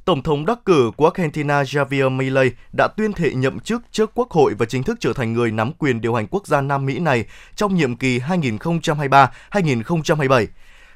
Tổng 0.06 0.22
thống 0.22 0.46
đắc 0.46 0.58
cử 0.64 0.90
của 0.96 1.10
Argentina 1.14 1.62
Javier 1.62 2.10
Milei 2.10 2.50
đã 2.76 2.88
tuyên 2.96 3.12
thệ 3.12 3.34
nhậm 3.34 3.60
chức 3.60 3.82
trước 3.90 4.10
Quốc 4.14 4.30
hội 4.30 4.54
và 4.58 4.66
chính 4.66 4.82
thức 4.82 4.96
trở 5.00 5.12
thành 5.12 5.32
người 5.32 5.50
nắm 5.50 5.72
quyền 5.72 6.00
điều 6.00 6.14
hành 6.14 6.26
quốc 6.30 6.46
gia 6.46 6.60
Nam 6.60 6.86
Mỹ 6.86 6.98
này 6.98 7.24
trong 7.56 7.74
nhiệm 7.74 7.96
kỳ 7.96 8.18
2023-2027. 8.18 10.46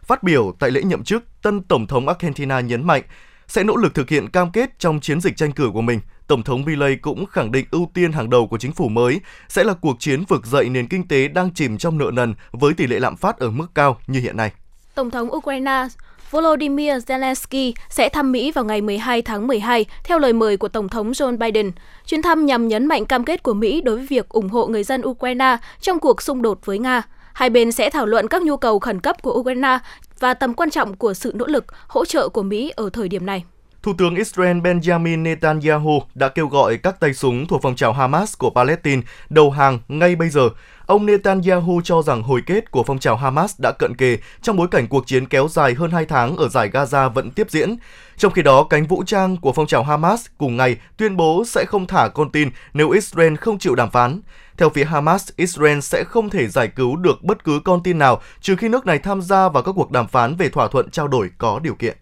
Phát 0.02 0.22
biểu 0.22 0.54
tại 0.58 0.70
lễ 0.70 0.82
nhậm 0.82 1.04
chức, 1.04 1.24
tân 1.42 1.62
Tổng 1.62 1.86
thống 1.86 2.08
Argentina 2.08 2.60
nhấn 2.60 2.86
mạnh 2.86 3.02
sẽ 3.46 3.64
nỗ 3.64 3.76
lực 3.76 3.94
thực 3.94 4.08
hiện 4.08 4.28
cam 4.28 4.52
kết 4.52 4.78
trong 4.78 5.00
chiến 5.00 5.20
dịch 5.20 5.36
tranh 5.36 5.52
cử 5.52 5.70
của 5.74 5.82
mình. 5.82 6.00
Tổng 6.26 6.42
thống 6.42 6.64
Milei 6.64 6.96
cũng 6.96 7.26
khẳng 7.26 7.52
định 7.52 7.66
ưu 7.70 7.90
tiên 7.94 8.12
hàng 8.12 8.30
đầu 8.30 8.46
của 8.46 8.58
chính 8.58 8.72
phủ 8.72 8.88
mới 8.88 9.20
sẽ 9.48 9.64
là 9.64 9.74
cuộc 9.74 9.96
chiến 10.00 10.24
vực 10.28 10.46
dậy 10.46 10.68
nền 10.68 10.88
kinh 10.88 11.08
tế 11.08 11.28
đang 11.28 11.54
chìm 11.54 11.78
trong 11.78 11.98
nợ 11.98 12.10
nần 12.12 12.34
với 12.52 12.74
tỷ 12.74 12.86
lệ 12.86 13.00
lạm 13.00 13.16
phát 13.16 13.38
ở 13.38 13.50
mức 13.50 13.66
cao 13.74 13.98
như 14.06 14.20
hiện 14.20 14.36
nay. 14.36 14.52
Tổng 14.94 15.10
thống 15.10 15.32
Ukraine 15.32 15.86
Volodymyr 16.30 16.92
Zelensky 17.06 17.72
sẽ 17.88 18.08
thăm 18.08 18.32
Mỹ 18.32 18.52
vào 18.52 18.64
ngày 18.64 18.80
12 18.80 19.22
tháng 19.22 19.46
12 19.46 19.84
theo 20.04 20.18
lời 20.18 20.32
mời 20.32 20.56
của 20.56 20.68
Tổng 20.68 20.88
thống 20.88 21.12
Joe 21.12 21.38
Biden. 21.38 21.70
Chuyến 22.06 22.22
thăm 22.22 22.46
nhằm 22.46 22.68
nhấn 22.68 22.86
mạnh 22.86 23.06
cam 23.06 23.24
kết 23.24 23.42
của 23.42 23.54
Mỹ 23.54 23.80
đối 23.80 23.96
với 23.96 24.06
việc 24.06 24.28
ủng 24.28 24.48
hộ 24.48 24.66
người 24.66 24.84
dân 24.84 25.02
Ukraine 25.04 25.56
trong 25.80 25.98
cuộc 25.98 26.22
xung 26.22 26.42
đột 26.42 26.66
với 26.66 26.78
Nga. 26.78 27.02
Hai 27.32 27.50
bên 27.50 27.72
sẽ 27.72 27.90
thảo 27.90 28.06
luận 28.06 28.28
các 28.28 28.42
nhu 28.42 28.56
cầu 28.56 28.78
khẩn 28.78 29.00
cấp 29.00 29.22
của 29.22 29.32
Ukraine 29.32 29.78
và 30.18 30.34
tầm 30.34 30.54
quan 30.54 30.70
trọng 30.70 30.96
của 30.96 31.14
sự 31.14 31.32
nỗ 31.34 31.46
lực, 31.46 31.64
hỗ 31.88 32.04
trợ 32.04 32.28
của 32.28 32.42
Mỹ 32.42 32.72
ở 32.76 32.90
thời 32.92 33.08
điểm 33.08 33.26
này. 33.26 33.44
Thủ 33.82 33.92
tướng 33.98 34.14
Israel 34.14 34.58
Benjamin 34.58 35.22
Netanyahu 35.22 36.02
đã 36.14 36.28
kêu 36.28 36.46
gọi 36.46 36.76
các 36.76 37.00
tay 37.00 37.14
súng 37.14 37.46
thuộc 37.46 37.60
phong 37.62 37.76
trào 37.76 37.92
Hamas 37.92 38.38
của 38.38 38.50
Palestine 38.50 39.02
đầu 39.28 39.50
hàng 39.50 39.78
ngay 39.88 40.16
bây 40.16 40.28
giờ. 40.28 40.50
Ông 40.86 41.06
Netanyahu 41.06 41.80
cho 41.84 42.02
rằng 42.02 42.22
hồi 42.22 42.42
kết 42.46 42.70
của 42.70 42.82
phong 42.82 42.98
trào 42.98 43.16
Hamas 43.16 43.60
đã 43.60 43.72
cận 43.78 43.96
kề 43.96 44.18
trong 44.42 44.56
bối 44.56 44.68
cảnh 44.70 44.86
cuộc 44.86 45.06
chiến 45.06 45.26
kéo 45.26 45.48
dài 45.48 45.74
hơn 45.74 45.90
2 45.90 46.06
tháng 46.06 46.36
ở 46.36 46.48
giải 46.48 46.70
Gaza 46.70 47.10
vẫn 47.10 47.30
tiếp 47.30 47.50
diễn. 47.50 47.76
Trong 48.16 48.32
khi 48.32 48.42
đó, 48.42 48.62
cánh 48.64 48.86
vũ 48.86 49.02
trang 49.06 49.36
của 49.36 49.52
phong 49.52 49.66
trào 49.66 49.82
Hamas 49.84 50.26
cùng 50.38 50.56
ngày 50.56 50.76
tuyên 50.96 51.16
bố 51.16 51.44
sẽ 51.46 51.64
không 51.68 51.86
thả 51.86 52.08
con 52.08 52.30
tin 52.30 52.50
nếu 52.74 52.90
Israel 52.90 53.34
không 53.36 53.58
chịu 53.58 53.74
đàm 53.74 53.90
phán. 53.90 54.20
Theo 54.56 54.70
phía 54.70 54.84
Hamas, 54.84 55.28
Israel 55.36 55.80
sẽ 55.80 56.04
không 56.04 56.30
thể 56.30 56.48
giải 56.48 56.68
cứu 56.68 56.96
được 56.96 57.22
bất 57.22 57.44
cứ 57.44 57.60
con 57.64 57.82
tin 57.82 57.98
nào 57.98 58.20
trừ 58.40 58.56
khi 58.56 58.68
nước 58.68 58.86
này 58.86 58.98
tham 58.98 59.22
gia 59.22 59.48
vào 59.48 59.62
các 59.62 59.72
cuộc 59.72 59.90
đàm 59.90 60.08
phán 60.08 60.36
về 60.36 60.48
thỏa 60.48 60.68
thuận 60.68 60.90
trao 60.90 61.08
đổi 61.08 61.30
có 61.38 61.58
điều 61.62 61.74
kiện. 61.74 61.96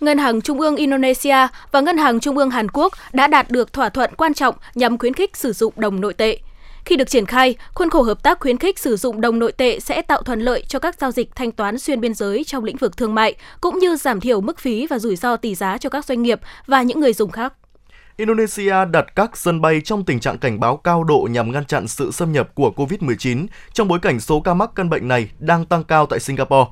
Ngân 0.00 0.18
hàng 0.18 0.40
Trung 0.40 0.60
ương 0.60 0.76
Indonesia 0.76 1.36
và 1.72 1.80
Ngân 1.80 1.98
hàng 1.98 2.20
Trung 2.20 2.38
ương 2.38 2.50
Hàn 2.50 2.68
Quốc 2.72 2.92
đã 3.12 3.26
đạt 3.26 3.50
được 3.50 3.72
thỏa 3.72 3.88
thuận 3.88 4.10
quan 4.16 4.34
trọng 4.34 4.54
nhằm 4.74 4.98
khuyến 4.98 5.14
khích 5.14 5.36
sử 5.36 5.52
dụng 5.52 5.72
đồng 5.76 6.00
nội 6.00 6.14
tệ. 6.14 6.38
Khi 6.84 6.96
được 6.96 7.10
triển 7.10 7.26
khai, 7.26 7.56
khuôn 7.74 7.90
khổ 7.90 8.02
hợp 8.02 8.22
tác 8.22 8.40
khuyến 8.40 8.58
khích 8.58 8.78
sử 8.78 8.96
dụng 8.96 9.20
đồng 9.20 9.38
nội 9.38 9.52
tệ 9.52 9.80
sẽ 9.80 10.02
tạo 10.02 10.22
thuận 10.22 10.40
lợi 10.40 10.64
cho 10.68 10.78
các 10.78 11.00
giao 11.00 11.10
dịch 11.10 11.34
thanh 11.34 11.52
toán 11.52 11.78
xuyên 11.78 12.00
biên 12.00 12.14
giới 12.14 12.44
trong 12.44 12.64
lĩnh 12.64 12.76
vực 12.76 12.96
thương 12.96 13.14
mại, 13.14 13.34
cũng 13.60 13.78
như 13.78 13.96
giảm 13.96 14.20
thiểu 14.20 14.40
mức 14.40 14.58
phí 14.58 14.86
và 14.86 14.98
rủi 14.98 15.16
ro 15.16 15.36
tỷ 15.36 15.54
giá 15.54 15.78
cho 15.78 15.90
các 15.90 16.04
doanh 16.04 16.22
nghiệp 16.22 16.40
và 16.66 16.82
những 16.82 17.00
người 17.00 17.12
dùng 17.12 17.30
khác. 17.30 17.52
Indonesia 18.16 18.74
đặt 18.90 19.06
các 19.14 19.36
sân 19.36 19.60
bay 19.60 19.80
trong 19.84 20.04
tình 20.04 20.20
trạng 20.20 20.38
cảnh 20.38 20.60
báo 20.60 20.76
cao 20.76 21.04
độ 21.04 21.28
nhằm 21.30 21.52
ngăn 21.52 21.64
chặn 21.64 21.88
sự 21.88 22.10
xâm 22.10 22.32
nhập 22.32 22.54
của 22.54 22.72
COVID-19 22.76 23.46
trong 23.72 23.88
bối 23.88 23.98
cảnh 24.02 24.20
số 24.20 24.40
ca 24.40 24.54
mắc 24.54 24.70
căn 24.74 24.90
bệnh 24.90 25.08
này 25.08 25.30
đang 25.38 25.64
tăng 25.64 25.84
cao 25.84 26.06
tại 26.06 26.20
Singapore. 26.20 26.70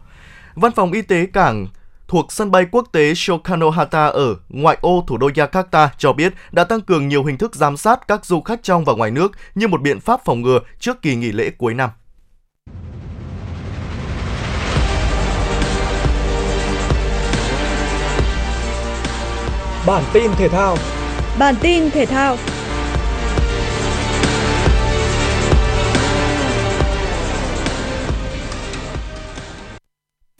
Văn 0.54 0.72
phòng 0.72 0.92
Y 0.92 1.02
tế 1.02 1.26
cảng 1.26 1.66
thuộc 2.14 2.32
sân 2.32 2.50
bay 2.50 2.66
quốc 2.70 2.88
tế 2.92 3.12
Soekarno-Hatta 3.12 4.10
ở 4.10 4.36
ngoại 4.48 4.78
ô 4.80 5.04
thủ 5.06 5.16
đô 5.16 5.28
Jakarta 5.28 5.88
cho 5.98 6.12
biết 6.12 6.34
đã 6.52 6.64
tăng 6.64 6.80
cường 6.80 7.08
nhiều 7.08 7.24
hình 7.24 7.38
thức 7.38 7.54
giám 7.54 7.76
sát 7.76 8.08
các 8.08 8.24
du 8.24 8.40
khách 8.40 8.62
trong 8.62 8.84
và 8.84 8.92
ngoài 8.92 9.10
nước 9.10 9.32
như 9.54 9.68
một 9.68 9.82
biện 9.82 10.00
pháp 10.00 10.20
phòng 10.24 10.42
ngừa 10.42 10.58
trước 10.78 11.02
kỳ 11.02 11.14
nghỉ 11.14 11.32
lễ 11.32 11.50
cuối 11.58 11.74
năm. 11.74 11.90
Bản 19.86 20.02
tin 20.12 20.30
thể 20.36 20.48
thao 20.48 20.76
Bản 21.38 21.54
tin 21.60 21.90
thể 21.90 22.06
thao 22.06 22.36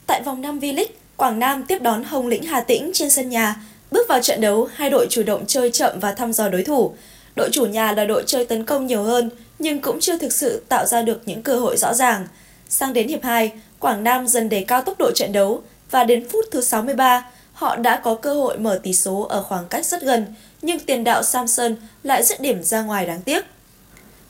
Tại 0.07 0.21
vòng 0.23 0.41
5 0.41 0.59
V-League, 0.59 1.04
Quảng 1.17 1.39
Nam 1.39 1.63
tiếp 1.63 1.81
đón 1.81 2.03
Hồng 2.03 2.27
Lĩnh 2.27 2.43
Hà 2.43 2.61
Tĩnh 2.61 2.91
trên 2.93 3.09
sân 3.09 3.29
nhà. 3.29 3.55
Bước 3.91 4.07
vào 4.09 4.21
trận 4.21 4.41
đấu, 4.41 4.67
hai 4.73 4.89
đội 4.89 5.07
chủ 5.09 5.23
động 5.23 5.43
chơi 5.47 5.71
chậm 5.71 5.99
và 5.99 6.11
thăm 6.11 6.33
dò 6.33 6.49
đối 6.49 6.63
thủ. 6.63 6.93
Đội 7.35 7.49
chủ 7.51 7.65
nhà 7.65 7.91
là 7.91 8.05
đội 8.05 8.23
chơi 8.25 8.45
tấn 8.45 8.65
công 8.65 8.87
nhiều 8.87 9.03
hơn, 9.03 9.29
nhưng 9.59 9.79
cũng 9.79 9.99
chưa 9.99 10.17
thực 10.17 10.33
sự 10.33 10.63
tạo 10.69 10.85
ra 10.85 11.01
được 11.01 11.21
những 11.25 11.41
cơ 11.41 11.59
hội 11.59 11.77
rõ 11.77 11.93
ràng. 11.93 12.27
Sang 12.69 12.93
đến 12.93 13.07
hiệp 13.07 13.23
2, 13.23 13.51
Quảng 13.79 14.03
Nam 14.03 14.27
dần 14.27 14.49
đề 14.49 14.65
cao 14.67 14.81
tốc 14.81 14.97
độ 14.99 15.11
trận 15.11 15.31
đấu 15.31 15.61
và 15.91 16.03
đến 16.03 16.29
phút 16.29 16.45
thứ 16.51 16.61
63, 16.61 17.25
họ 17.53 17.75
đã 17.75 18.01
có 18.03 18.15
cơ 18.15 18.33
hội 18.33 18.57
mở 18.57 18.79
tỷ 18.83 18.93
số 18.93 19.21
ở 19.21 19.43
khoảng 19.43 19.67
cách 19.69 19.85
rất 19.85 20.01
gần, 20.01 20.25
nhưng 20.61 20.79
tiền 20.79 21.03
đạo 21.03 21.23
Samson 21.23 21.75
lại 22.03 22.23
dứt 22.23 22.41
điểm 22.41 22.63
ra 22.63 22.81
ngoài 22.81 23.05
đáng 23.05 23.21
tiếc. 23.21 23.45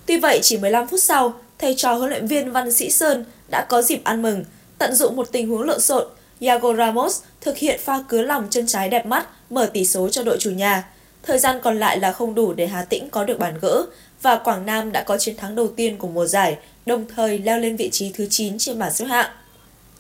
Tuy 0.06 0.18
vậy, 0.18 0.40
chỉ 0.44 0.58
15 0.58 0.88
phút 0.88 1.02
sau, 1.04 1.34
thầy 1.60 1.74
trò 1.78 1.94
huấn 1.94 2.10
luyện 2.10 2.28
viên 2.28 2.52
Văn 2.52 2.74
Sĩ 2.74 2.90
Sơn 2.90 3.26
đã 3.50 3.66
có 3.70 3.82
dịp 3.82 4.02
ăn 4.04 4.22
mừng, 4.22 4.44
tận 4.78 4.96
dụng 4.96 5.16
một 5.16 5.32
tình 5.32 5.50
huống 5.50 5.62
lộn 5.62 5.82
xộn 5.82 6.08
Iago 6.40 6.74
Ramos 6.74 7.22
thực 7.42 7.58
hiện 7.58 7.80
pha 7.84 8.02
cứa 8.10 8.22
lòng 8.22 8.48
chân 8.50 8.68
trái 8.68 8.90
đẹp 8.90 9.06
mắt, 9.06 9.28
mở 9.50 9.66
tỷ 9.66 9.86
số 9.86 10.10
cho 10.10 10.24
đội 10.24 10.38
chủ 10.40 10.52
nhà. 10.52 10.84
Thời 11.24 11.40
gian 11.40 11.60
còn 11.64 11.80
lại 11.80 12.00
là 12.00 12.12
không 12.12 12.36
đủ 12.36 12.54
để 12.54 12.68
Hà 12.68 12.84
Tĩnh 12.84 13.10
có 13.10 13.24
được 13.24 13.40
bàn 13.40 13.54
gỡ 13.62 13.86
và 14.22 14.36
Quảng 14.36 14.66
Nam 14.66 14.92
đã 14.92 15.04
có 15.04 15.18
chiến 15.18 15.36
thắng 15.36 15.56
đầu 15.56 15.68
tiên 15.68 15.98
của 15.98 16.08
mùa 16.08 16.26
giải, 16.26 16.58
đồng 16.86 17.06
thời 17.16 17.40
leo 17.40 17.60
lên 17.60 17.76
vị 17.76 17.90
trí 17.90 18.12
thứ 18.12 18.28
9 18.30 18.58
trên 18.58 18.80
bảng 18.80 18.94
xếp 18.94 19.06
hạng. 19.06 19.30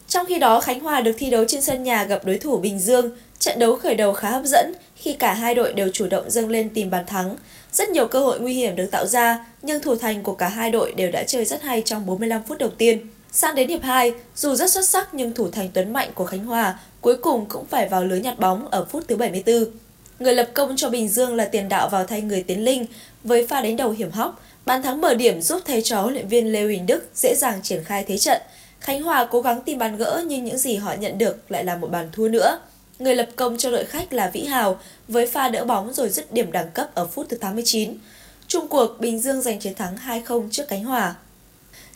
Trong 0.07 0.25
khi 0.25 0.39
đó, 0.39 0.61
Khánh 0.61 0.79
Hòa 0.79 1.01
được 1.01 1.11
thi 1.17 1.29
đấu 1.29 1.45
trên 1.47 1.61
sân 1.61 1.83
nhà 1.83 2.03
gặp 2.03 2.25
đối 2.25 2.37
thủ 2.37 2.57
Bình 2.57 2.79
Dương. 2.79 3.11
Trận 3.39 3.59
đấu 3.59 3.75
khởi 3.75 3.95
đầu 3.95 4.13
khá 4.13 4.29
hấp 4.29 4.45
dẫn 4.45 4.73
khi 4.95 5.13
cả 5.13 5.33
hai 5.33 5.55
đội 5.55 5.73
đều 5.73 5.89
chủ 5.93 6.07
động 6.07 6.29
dâng 6.29 6.49
lên 6.49 6.69
tìm 6.69 6.89
bàn 6.89 7.05
thắng. 7.05 7.35
Rất 7.71 7.89
nhiều 7.89 8.07
cơ 8.07 8.19
hội 8.19 8.39
nguy 8.39 8.53
hiểm 8.53 8.75
được 8.75 8.91
tạo 8.91 9.05
ra, 9.07 9.45
nhưng 9.61 9.81
thủ 9.81 9.95
thành 9.95 10.23
của 10.23 10.33
cả 10.33 10.47
hai 10.47 10.71
đội 10.71 10.91
đều 10.91 11.11
đã 11.11 11.23
chơi 11.23 11.45
rất 11.45 11.61
hay 11.61 11.81
trong 11.85 12.05
45 12.05 12.43
phút 12.43 12.57
đầu 12.57 12.69
tiên. 12.69 13.07
Sang 13.35 13.55
đến 13.55 13.69
hiệp 13.69 13.83
2, 13.83 14.13
dù 14.35 14.55
rất 14.55 14.71
xuất 14.71 14.89
sắc 14.89 15.13
nhưng 15.13 15.33
thủ 15.33 15.49
thành 15.51 15.69
Tuấn 15.73 15.93
Mạnh 15.93 16.11
của 16.15 16.25
Khánh 16.25 16.45
Hòa 16.45 16.79
cuối 17.01 17.17
cùng 17.17 17.45
cũng 17.45 17.65
phải 17.65 17.89
vào 17.89 18.03
lưới 18.03 18.21
nhặt 18.21 18.39
bóng 18.39 18.67
ở 18.67 18.85
phút 18.85 19.03
thứ 19.07 19.15
74. 19.15 19.65
Người 20.19 20.33
lập 20.33 20.49
công 20.53 20.75
cho 20.75 20.89
Bình 20.89 21.09
Dương 21.09 21.35
là 21.35 21.45
tiền 21.45 21.69
đạo 21.69 21.89
vào 21.89 22.05
thay 22.05 22.21
người 22.21 22.43
Tiến 22.43 22.63
Linh 22.63 22.85
với 23.23 23.47
pha 23.47 23.61
đánh 23.61 23.77
đầu 23.77 23.91
hiểm 23.91 24.11
hóc. 24.11 24.41
Bàn 24.65 24.83
thắng 24.83 25.01
mở 25.01 25.13
điểm 25.13 25.41
giúp 25.41 25.61
thầy 25.65 25.81
trò 25.81 26.01
huấn 26.01 26.13
luyện 26.13 26.27
viên 26.27 26.51
Lê 26.51 26.63
Huỳnh 26.63 26.85
Đức 26.85 27.09
dễ 27.15 27.35
dàng 27.35 27.59
triển 27.63 27.83
khai 27.83 28.03
thế 28.07 28.17
trận. 28.17 28.41
Khánh 28.79 29.03
Hòa 29.03 29.27
cố 29.31 29.41
gắng 29.41 29.61
tìm 29.61 29.77
bàn 29.77 29.97
gỡ 29.97 30.23
nhưng 30.27 30.43
những 30.45 30.57
gì 30.57 30.75
họ 30.75 30.93
nhận 30.93 31.17
được 31.17 31.51
lại 31.51 31.63
là 31.63 31.75
một 31.75 31.91
bàn 31.91 32.09
thua 32.11 32.27
nữa. 32.27 32.59
Người 32.99 33.15
lập 33.15 33.29
công 33.35 33.57
cho 33.57 33.71
đội 33.71 33.85
khách 33.85 34.13
là 34.13 34.29
Vĩ 34.33 34.45
Hào 34.45 34.79
với 35.07 35.27
pha 35.27 35.49
đỡ 35.49 35.65
bóng 35.65 35.93
rồi 35.93 36.09
dứt 36.09 36.33
điểm 36.33 36.51
đẳng 36.51 36.71
cấp 36.73 36.95
ở 36.95 37.07
phút 37.07 37.25
thứ 37.29 37.37
89. 37.37 37.93
Trung 38.47 38.67
cuộc, 38.67 38.99
Bình 38.99 39.19
Dương 39.19 39.41
giành 39.41 39.59
chiến 39.59 39.75
thắng 39.75 39.97
2-0 40.07 40.49
trước 40.51 40.67
Khánh 40.67 40.83
Hòa. 40.83 41.15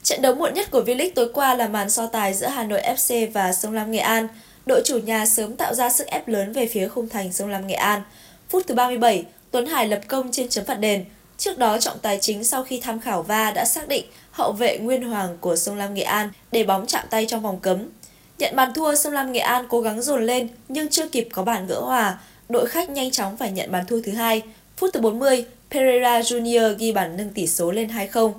Trận 0.10 0.22
đấu 0.22 0.36
muộn 0.36 0.54
nhất 0.54 0.72
của 0.72 0.82
V-League 0.82 1.12
tối 1.15 1.30
qua 1.34 1.56
là 1.56 1.67
màn 1.67 1.89
so 1.89 2.08
tài 2.08 2.34
giữa 2.34 2.48
Hà 2.48 2.63
Nội 2.63 2.82
FC 2.82 3.32
và 3.32 3.54
Sông 3.54 3.74
Lam 3.74 3.91
Nghệ 3.91 4.00
An. 4.00 4.28
Đội 4.65 4.82
chủ 4.86 4.98
nhà 4.98 5.26
sớm 5.26 5.56
tạo 5.56 5.74
ra 5.74 5.89
sức 5.89 6.08
ép 6.08 6.28
lớn 6.28 6.54
về 6.54 6.65
phía 6.65 6.88
khung 6.88 7.10
thành 7.10 7.34
Sông 7.34 7.50
Lam 7.50 7.67
Nghệ 7.67 7.76
An. 7.76 8.02
Phút 8.50 8.63
thứ 8.67 8.76
37, 8.76 9.26
Tuấn 9.52 9.65
Hải 9.65 9.88
lập 9.88 10.00
công 10.08 10.32
trên 10.32 10.50
chấm 10.50 10.65
phạt 10.65 10.80
đền. 10.80 11.06
Trước 11.38 11.58
đó, 11.58 11.80
trọng 11.80 12.00
tài 12.00 12.17
chính 12.22 12.43
sau 12.43 12.63
khi 12.63 12.80
tham 12.80 13.00
khảo 13.00 13.24
va 13.24 13.52
đã 13.52 13.65
xác 13.65 13.88
định 13.88 14.06
hậu 14.32 14.52
vệ 14.52 14.78
Nguyên 14.78 15.04
Hoàng 15.04 15.38
của 15.41 15.56
Sông 15.56 15.78
Lam 15.78 15.93
Nghệ 15.93 16.04
An 16.04 16.30
để 16.52 16.63
bóng 16.63 16.86
chạm 16.88 17.06
tay 17.10 17.26
trong 17.26 17.41
vòng 17.41 17.60
cấm. 17.60 17.89
Nhận 18.38 18.56
bàn 18.56 18.74
thua, 18.74 18.95
Sông 18.95 19.13
Lam 19.13 19.32
Nghệ 19.32 19.39
An 19.39 19.65
cố 19.69 19.82
gắng 19.82 20.02
dồn 20.02 20.26
lên 20.26 20.48
nhưng 20.67 20.89
chưa 20.89 21.08
kịp 21.08 21.28
có 21.32 21.43
bàn 21.43 21.67
gỡ 21.67 21.80
hòa. 21.80 22.19
Đội 22.50 22.65
khách 22.65 22.89
nhanh 22.89 23.12
chóng 23.12 23.38
phải 23.38 23.52
nhận 23.52 23.72
bàn 23.72 23.86
thua 23.86 24.02
thứ 24.02 24.12
hai. 24.12 24.41
Phút 24.78 24.89
thứ 24.93 25.02
40, 25.02 25.45
Pereira 25.72 26.19
Junior 26.19 26.76
ghi 26.78 26.91
bàn 26.91 27.17
nâng 27.17 27.30
tỷ 27.30 27.48
số 27.48 27.72
lên 27.72 27.89
2-0. 27.89 28.34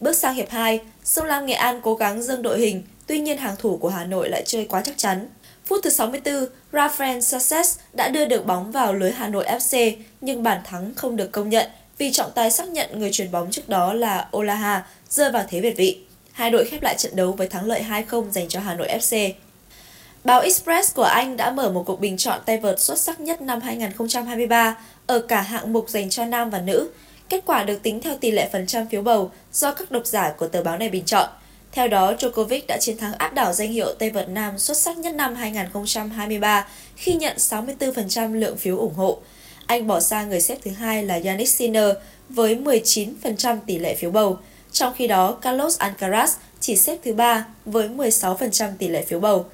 Bước 0.00 0.16
sang 0.16 0.34
hiệp 0.34 0.50
2, 0.50 0.80
Sông 1.04 1.26
Lam 1.26 1.46
Nghệ 1.46 1.54
An 1.54 1.80
cố 1.82 1.94
gắng 1.94 2.22
dâng 2.22 2.42
đội 2.42 2.58
hình, 2.58 2.82
tuy 3.06 3.18
nhiên 3.18 3.38
hàng 3.38 3.56
thủ 3.58 3.76
của 3.76 3.88
Hà 3.88 4.04
Nội 4.04 4.28
lại 4.28 4.42
chơi 4.46 4.64
quá 4.64 4.82
chắc 4.84 4.98
chắn. 4.98 5.28
Phút 5.66 5.80
thứ 5.82 5.90
64, 5.90 6.46
Rafael 6.72 7.20
Success 7.20 7.78
đã 7.92 8.08
đưa 8.08 8.24
được 8.24 8.46
bóng 8.46 8.72
vào 8.72 8.94
lưới 8.94 9.12
Hà 9.12 9.28
Nội 9.28 9.44
FC, 9.44 9.96
nhưng 10.20 10.42
bàn 10.42 10.60
thắng 10.64 10.94
không 10.94 11.16
được 11.16 11.32
công 11.32 11.48
nhận 11.48 11.66
vì 11.98 12.12
trọng 12.12 12.30
tài 12.34 12.50
xác 12.50 12.68
nhận 12.68 13.00
người 13.00 13.10
chuyền 13.12 13.30
bóng 13.30 13.50
trước 13.50 13.68
đó 13.68 13.92
là 13.92 14.28
Olaha 14.36 14.86
rơi 15.08 15.30
vào 15.30 15.44
thế 15.48 15.60
biệt 15.60 15.76
vị. 15.76 16.00
Hai 16.32 16.50
đội 16.50 16.64
khép 16.64 16.82
lại 16.82 16.94
trận 16.98 17.16
đấu 17.16 17.32
với 17.32 17.48
thắng 17.48 17.66
lợi 17.66 17.84
2-0 17.88 18.30
dành 18.30 18.48
cho 18.48 18.60
Hà 18.60 18.74
Nội 18.74 18.88
FC. 18.88 19.32
Báo 20.24 20.40
Express 20.40 20.94
của 20.94 21.02
Anh 21.02 21.36
đã 21.36 21.50
mở 21.50 21.70
một 21.70 21.82
cuộc 21.86 22.00
bình 22.00 22.16
chọn 22.16 22.40
tay 22.46 22.58
vợt 22.58 22.80
xuất 22.80 22.98
sắc 22.98 23.20
nhất 23.20 23.40
năm 23.40 23.60
2023 23.60 24.76
ở 25.06 25.18
cả 25.18 25.40
hạng 25.40 25.72
mục 25.72 25.88
dành 25.88 26.10
cho 26.10 26.24
nam 26.24 26.50
và 26.50 26.58
nữ. 26.58 26.90
Kết 27.28 27.42
quả 27.46 27.64
được 27.64 27.82
tính 27.82 28.00
theo 28.00 28.16
tỷ 28.16 28.30
lệ 28.30 28.48
phần 28.52 28.66
trăm 28.66 28.86
phiếu 28.88 29.02
bầu 29.02 29.30
do 29.52 29.72
các 29.72 29.90
độc 29.90 30.06
giả 30.06 30.32
của 30.38 30.48
tờ 30.48 30.62
báo 30.62 30.78
này 30.78 30.88
bình 30.88 31.04
chọn. 31.04 31.28
Theo 31.72 31.88
đó, 31.88 32.12
Djokovic 32.12 32.60
đã 32.68 32.78
chiến 32.80 32.96
thắng 32.96 33.12
áp 33.12 33.34
đảo 33.34 33.52
danh 33.52 33.72
hiệu 33.72 33.94
Tây 33.98 34.10
vợt 34.10 34.28
nam 34.28 34.58
xuất 34.58 34.76
sắc 34.76 34.98
nhất 34.98 35.14
năm 35.14 35.34
2023 35.34 36.66
khi 36.96 37.14
nhận 37.14 37.36
64% 37.36 38.34
lượng 38.34 38.56
phiếu 38.56 38.78
ủng 38.78 38.94
hộ. 38.94 39.18
Anh 39.66 39.86
bỏ 39.86 40.00
xa 40.00 40.24
người 40.24 40.40
xếp 40.40 40.58
thứ 40.64 40.70
hai 40.70 41.04
là 41.04 41.20
Yannick 41.24 41.48
Sinner 41.48 41.96
với 42.28 42.56
19% 42.56 43.58
tỷ 43.66 43.78
lệ 43.78 43.94
phiếu 43.94 44.10
bầu. 44.10 44.38
Trong 44.72 44.92
khi 44.96 45.06
đó, 45.06 45.32
Carlos 45.32 45.78
Alcaraz 45.78 46.28
chỉ 46.60 46.76
xếp 46.76 46.98
thứ 47.04 47.12
ba 47.12 47.46
với 47.64 47.88
16% 47.88 48.70
tỷ 48.78 48.88
lệ 48.88 49.02
phiếu 49.02 49.20
bầu. 49.20 49.46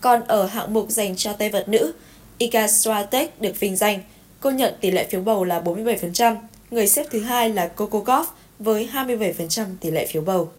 Còn 0.00 0.22
ở 0.26 0.46
hạng 0.46 0.74
mục 0.74 0.90
dành 0.90 1.16
cho 1.16 1.32
tay 1.32 1.50
vật 1.50 1.68
nữ, 1.68 1.92
Iga 2.38 2.66
Swiatek 2.66 3.26
được 3.40 3.60
vinh 3.60 3.76
danh. 3.76 4.00
Cô 4.40 4.50
nhận 4.50 4.74
tỷ 4.80 4.90
lệ 4.90 5.06
phiếu 5.10 5.20
bầu 5.20 5.44
là 5.44 5.60
47%, 5.60 6.36
người 6.70 6.86
xếp 6.86 7.06
thứ 7.10 7.20
hai 7.20 7.50
là 7.50 7.68
Coco 7.68 7.98
Gauff 7.98 8.24
với 8.58 8.88
27% 8.92 9.64
tỷ 9.80 9.90
lệ 9.90 10.06
phiếu 10.06 10.22
bầu. 10.22 10.50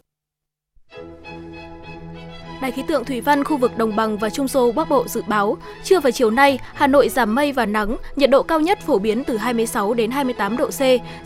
Đài 2.61 2.71
khí 2.71 2.83
tượng 2.87 3.05
thủy 3.05 3.21
văn 3.21 3.43
khu 3.43 3.57
vực 3.57 3.77
đồng 3.77 3.95
bằng 3.95 4.17
và 4.17 4.29
trung 4.29 4.47
du 4.47 4.71
Bắc 4.71 4.89
Bộ 4.89 5.07
dự 5.07 5.21
báo, 5.27 5.57
trưa 5.83 5.99
và 5.99 6.11
chiều 6.11 6.31
nay, 6.31 6.59
Hà 6.73 6.87
Nội 6.87 7.09
giảm 7.09 7.35
mây 7.35 7.51
và 7.51 7.65
nắng, 7.65 7.97
nhiệt 8.15 8.29
độ 8.29 8.43
cao 8.43 8.59
nhất 8.59 8.79
phổ 8.81 8.99
biến 8.99 9.23
từ 9.23 9.37
26 9.37 9.93
đến 9.93 10.11
28 10.11 10.57
độ 10.57 10.67
C, 10.67 10.79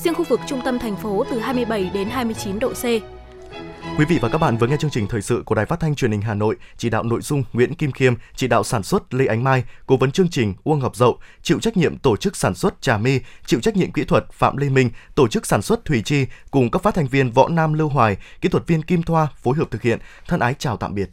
riêng 0.04 0.16
khu 0.16 0.24
vực 0.30 0.40
trung 0.48 0.62
tâm 0.66 0.80
thành 0.80 0.96
phố 0.96 1.24
từ 1.32 1.40
27 1.40 1.90
đến 1.94 2.10
29 2.10 2.60
độ 2.60 2.74
C. 2.74 3.15
Quý 3.98 4.06
vị 4.06 4.20
và 4.22 4.30
các 4.30 4.38
bạn 4.38 4.58
vừa 4.58 4.68
nghe 4.68 4.78
chương 4.80 4.92
trình 4.92 5.08
thời 5.08 5.22
sự 5.22 5.44
của 5.46 5.56
Đài 5.56 5.66
Phát 5.66 5.80
thanh 5.80 5.96
Truyền 5.96 6.12
hình 6.12 6.22
Hà 6.22 6.34
Nội, 6.34 6.56
chỉ 6.78 6.90
đạo 6.90 7.04
nội 7.04 7.22
dung 7.22 7.44
Nguyễn 7.54 7.76
Kim 7.76 7.92
Khiêm, 7.92 8.14
chỉ 8.36 8.48
đạo 8.48 8.64
sản 8.64 8.84
xuất 8.84 9.14
Lê 9.14 9.26
Ánh 9.26 9.44
Mai, 9.44 9.64
cố 9.86 9.98
vấn 9.98 10.12
chương 10.12 10.30
trình 10.30 10.54
Uông 10.64 10.80
Ngọc 10.80 10.96
Dậu, 10.96 11.20
chịu 11.42 11.60
trách 11.60 11.78
nhiệm 11.78 11.98
tổ 11.98 12.18
chức 12.18 12.36
sản 12.36 12.56
xuất 12.56 12.82
Trà 12.82 12.98
My, 12.98 13.20
chịu 13.46 13.60
trách 13.60 13.78
nhiệm 13.78 13.92
kỹ 13.92 14.04
thuật 14.04 14.26
Phạm 14.32 14.58
Lê 14.58 14.70
Minh, 14.70 14.90
tổ 15.16 15.28
chức 15.28 15.46
sản 15.46 15.62
xuất 15.62 15.86
Thủy 15.86 16.02
Chi 16.06 16.26
cùng 16.52 16.72
các 16.72 16.82
phát 16.84 16.96
thanh 16.96 17.08
viên 17.08 17.32
Võ 17.32 17.48
Nam 17.48 17.74
Lưu 17.74 17.90
Hoài, 17.90 18.18
kỹ 18.42 18.50
thuật 18.50 18.68
viên 18.68 18.82
Kim 18.82 19.04
Thoa 19.04 19.28
phối 19.44 19.56
hợp 19.56 19.72
thực 19.72 19.82
hiện. 19.82 20.00
Thân 20.28 20.40
ái 20.40 20.54
chào 20.60 20.78
tạm 20.78 20.96
biệt. 20.96 21.10